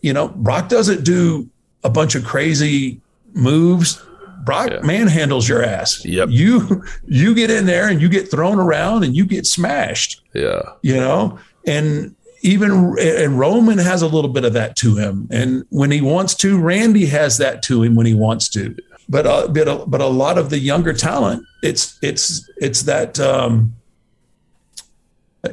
You 0.02 0.14
know, 0.14 0.28
Brock 0.28 0.70
doesn't 0.70 1.04
do 1.04 1.50
a 1.84 1.90
bunch 1.90 2.16
of 2.16 2.24
crazy 2.24 3.02
moves. 3.34 4.02
Brock 4.44 4.70
Yeah. 4.70 4.80
manhandles 4.82 5.50
your 5.50 5.64
ass. 5.64 6.06
Yep. 6.06 6.30
You 6.30 6.84
you 7.08 7.34
get 7.34 7.50
in 7.50 7.66
there 7.66 7.88
and 7.88 8.00
you 8.00 8.08
get 8.10 8.30
thrown 8.30 8.60
around 8.60 9.04
and 9.04 9.16
you 9.16 9.26
get 9.26 9.48
smashed. 9.48 10.22
yeah, 10.34 10.62
You 10.84 10.96
know, 10.98 11.40
and 11.66 12.14
even 12.46 12.96
and 13.00 13.40
Roman 13.40 13.80
has 13.80 14.02
a 14.04 14.08
little 14.08 14.30
bit 14.30 14.46
of 14.46 14.54
that 14.54 14.76
to 14.78 14.96
him. 14.96 15.28
And 15.32 15.66
when 15.70 15.90
he 15.90 16.02
wants 16.02 16.36
to, 16.36 16.60
Randy 16.60 17.08
has 17.08 17.38
that 17.40 17.64
to 17.64 17.82
him 17.82 17.96
when 17.96 18.06
he 18.06 18.14
wants 18.14 18.50
to. 18.50 18.76
But 19.10 19.26
uh, 19.26 19.48
but 19.48 19.68
a, 19.68 19.86
but 19.88 20.02
a 20.02 20.08
lot 20.08 20.38
of 20.38 20.50
the 20.50 20.60
younger 20.60 20.94
talent, 20.94 21.44
it's 21.64 21.98
it's 22.02 22.50
it's 22.58 22.84
that 22.84 23.20
um, 23.20 23.76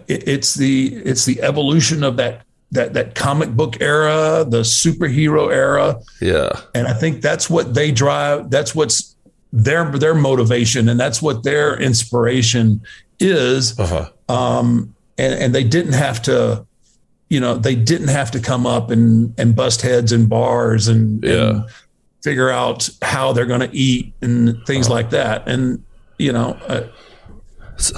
it, 0.09 0.28
it's 0.28 0.55
the 0.55 0.94
it's 1.05 1.24
the 1.24 1.42
evolution 1.42 2.05
of 2.05 2.16
that 2.16 2.42
that 2.72 2.94
that 2.94 3.14
comic 3.14 3.50
book 3.50 3.81
era, 3.81 4.44
the 4.46 4.61
superhero 4.61 5.52
era, 5.52 6.00
yeah, 6.20 6.50
and 6.74 6.87
I 6.87 6.92
think 6.92 7.22
that's 7.22 7.48
what 7.48 7.74
they 7.74 7.90
drive. 7.90 8.50
That's 8.50 8.74
what's 8.74 9.16
their 9.52 9.90
their 9.90 10.14
motivation, 10.14 10.88
and 10.88 10.98
that's 11.00 11.20
what 11.22 11.42
their 11.42 11.78
inspiration 11.78 12.83
is. 13.18 13.78
uh-huh. 13.78 14.11
Um, 14.28 14.94
and 15.18 15.35
and 15.35 15.55
they 15.55 15.64
didn't 15.64 15.92
have 15.92 16.22
to, 16.22 16.66
you 17.33 17.40
know, 17.40 17.55
they 17.66 17.75
didn't 17.75 18.09
have 18.09 18.31
to 18.33 18.40
come 18.40 18.66
up 18.66 18.90
and 18.90 19.35
and 19.40 19.57
bust 19.57 19.81
heads 19.83 20.12
in 20.12 20.27
bars 20.27 20.87
and, 20.88 21.23
Yeah. 21.25 21.33
and 21.51 21.64
figure 22.23 22.51
out 22.51 22.88
how 23.01 23.33
they're 23.33 23.47
going 23.55 23.66
to 23.71 23.75
eat 23.77 24.12
and 24.21 24.64
things 24.66 24.88
like 24.88 25.09
that. 25.11 25.49
And 25.49 25.83
you 26.18 26.33
know, 26.33 26.51
uh, 26.68 26.83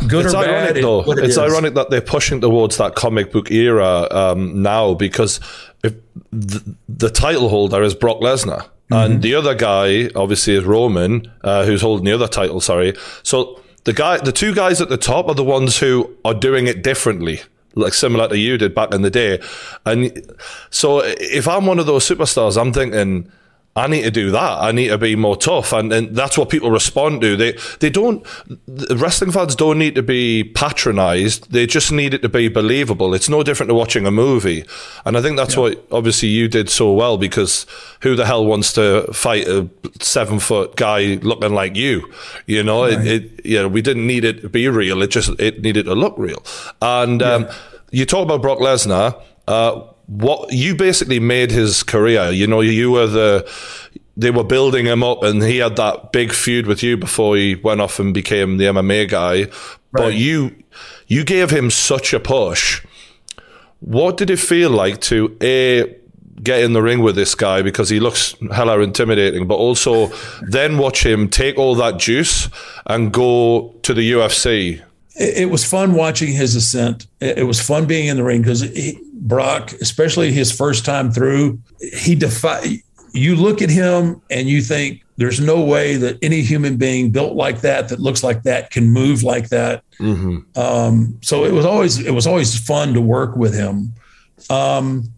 good 0.08 0.24
it's 0.26 0.34
or 0.34 0.42
bad, 0.42 0.50
ironic 0.50 0.76
it- 0.76 0.82
though. 0.82 1.00
it 1.12 1.18
It's 1.18 1.28
is. 1.30 1.38
ironic 1.38 1.74
that 1.74 1.90
they're 1.90 2.00
pushing 2.00 2.40
towards 2.40 2.76
that 2.76 2.94
comic 2.94 3.32
book 3.32 3.50
era 3.50 4.06
um, 4.10 4.62
now 4.62 4.94
because 4.94 5.40
if 5.82 5.94
the, 6.32 6.62
the 6.88 7.10
title 7.10 7.48
holder 7.48 7.82
is 7.82 7.94
Brock 7.94 8.20
Lesnar. 8.20 8.62
Mm-hmm. 8.90 8.94
And 9.12 9.22
the 9.22 9.34
other 9.34 9.54
guy, 9.54 10.10
obviously, 10.14 10.54
is 10.54 10.64
Roman, 10.64 11.30
uh, 11.42 11.64
who's 11.64 11.80
holding 11.80 12.04
the 12.04 12.12
other 12.12 12.28
title. 12.28 12.60
Sorry. 12.60 12.94
So 13.22 13.60
the 13.84 13.94
guy, 13.94 14.18
the 14.18 14.30
two 14.32 14.54
guys 14.54 14.80
at 14.80 14.90
the 14.90 14.98
top 14.98 15.26
are 15.28 15.34
the 15.34 15.42
ones 15.44 15.78
who 15.78 16.14
are 16.24 16.34
doing 16.34 16.66
it 16.66 16.82
differently, 16.82 17.40
like 17.74 17.94
similar 17.94 18.28
to 18.28 18.38
you 18.38 18.58
did 18.58 18.74
back 18.74 18.94
in 18.94 19.02
the 19.02 19.10
day. 19.10 19.40
And 19.84 20.32
so 20.70 21.02
if 21.04 21.48
I'm 21.48 21.66
one 21.66 21.78
of 21.78 21.86
those 21.86 22.08
superstars, 22.08 22.60
I'm 22.60 22.72
thinking, 22.72 23.30
I 23.76 23.88
need 23.88 24.02
to 24.02 24.10
do 24.10 24.30
that. 24.30 24.62
I 24.62 24.70
need 24.70 24.88
to 24.88 24.98
be 24.98 25.16
more 25.16 25.36
tough, 25.36 25.72
and, 25.72 25.92
and 25.92 26.14
that's 26.14 26.38
what 26.38 26.48
people 26.48 26.70
respond 26.70 27.20
to. 27.22 27.36
They 27.36 27.58
they 27.80 27.90
don't. 27.90 28.24
the 28.66 28.96
Wrestling 28.96 29.32
fans 29.32 29.56
don't 29.56 29.78
need 29.78 29.96
to 29.96 30.02
be 30.02 30.44
patronised. 30.44 31.50
They 31.50 31.66
just 31.66 31.90
need 31.90 32.14
it 32.14 32.22
to 32.22 32.28
be 32.28 32.48
believable. 32.48 33.14
It's 33.14 33.28
no 33.28 33.42
different 33.42 33.70
to 33.70 33.74
watching 33.74 34.06
a 34.06 34.12
movie, 34.12 34.64
and 35.04 35.16
I 35.16 35.22
think 35.22 35.36
that's 35.36 35.56
what 35.56 35.84
obviously 35.90 36.28
you 36.28 36.46
did 36.46 36.70
so 36.70 36.92
well 36.92 37.18
because 37.18 37.66
who 38.00 38.14
the 38.14 38.26
hell 38.26 38.46
wants 38.46 38.72
to 38.74 39.12
fight 39.12 39.48
a 39.48 39.68
seven 40.00 40.38
foot 40.38 40.76
guy 40.76 41.18
looking 41.22 41.52
like 41.52 41.74
you? 41.74 42.12
You 42.46 42.62
know, 42.62 42.84
it, 42.84 43.04
it 43.04 43.44
you 43.44 43.60
know 43.60 43.66
we 43.66 43.82
didn't 43.82 44.06
need 44.06 44.24
it 44.24 44.42
to 44.42 44.48
be 44.48 44.68
real. 44.68 45.02
It 45.02 45.10
just 45.10 45.30
it 45.40 45.62
needed 45.62 45.86
to 45.86 45.96
look 45.96 46.14
real. 46.16 46.44
And 46.80 47.22
um, 47.24 47.48
you 47.90 48.06
talk 48.06 48.22
about 48.22 48.40
Brock 48.40 48.58
Lesnar. 48.60 49.20
Uh, 49.48 49.82
what 50.06 50.52
you 50.52 50.74
basically 50.74 51.20
made 51.20 51.50
his 51.50 51.82
career. 51.82 52.30
You 52.30 52.46
know, 52.46 52.60
you 52.60 52.90
were 52.90 53.06
the 53.06 53.50
they 54.16 54.30
were 54.30 54.44
building 54.44 54.86
him 54.86 55.02
up, 55.02 55.22
and 55.24 55.42
he 55.42 55.58
had 55.58 55.76
that 55.76 56.12
big 56.12 56.32
feud 56.32 56.66
with 56.66 56.82
you 56.82 56.96
before 56.96 57.36
he 57.36 57.56
went 57.56 57.80
off 57.80 57.98
and 57.98 58.14
became 58.14 58.58
the 58.58 58.64
MMA 58.66 59.08
guy. 59.08 59.46
But 59.92 60.02
Right. 60.02 60.14
you 60.14 60.52
you 61.06 61.24
gave 61.24 61.50
him 61.50 61.70
such 61.70 62.12
a 62.12 62.20
push. 62.20 62.84
What 63.80 64.16
did 64.16 64.30
it 64.30 64.38
feel 64.38 64.70
like 64.70 65.00
to 65.02 65.36
a 65.42 65.94
get 66.42 66.62
in 66.62 66.72
the 66.72 66.82
ring 66.82 67.00
with 67.00 67.14
this 67.14 67.34
guy 67.34 67.62
because 67.62 67.88
he 67.88 68.00
looks 68.00 68.34
hella 68.52 68.80
intimidating, 68.80 69.46
but 69.46 69.54
also 69.54 70.10
then 70.42 70.78
watch 70.78 71.04
him 71.04 71.28
take 71.28 71.58
all 71.58 71.74
that 71.76 71.98
juice 71.98 72.48
and 72.86 73.12
go 73.12 73.74
to 73.82 73.94
the 73.94 74.12
UFC? 74.12 74.82
it, 75.16 75.38
it 75.42 75.50
was 75.50 75.64
fun 75.64 75.94
watching 75.94 76.32
his 76.32 76.56
ascent. 76.56 77.06
It, 77.20 77.38
it 77.38 77.44
was 77.44 77.60
fun 77.60 77.86
being 77.86 78.08
in 78.08 78.16
the 78.16 78.24
ring 78.24 78.42
because 78.42 78.62
Brock, 79.14 79.72
especially 79.80 80.32
his 80.32 80.50
first 80.52 80.84
time 80.84 81.10
through, 81.10 81.60
he 81.80 82.14
defy. 82.14 82.78
You 83.12 83.36
look 83.36 83.62
at 83.62 83.70
him 83.70 84.20
and 84.28 84.48
you 84.48 84.60
think 84.60 85.04
there's 85.16 85.40
no 85.40 85.62
way 85.62 85.96
that 85.96 86.18
any 86.20 86.40
human 86.42 86.76
being 86.76 87.10
built 87.10 87.34
like 87.34 87.60
that, 87.60 87.88
that 87.88 88.00
looks 88.00 88.24
like 88.24 88.42
that, 88.42 88.70
can 88.70 88.90
move 88.90 89.22
like 89.22 89.50
that. 89.50 89.84
Um, 90.56 91.18
so 91.22 91.44
it 91.44 91.52
was 91.52 91.64
always 91.64 91.98
it 92.04 92.10
was 92.10 92.26
always 92.26 92.58
fun 92.58 92.92
to 92.94 93.00
work 93.00 93.36
with 93.36 93.54
him. 93.54 93.92
Um, 94.50 95.12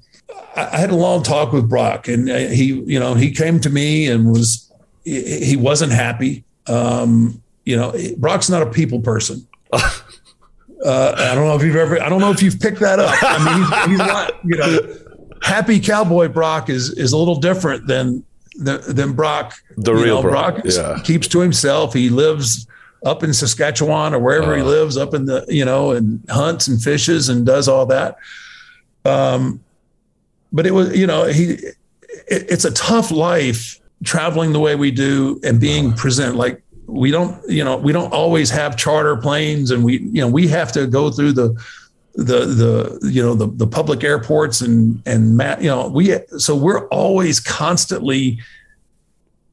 I, 0.54 0.68
I 0.72 0.76
had 0.78 0.90
a 0.90 0.96
long 0.96 1.22
talk 1.22 1.52
with 1.52 1.68
Brock, 1.68 2.08
and 2.08 2.28
uh, 2.28 2.36
he, 2.36 2.66
you 2.86 3.00
know, 3.00 3.14
he 3.14 3.30
came 3.30 3.60
to 3.60 3.70
me 3.70 4.06
and 4.08 4.30
was 4.30 4.70
he, 5.04 5.44
he 5.44 5.56
wasn't 5.56 5.92
happy. 5.92 6.44
Um, 6.66 7.42
you 7.64 7.76
know, 7.76 7.94
Brock's 8.18 8.50
not 8.50 8.62
a 8.62 8.66
people 8.66 9.00
person. 9.00 9.46
Uh, 10.86 11.14
I 11.18 11.34
don't 11.34 11.46
know 11.48 11.56
if 11.56 11.62
you've 11.62 11.76
ever. 11.76 12.00
I 12.00 12.08
don't 12.08 12.20
know 12.20 12.30
if 12.30 12.40
you've 12.42 12.60
picked 12.60 12.78
that 12.80 12.98
up. 13.00 13.12
I 13.22 13.44
mean, 13.44 13.64
he's, 13.64 13.88
he's 13.90 13.98
not. 13.98 14.32
You 14.44 14.56
know, 14.56 14.78
happy 15.42 15.80
cowboy 15.80 16.28
Brock 16.28 16.70
is 16.70 16.90
is 16.90 17.12
a 17.12 17.16
little 17.16 17.36
different 17.40 17.86
than 17.88 18.24
than, 18.54 18.80
than 18.94 19.12
Brock. 19.12 19.54
The 19.76 19.94
real 19.94 20.22
know, 20.22 20.28
Brock, 20.30 20.64
is- 20.64 20.76
yeah. 20.76 20.98
keeps 21.02 21.26
to 21.28 21.40
himself. 21.40 21.92
He 21.92 22.08
lives 22.08 22.66
up 23.04 23.22
in 23.22 23.34
Saskatchewan 23.34 24.14
or 24.14 24.18
wherever 24.20 24.54
he 24.56 24.62
Uh. 24.62 24.66
lives, 24.66 24.96
up 24.96 25.12
in 25.12 25.26
the 25.26 25.44
you 25.48 25.64
know, 25.64 25.90
and 25.90 26.24
hunts 26.30 26.68
and 26.68 26.80
fishes 26.80 27.28
and 27.28 27.44
does 27.44 27.66
all 27.68 27.86
that. 27.86 28.16
Um, 29.04 29.60
but 30.52 30.66
it 30.66 30.72
was, 30.72 30.96
you 30.96 31.06
know, 31.06 31.24
he, 31.26 31.50
it, 31.52 31.72
it's 32.28 32.64
a 32.64 32.70
tough 32.72 33.10
life 33.10 33.80
traveling 34.04 34.52
the 34.52 34.60
way 34.60 34.74
we 34.76 34.90
do 34.90 35.40
and 35.44 35.60
being 35.60 35.92
present. 35.92 36.36
Like 36.36 36.62
we 36.86 37.10
don't, 37.10 37.36
you 37.48 37.64
know, 37.64 37.76
we 37.76 37.92
don't 37.92 38.12
always 38.12 38.50
have 38.50 38.76
charter 38.76 39.16
planes 39.16 39.70
and 39.70 39.84
we, 39.84 39.98
you 39.98 40.20
know, 40.20 40.28
we 40.28 40.48
have 40.48 40.72
to 40.72 40.86
go 40.86 41.10
through 41.10 41.32
the, 41.32 41.48
the, 42.14 42.46
the, 42.46 43.10
you 43.10 43.22
know, 43.22 43.34
the, 43.34 43.46
the 43.48 43.66
public 43.66 44.04
airports 44.04 44.60
and, 44.60 45.02
and, 45.06 45.40
you 45.60 45.68
know, 45.68 45.88
we, 45.88 46.16
so 46.38 46.54
we're 46.54 46.86
always 46.88 47.40
constantly, 47.40 48.38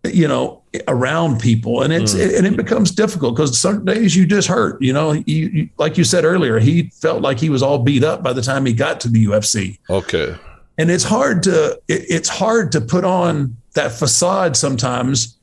you 0.04 0.28
know, 0.28 0.64
around 0.88 1.40
people 1.40 1.84
and 1.84 1.94
it's 1.94 2.16
mm. 2.16 2.38
and 2.38 2.48
it 2.48 2.58
becomes 2.58 2.90
difficult 2.90 3.36
because 3.36 3.58
some 3.58 3.86
days 3.86 4.16
you 4.16 4.26
just 4.26 4.48
hurt 4.48 4.82
you 4.82 4.92
know 4.92 5.12
you, 5.12 5.24
you, 5.26 5.70
like 5.78 6.00
you 6.00 6.04
said 6.04 6.26
earlier 6.26 6.58
he 6.58 6.90
felt 6.96 7.22
like 7.22 7.40
he 7.40 7.48
was 7.48 7.62
all 7.62 7.78
beat 7.78 8.04
up 8.04 8.24
by 8.24 8.34
the 8.34 8.42
time 8.42 8.66
he 8.66 8.74
got 8.74 9.00
to 9.00 9.08
the 9.08 9.26
ufc 9.26 9.78
okay 9.92 10.36
and 10.80 10.90
it's 10.90 11.04
hard 11.04 11.44
to 11.44 11.80
it, 11.88 12.06
it's 12.10 12.28
hard 12.28 12.72
to 12.72 12.82
put 12.82 13.06
on 13.06 13.56
that 13.76 13.92
facade 13.92 14.58
sometimes 14.58 15.38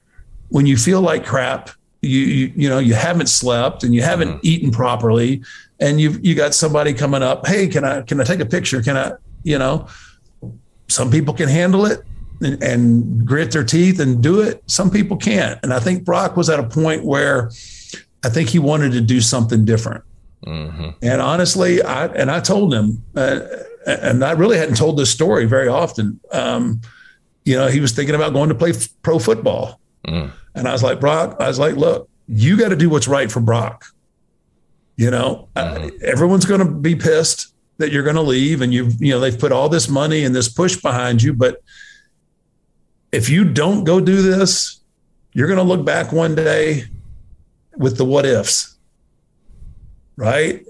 when 0.49 0.67
you 0.67 0.77
feel 0.77 1.01
like 1.01 1.25
crap 1.25 1.71
you 2.03 2.21
you, 2.21 2.53
you 2.57 2.69
know 2.69 2.79
you 2.79 2.95
haven't 2.95 3.29
slept 3.29 3.85
and 3.85 3.95
you 3.95 4.03
haven't 4.03 4.37
mm. 4.37 4.41
eaten 4.43 4.71
properly 4.71 5.43
and 5.81 6.01
you've 6.01 6.25
you 6.25 6.35
got 6.35 6.55
somebody 6.55 6.95
coming 6.95 7.23
up 7.23 7.47
hey 7.47 7.67
can 7.67 7.85
i 7.85 8.03
can 8.03 8.21
i 8.21 8.25
take 8.25 8.41
a 8.41 8.47
picture 8.47 8.83
can 8.83 8.97
i 8.97 9.13
you 9.43 9.59
know 9.59 9.87
some 10.89 11.11
people 11.11 11.33
can 11.33 11.49
handle 11.49 11.87
it 11.87 12.05
and, 12.41 12.63
and 12.63 13.27
grit 13.27 13.53
their 13.53 13.65
teeth 13.65 14.01
and 14.01 14.23
do 14.23 14.41
it. 14.41 14.63
Some 14.67 14.91
people 14.91 15.17
can't. 15.17 15.59
And 15.63 15.73
I 15.73 15.79
think 15.79 16.05
Brock 16.05 16.37
was 16.37 16.49
at 16.51 16.59
a 16.59 16.65
point 16.65 17.05
where 17.05 17.51
I 18.25 18.29
think 18.29 18.49
he 18.49 18.59
wanted 18.59 18.93
to 18.93 19.01
do 19.01 19.21
something 19.21 19.65
different. 19.65 20.05
Mm-hmm. 20.47 20.91
And 21.03 21.21
honestly, 21.21 21.83
I 21.83 22.07
and 22.07 22.31
I 22.31 22.41
told 22.41 22.73
him, 22.73 23.05
uh, 23.15 23.41
and 23.87 24.25
I 24.25 24.33
really 24.33 24.57
hadn't 24.57 24.77
told 24.77 24.97
this 24.97 25.11
story 25.11 25.45
very 25.45 25.69
often. 25.69 26.19
Um, 26.33 26.81
you 27.45 27.57
know, 27.57 27.69
he 27.69 27.81
was 27.81 27.93
thinking 27.93 28.15
about 28.15 28.33
going 28.33 28.49
to 28.49 28.55
play 28.55 28.71
f- 28.71 28.89
pro 29.03 29.19
football, 29.19 29.81
mm. 30.11 30.33
and 30.55 30.69
I 30.69 30.73
was 30.73 30.83
like, 30.83 31.01
Brock, 31.01 31.37
I 31.41 31.49
was 31.49 31.59
like, 31.59 31.77
look, 31.77 32.09
you 32.29 32.57
got 32.57 32.69
to 32.69 32.77
do 32.77 32.91
what's 32.91 33.09
right 33.09 33.31
for 33.31 33.41
Brock. 33.41 33.87
You 34.97 35.11
know, 35.11 35.49
mm-hmm. 35.57 35.97
everyone's 36.05 36.45
going 36.45 36.61
to 36.61 36.71
be 36.71 36.95
pissed 36.95 37.55
that 37.79 37.91
you're 37.91 38.03
going 38.03 38.17
to 38.17 38.23
leave, 38.23 38.61
and 38.61 38.75
you've 38.75 39.01
you 39.01 39.13
know 39.13 39.21
they've 39.21 39.39
put 39.39 39.53
all 39.53 39.69
this 39.69 39.89
money 39.89 40.25
and 40.25 40.35
this 40.35 40.49
push 40.49 40.77
behind 40.77 41.23
you, 41.23 41.33
but 41.33 41.63
if 43.13 43.29
you 43.29 43.45
don't 43.45 43.85
go 43.85 44.01
do 44.01 44.23
this, 44.23 44.81
you're 45.33 45.47
going 45.47 45.59
to 45.59 45.65
look 45.65 45.85
back 45.85 46.13
one 46.13 46.35
day 46.35 46.85
with 47.77 47.97
the 47.97 48.05
what 48.05 48.27
ifs, 48.27 48.77
right? 50.17 50.65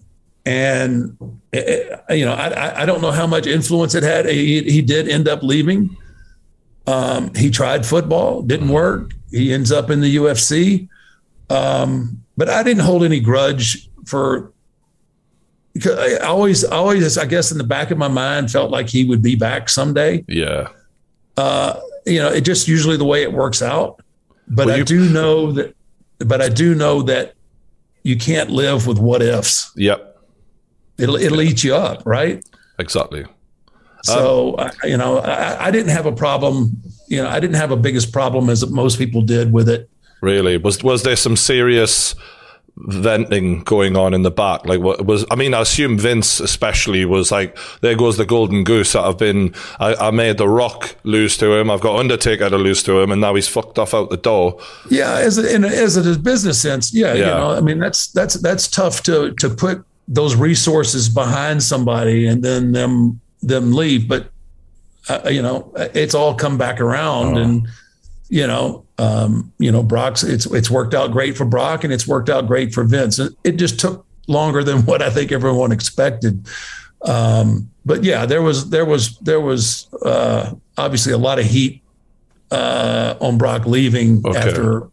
And 0.46 1.16
it, 1.52 2.00
you 2.10 2.24
know, 2.24 2.32
I, 2.32 2.82
I 2.82 2.86
don't 2.86 3.02
know 3.02 3.10
how 3.10 3.26
much 3.26 3.46
influence 3.46 3.94
it 3.94 4.02
had. 4.02 4.26
He, 4.26 4.62
he 4.62 4.80
did 4.80 5.08
end 5.08 5.28
up 5.28 5.42
leaving. 5.42 5.96
Um, 6.86 7.34
he 7.34 7.50
tried 7.50 7.84
football, 7.84 8.42
didn't 8.42 8.68
work. 8.68 9.12
He 9.30 9.52
ends 9.52 9.72
up 9.72 9.90
in 9.90 10.00
the 10.00 10.16
UFC. 10.16 10.88
Um, 11.48 12.22
but 12.36 12.48
I 12.48 12.62
didn't 12.62 12.82
hold 12.82 13.04
any 13.04 13.20
grudge 13.20 13.88
for. 14.06 14.52
Because 15.72 15.98
I 15.98 16.26
always, 16.26 16.64
always, 16.64 17.16
I 17.16 17.26
guess, 17.26 17.52
in 17.52 17.58
the 17.58 17.64
back 17.64 17.90
of 17.90 17.98
my 17.98 18.08
mind, 18.08 18.50
felt 18.50 18.70
like 18.70 18.88
he 18.88 19.04
would 19.04 19.22
be 19.22 19.36
back 19.36 19.68
someday. 19.68 20.24
Yeah. 20.26 20.68
Uh, 21.36 21.78
you 22.06 22.18
know, 22.18 22.28
it 22.28 22.40
just 22.40 22.66
usually 22.66 22.96
the 22.96 23.04
way 23.04 23.22
it 23.22 23.32
works 23.32 23.62
out. 23.62 24.00
But 24.48 24.66
well, 24.66 24.80
I 24.80 24.82
do 24.82 25.08
know 25.08 25.52
that, 25.52 25.76
but 26.18 26.42
I 26.42 26.48
do 26.48 26.74
know 26.74 27.02
that 27.02 27.34
you 28.02 28.16
can't 28.16 28.50
live 28.50 28.86
with 28.86 28.98
what 28.98 29.22
ifs. 29.22 29.72
Yep. 29.76 30.18
It'll, 30.98 31.16
it'll 31.16 31.40
eat 31.40 31.62
you 31.62 31.74
up, 31.74 32.02
right? 32.04 32.44
Exactly. 32.78 33.24
So, 34.02 34.56
um, 34.58 34.70
you 34.84 34.96
know, 34.96 35.18
I, 35.18 35.66
I, 35.66 35.70
didn't 35.70 35.90
have 35.90 36.06
a 36.06 36.12
problem. 36.12 36.82
You 37.10 37.22
know, 37.22 37.28
I 37.28 37.40
didn't 37.40 37.56
have 37.56 37.72
a 37.72 37.76
biggest 37.76 38.12
problem 38.12 38.48
as 38.48 38.66
most 38.70 38.96
people 38.96 39.20
did 39.20 39.52
with 39.52 39.68
it. 39.68 39.90
Really? 40.22 40.56
Was, 40.56 40.82
was 40.82 41.02
there 41.02 41.16
some 41.16 41.36
serious 41.36 42.14
venting 42.76 43.62
going 43.64 43.96
on 43.96 44.14
in 44.14 44.22
the 44.22 44.30
back. 44.30 44.64
Like 44.64 44.80
what 44.80 45.04
was, 45.04 45.24
I 45.30 45.34
mean, 45.34 45.54
I 45.54 45.60
assume 45.60 45.98
Vince 45.98 46.40
especially 46.40 47.04
was 47.04 47.30
like, 47.30 47.58
there 47.80 47.94
goes 47.94 48.16
the 48.16 48.24
golden 48.24 48.64
goose 48.64 48.92
that 48.92 49.02
I've 49.02 49.18
been, 49.18 49.54
I, 49.78 49.94
I 49.94 50.10
made 50.10 50.38
The 50.38 50.48
Rock 50.48 50.96
lose 51.02 51.36
to 51.38 51.52
him. 51.52 51.70
I've 51.70 51.80
got 51.80 51.98
Undertaker 51.98 52.48
to 52.48 52.56
lose 52.56 52.82
to 52.84 52.98
him 53.00 53.10
and 53.10 53.20
now 53.20 53.34
he's 53.34 53.48
fucked 53.48 53.78
off 53.78 53.92
out 53.92 54.10
the 54.10 54.16
door. 54.16 54.58
Yeah. 54.88 55.14
As 55.18 55.38
a, 55.38 55.54
in 55.54 55.64
a, 55.64 55.68
as 55.68 55.96
a 55.96 56.18
business 56.18 56.60
sense. 56.60 56.94
Yeah, 56.94 57.14
yeah. 57.14 57.18
You 57.18 57.24
know, 57.26 57.50
I 57.50 57.60
mean, 57.60 57.78
that's, 57.78 58.06
that's, 58.08 58.34
that's 58.34 58.68
tough 58.68 59.02
to, 59.04 59.32
to 59.34 59.50
put 59.50 59.84
those 60.08 60.36
resources 60.36 61.08
behind 61.08 61.62
somebody 61.62 62.26
and 62.26 62.42
then 62.42 62.72
them, 62.72 63.20
them 63.42 63.72
leave. 63.72 64.08
But, 64.08 64.30
uh, 65.08 65.28
you 65.30 65.42
know, 65.42 65.72
it's 65.76 66.14
all 66.14 66.34
come 66.34 66.58
back 66.58 66.80
around 66.80 67.36
oh. 67.36 67.42
and, 67.42 67.68
you 68.28 68.46
know, 68.46 68.84
um, 68.98 69.52
you 69.58 69.72
know, 69.72 69.82
Brock's 69.82 70.22
it's 70.22 70.46
it's 70.46 70.70
worked 70.70 70.94
out 70.94 71.10
great 71.10 71.36
for 71.36 71.44
Brock 71.44 71.84
and 71.84 71.92
it's 71.92 72.06
worked 72.06 72.28
out 72.28 72.46
great 72.46 72.74
for 72.74 72.84
Vince. 72.84 73.18
It 73.18 73.52
just 73.52 73.80
took 73.80 74.04
longer 74.28 74.62
than 74.62 74.82
what 74.86 75.02
I 75.02 75.10
think 75.10 75.32
everyone 75.32 75.72
expected. 75.72 76.46
Um, 77.02 77.70
but 77.84 78.04
yeah, 78.04 78.26
there 78.26 78.42
was 78.42 78.70
there 78.70 78.84
was 78.84 79.16
there 79.18 79.40
was 79.40 79.88
uh, 80.04 80.52
obviously 80.76 81.12
a 81.12 81.18
lot 81.18 81.38
of 81.38 81.46
heat 81.46 81.82
uh, 82.50 83.14
on 83.20 83.38
Brock 83.38 83.66
leaving 83.66 84.22
okay. 84.24 84.38
after 84.38 84.88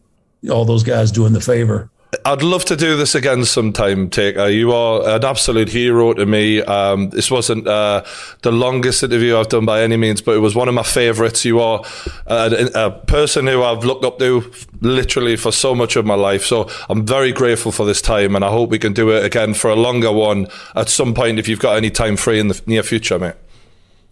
all 0.50 0.66
those 0.66 0.84
guys 0.84 1.12
doing 1.12 1.34
the 1.34 1.42
favor. 1.42 1.90
I'd 2.24 2.42
love 2.42 2.64
to 2.66 2.78
do 2.78 2.96
this 2.96 3.16
again 3.16 3.44
sometime, 3.44 4.10
Taker. 4.10 4.48
You 4.48 4.72
are 4.72 5.16
an 5.16 5.26
absolute 5.26 5.68
hero 5.68 6.14
to 6.14 6.26
me. 6.26 6.62
Um, 6.62 7.10
this 7.10 7.30
wasn't 7.30 7.68
uh, 7.68 8.06
the 8.44 8.52
longest 8.52 9.04
interview 9.04 9.38
I've 9.38 9.50
done 9.50 9.66
by 9.66 9.82
any 9.82 9.98
means, 9.98 10.22
but 10.22 10.36
it 10.36 10.40
was 10.40 10.56
one 10.56 10.70
of 10.70 10.74
my 10.74 10.84
favourites. 10.84 11.44
You 11.44 11.60
are 11.60 11.84
a, 12.26 12.70
a, 12.76 12.92
person 12.92 13.46
who 13.48 13.62
I've 13.62 13.84
looked 13.84 14.06
up 14.06 14.20
to 14.20 14.50
literally 14.80 15.36
for 15.36 15.52
so 15.52 15.76
much 15.76 15.98
of 15.98 16.06
my 16.06 16.16
life. 16.16 16.46
So 16.46 16.70
I'm 16.90 17.06
very 17.06 17.34
grateful 17.34 17.74
for 17.74 17.86
this 17.86 18.02
time, 18.02 18.38
and 18.38 18.46
I 18.46 18.50
hope 18.50 18.70
we 18.70 18.80
can 18.80 18.94
do 18.94 19.10
it 19.12 19.26
again 19.26 19.54
for 19.54 19.70
a 19.70 19.76
longer 19.76 20.12
one 20.12 20.48
at 20.76 20.88
some 20.88 21.14
point 21.14 21.40
if 21.40 21.50
you've 21.50 21.60
got 21.60 21.76
any 21.76 21.90
time 21.90 22.16
free 22.16 22.40
in 22.40 22.48
the 22.48 22.62
near 22.66 22.84
future, 22.84 23.20
mate. 23.20 23.36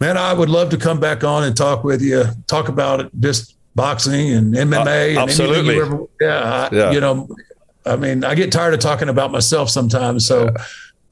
Man, 0.01 0.17
I 0.17 0.33
would 0.33 0.49
love 0.49 0.69
to 0.71 0.77
come 0.77 0.99
back 0.99 1.23
on 1.23 1.45
and 1.45 1.55
talk 1.55 1.85
with 1.85 2.01
you, 2.01 2.25
talk 2.47 2.67
about 2.67 2.99
it, 2.99 3.11
just 3.21 3.55
boxing 3.73 4.31
and 4.31 4.53
MMA. 4.53 5.15
Uh, 5.15 5.21
absolutely. 5.21 5.79
And 5.79 5.93
ever, 5.93 6.03
yeah, 6.19 6.69
yeah. 6.73 6.91
You 6.91 6.99
know, 6.99 7.29
I 7.85 7.95
mean, 7.95 8.23
I 8.23 8.35
get 8.35 8.51
tired 8.51 8.73
of 8.73 8.79
talking 8.79 9.09
about 9.09 9.31
myself 9.31 9.69
sometimes. 9.69 10.25
So, 10.25 10.53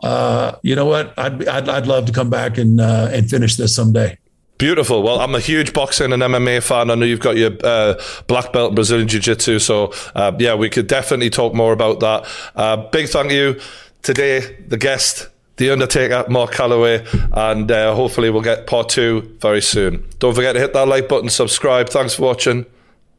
uh, 0.02 0.56
you 0.64 0.76
know 0.76 0.86
what? 0.86 1.14
I'd, 1.18 1.48
I'd, 1.48 1.70
I'd 1.70 1.88
love 1.88 2.06
to 2.06 2.12
come 2.12 2.30
back 2.30 2.58
and 2.58 2.80
uh, 2.82 3.10
and 3.12 3.30
finish 3.30 3.56
this 3.56 3.76
someday. 3.76 4.18
Beautiful. 4.58 5.04
Well, 5.04 5.20
I'm 5.20 5.36
a 5.36 5.40
huge 5.40 5.74
boxing 5.74 6.14
and 6.14 6.22
MMA 6.22 6.64
fan. 6.64 6.90
I 6.90 6.96
know 6.96 7.06
you've 7.06 7.20
got 7.20 7.38
your 7.38 7.52
uh, 7.64 8.02
black 8.28 8.54
belt 8.54 8.70
in 8.70 8.76
Brazilian 8.76 9.08
Jiu 9.08 9.20
Jitsu. 9.20 9.60
So, 9.60 9.92
uh, 10.16 10.32
yeah, 10.40 10.56
we 10.56 10.70
could 10.70 10.88
definitely 10.88 11.30
talk 11.30 11.54
more 11.54 11.74
about 11.74 12.00
that. 12.02 12.26
Uh, 12.56 12.78
big 12.78 13.10
thank 13.10 13.32
you 13.32 13.60
today, 14.04 14.56
the 14.68 14.78
guest, 14.78 15.28
The 15.58 15.72
Undertaker, 15.72 16.26
Mark 16.30 16.52
Calaway, 16.52 17.06
and 17.34 17.72
uh, 17.72 17.96
hopefully 17.96 18.30
we'll 18.30 18.42
get 18.42 18.68
part 18.68 18.90
two 18.90 19.36
very 19.40 19.62
soon. 19.62 20.08
Don't 20.20 20.36
forget 20.36 20.54
to 20.54 20.60
hit 20.60 20.74
that 20.74 20.88
like 20.88 21.10
button, 21.10 21.30
subscribe. 21.30 21.90
Thanks 21.90 22.14
for 22.14 22.22
watching, 22.22 22.66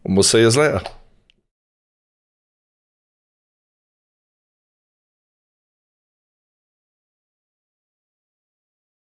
and 0.05 0.17
we'll 0.17 0.23
see 0.23 0.41
you 0.41 0.51
later. 0.51 0.81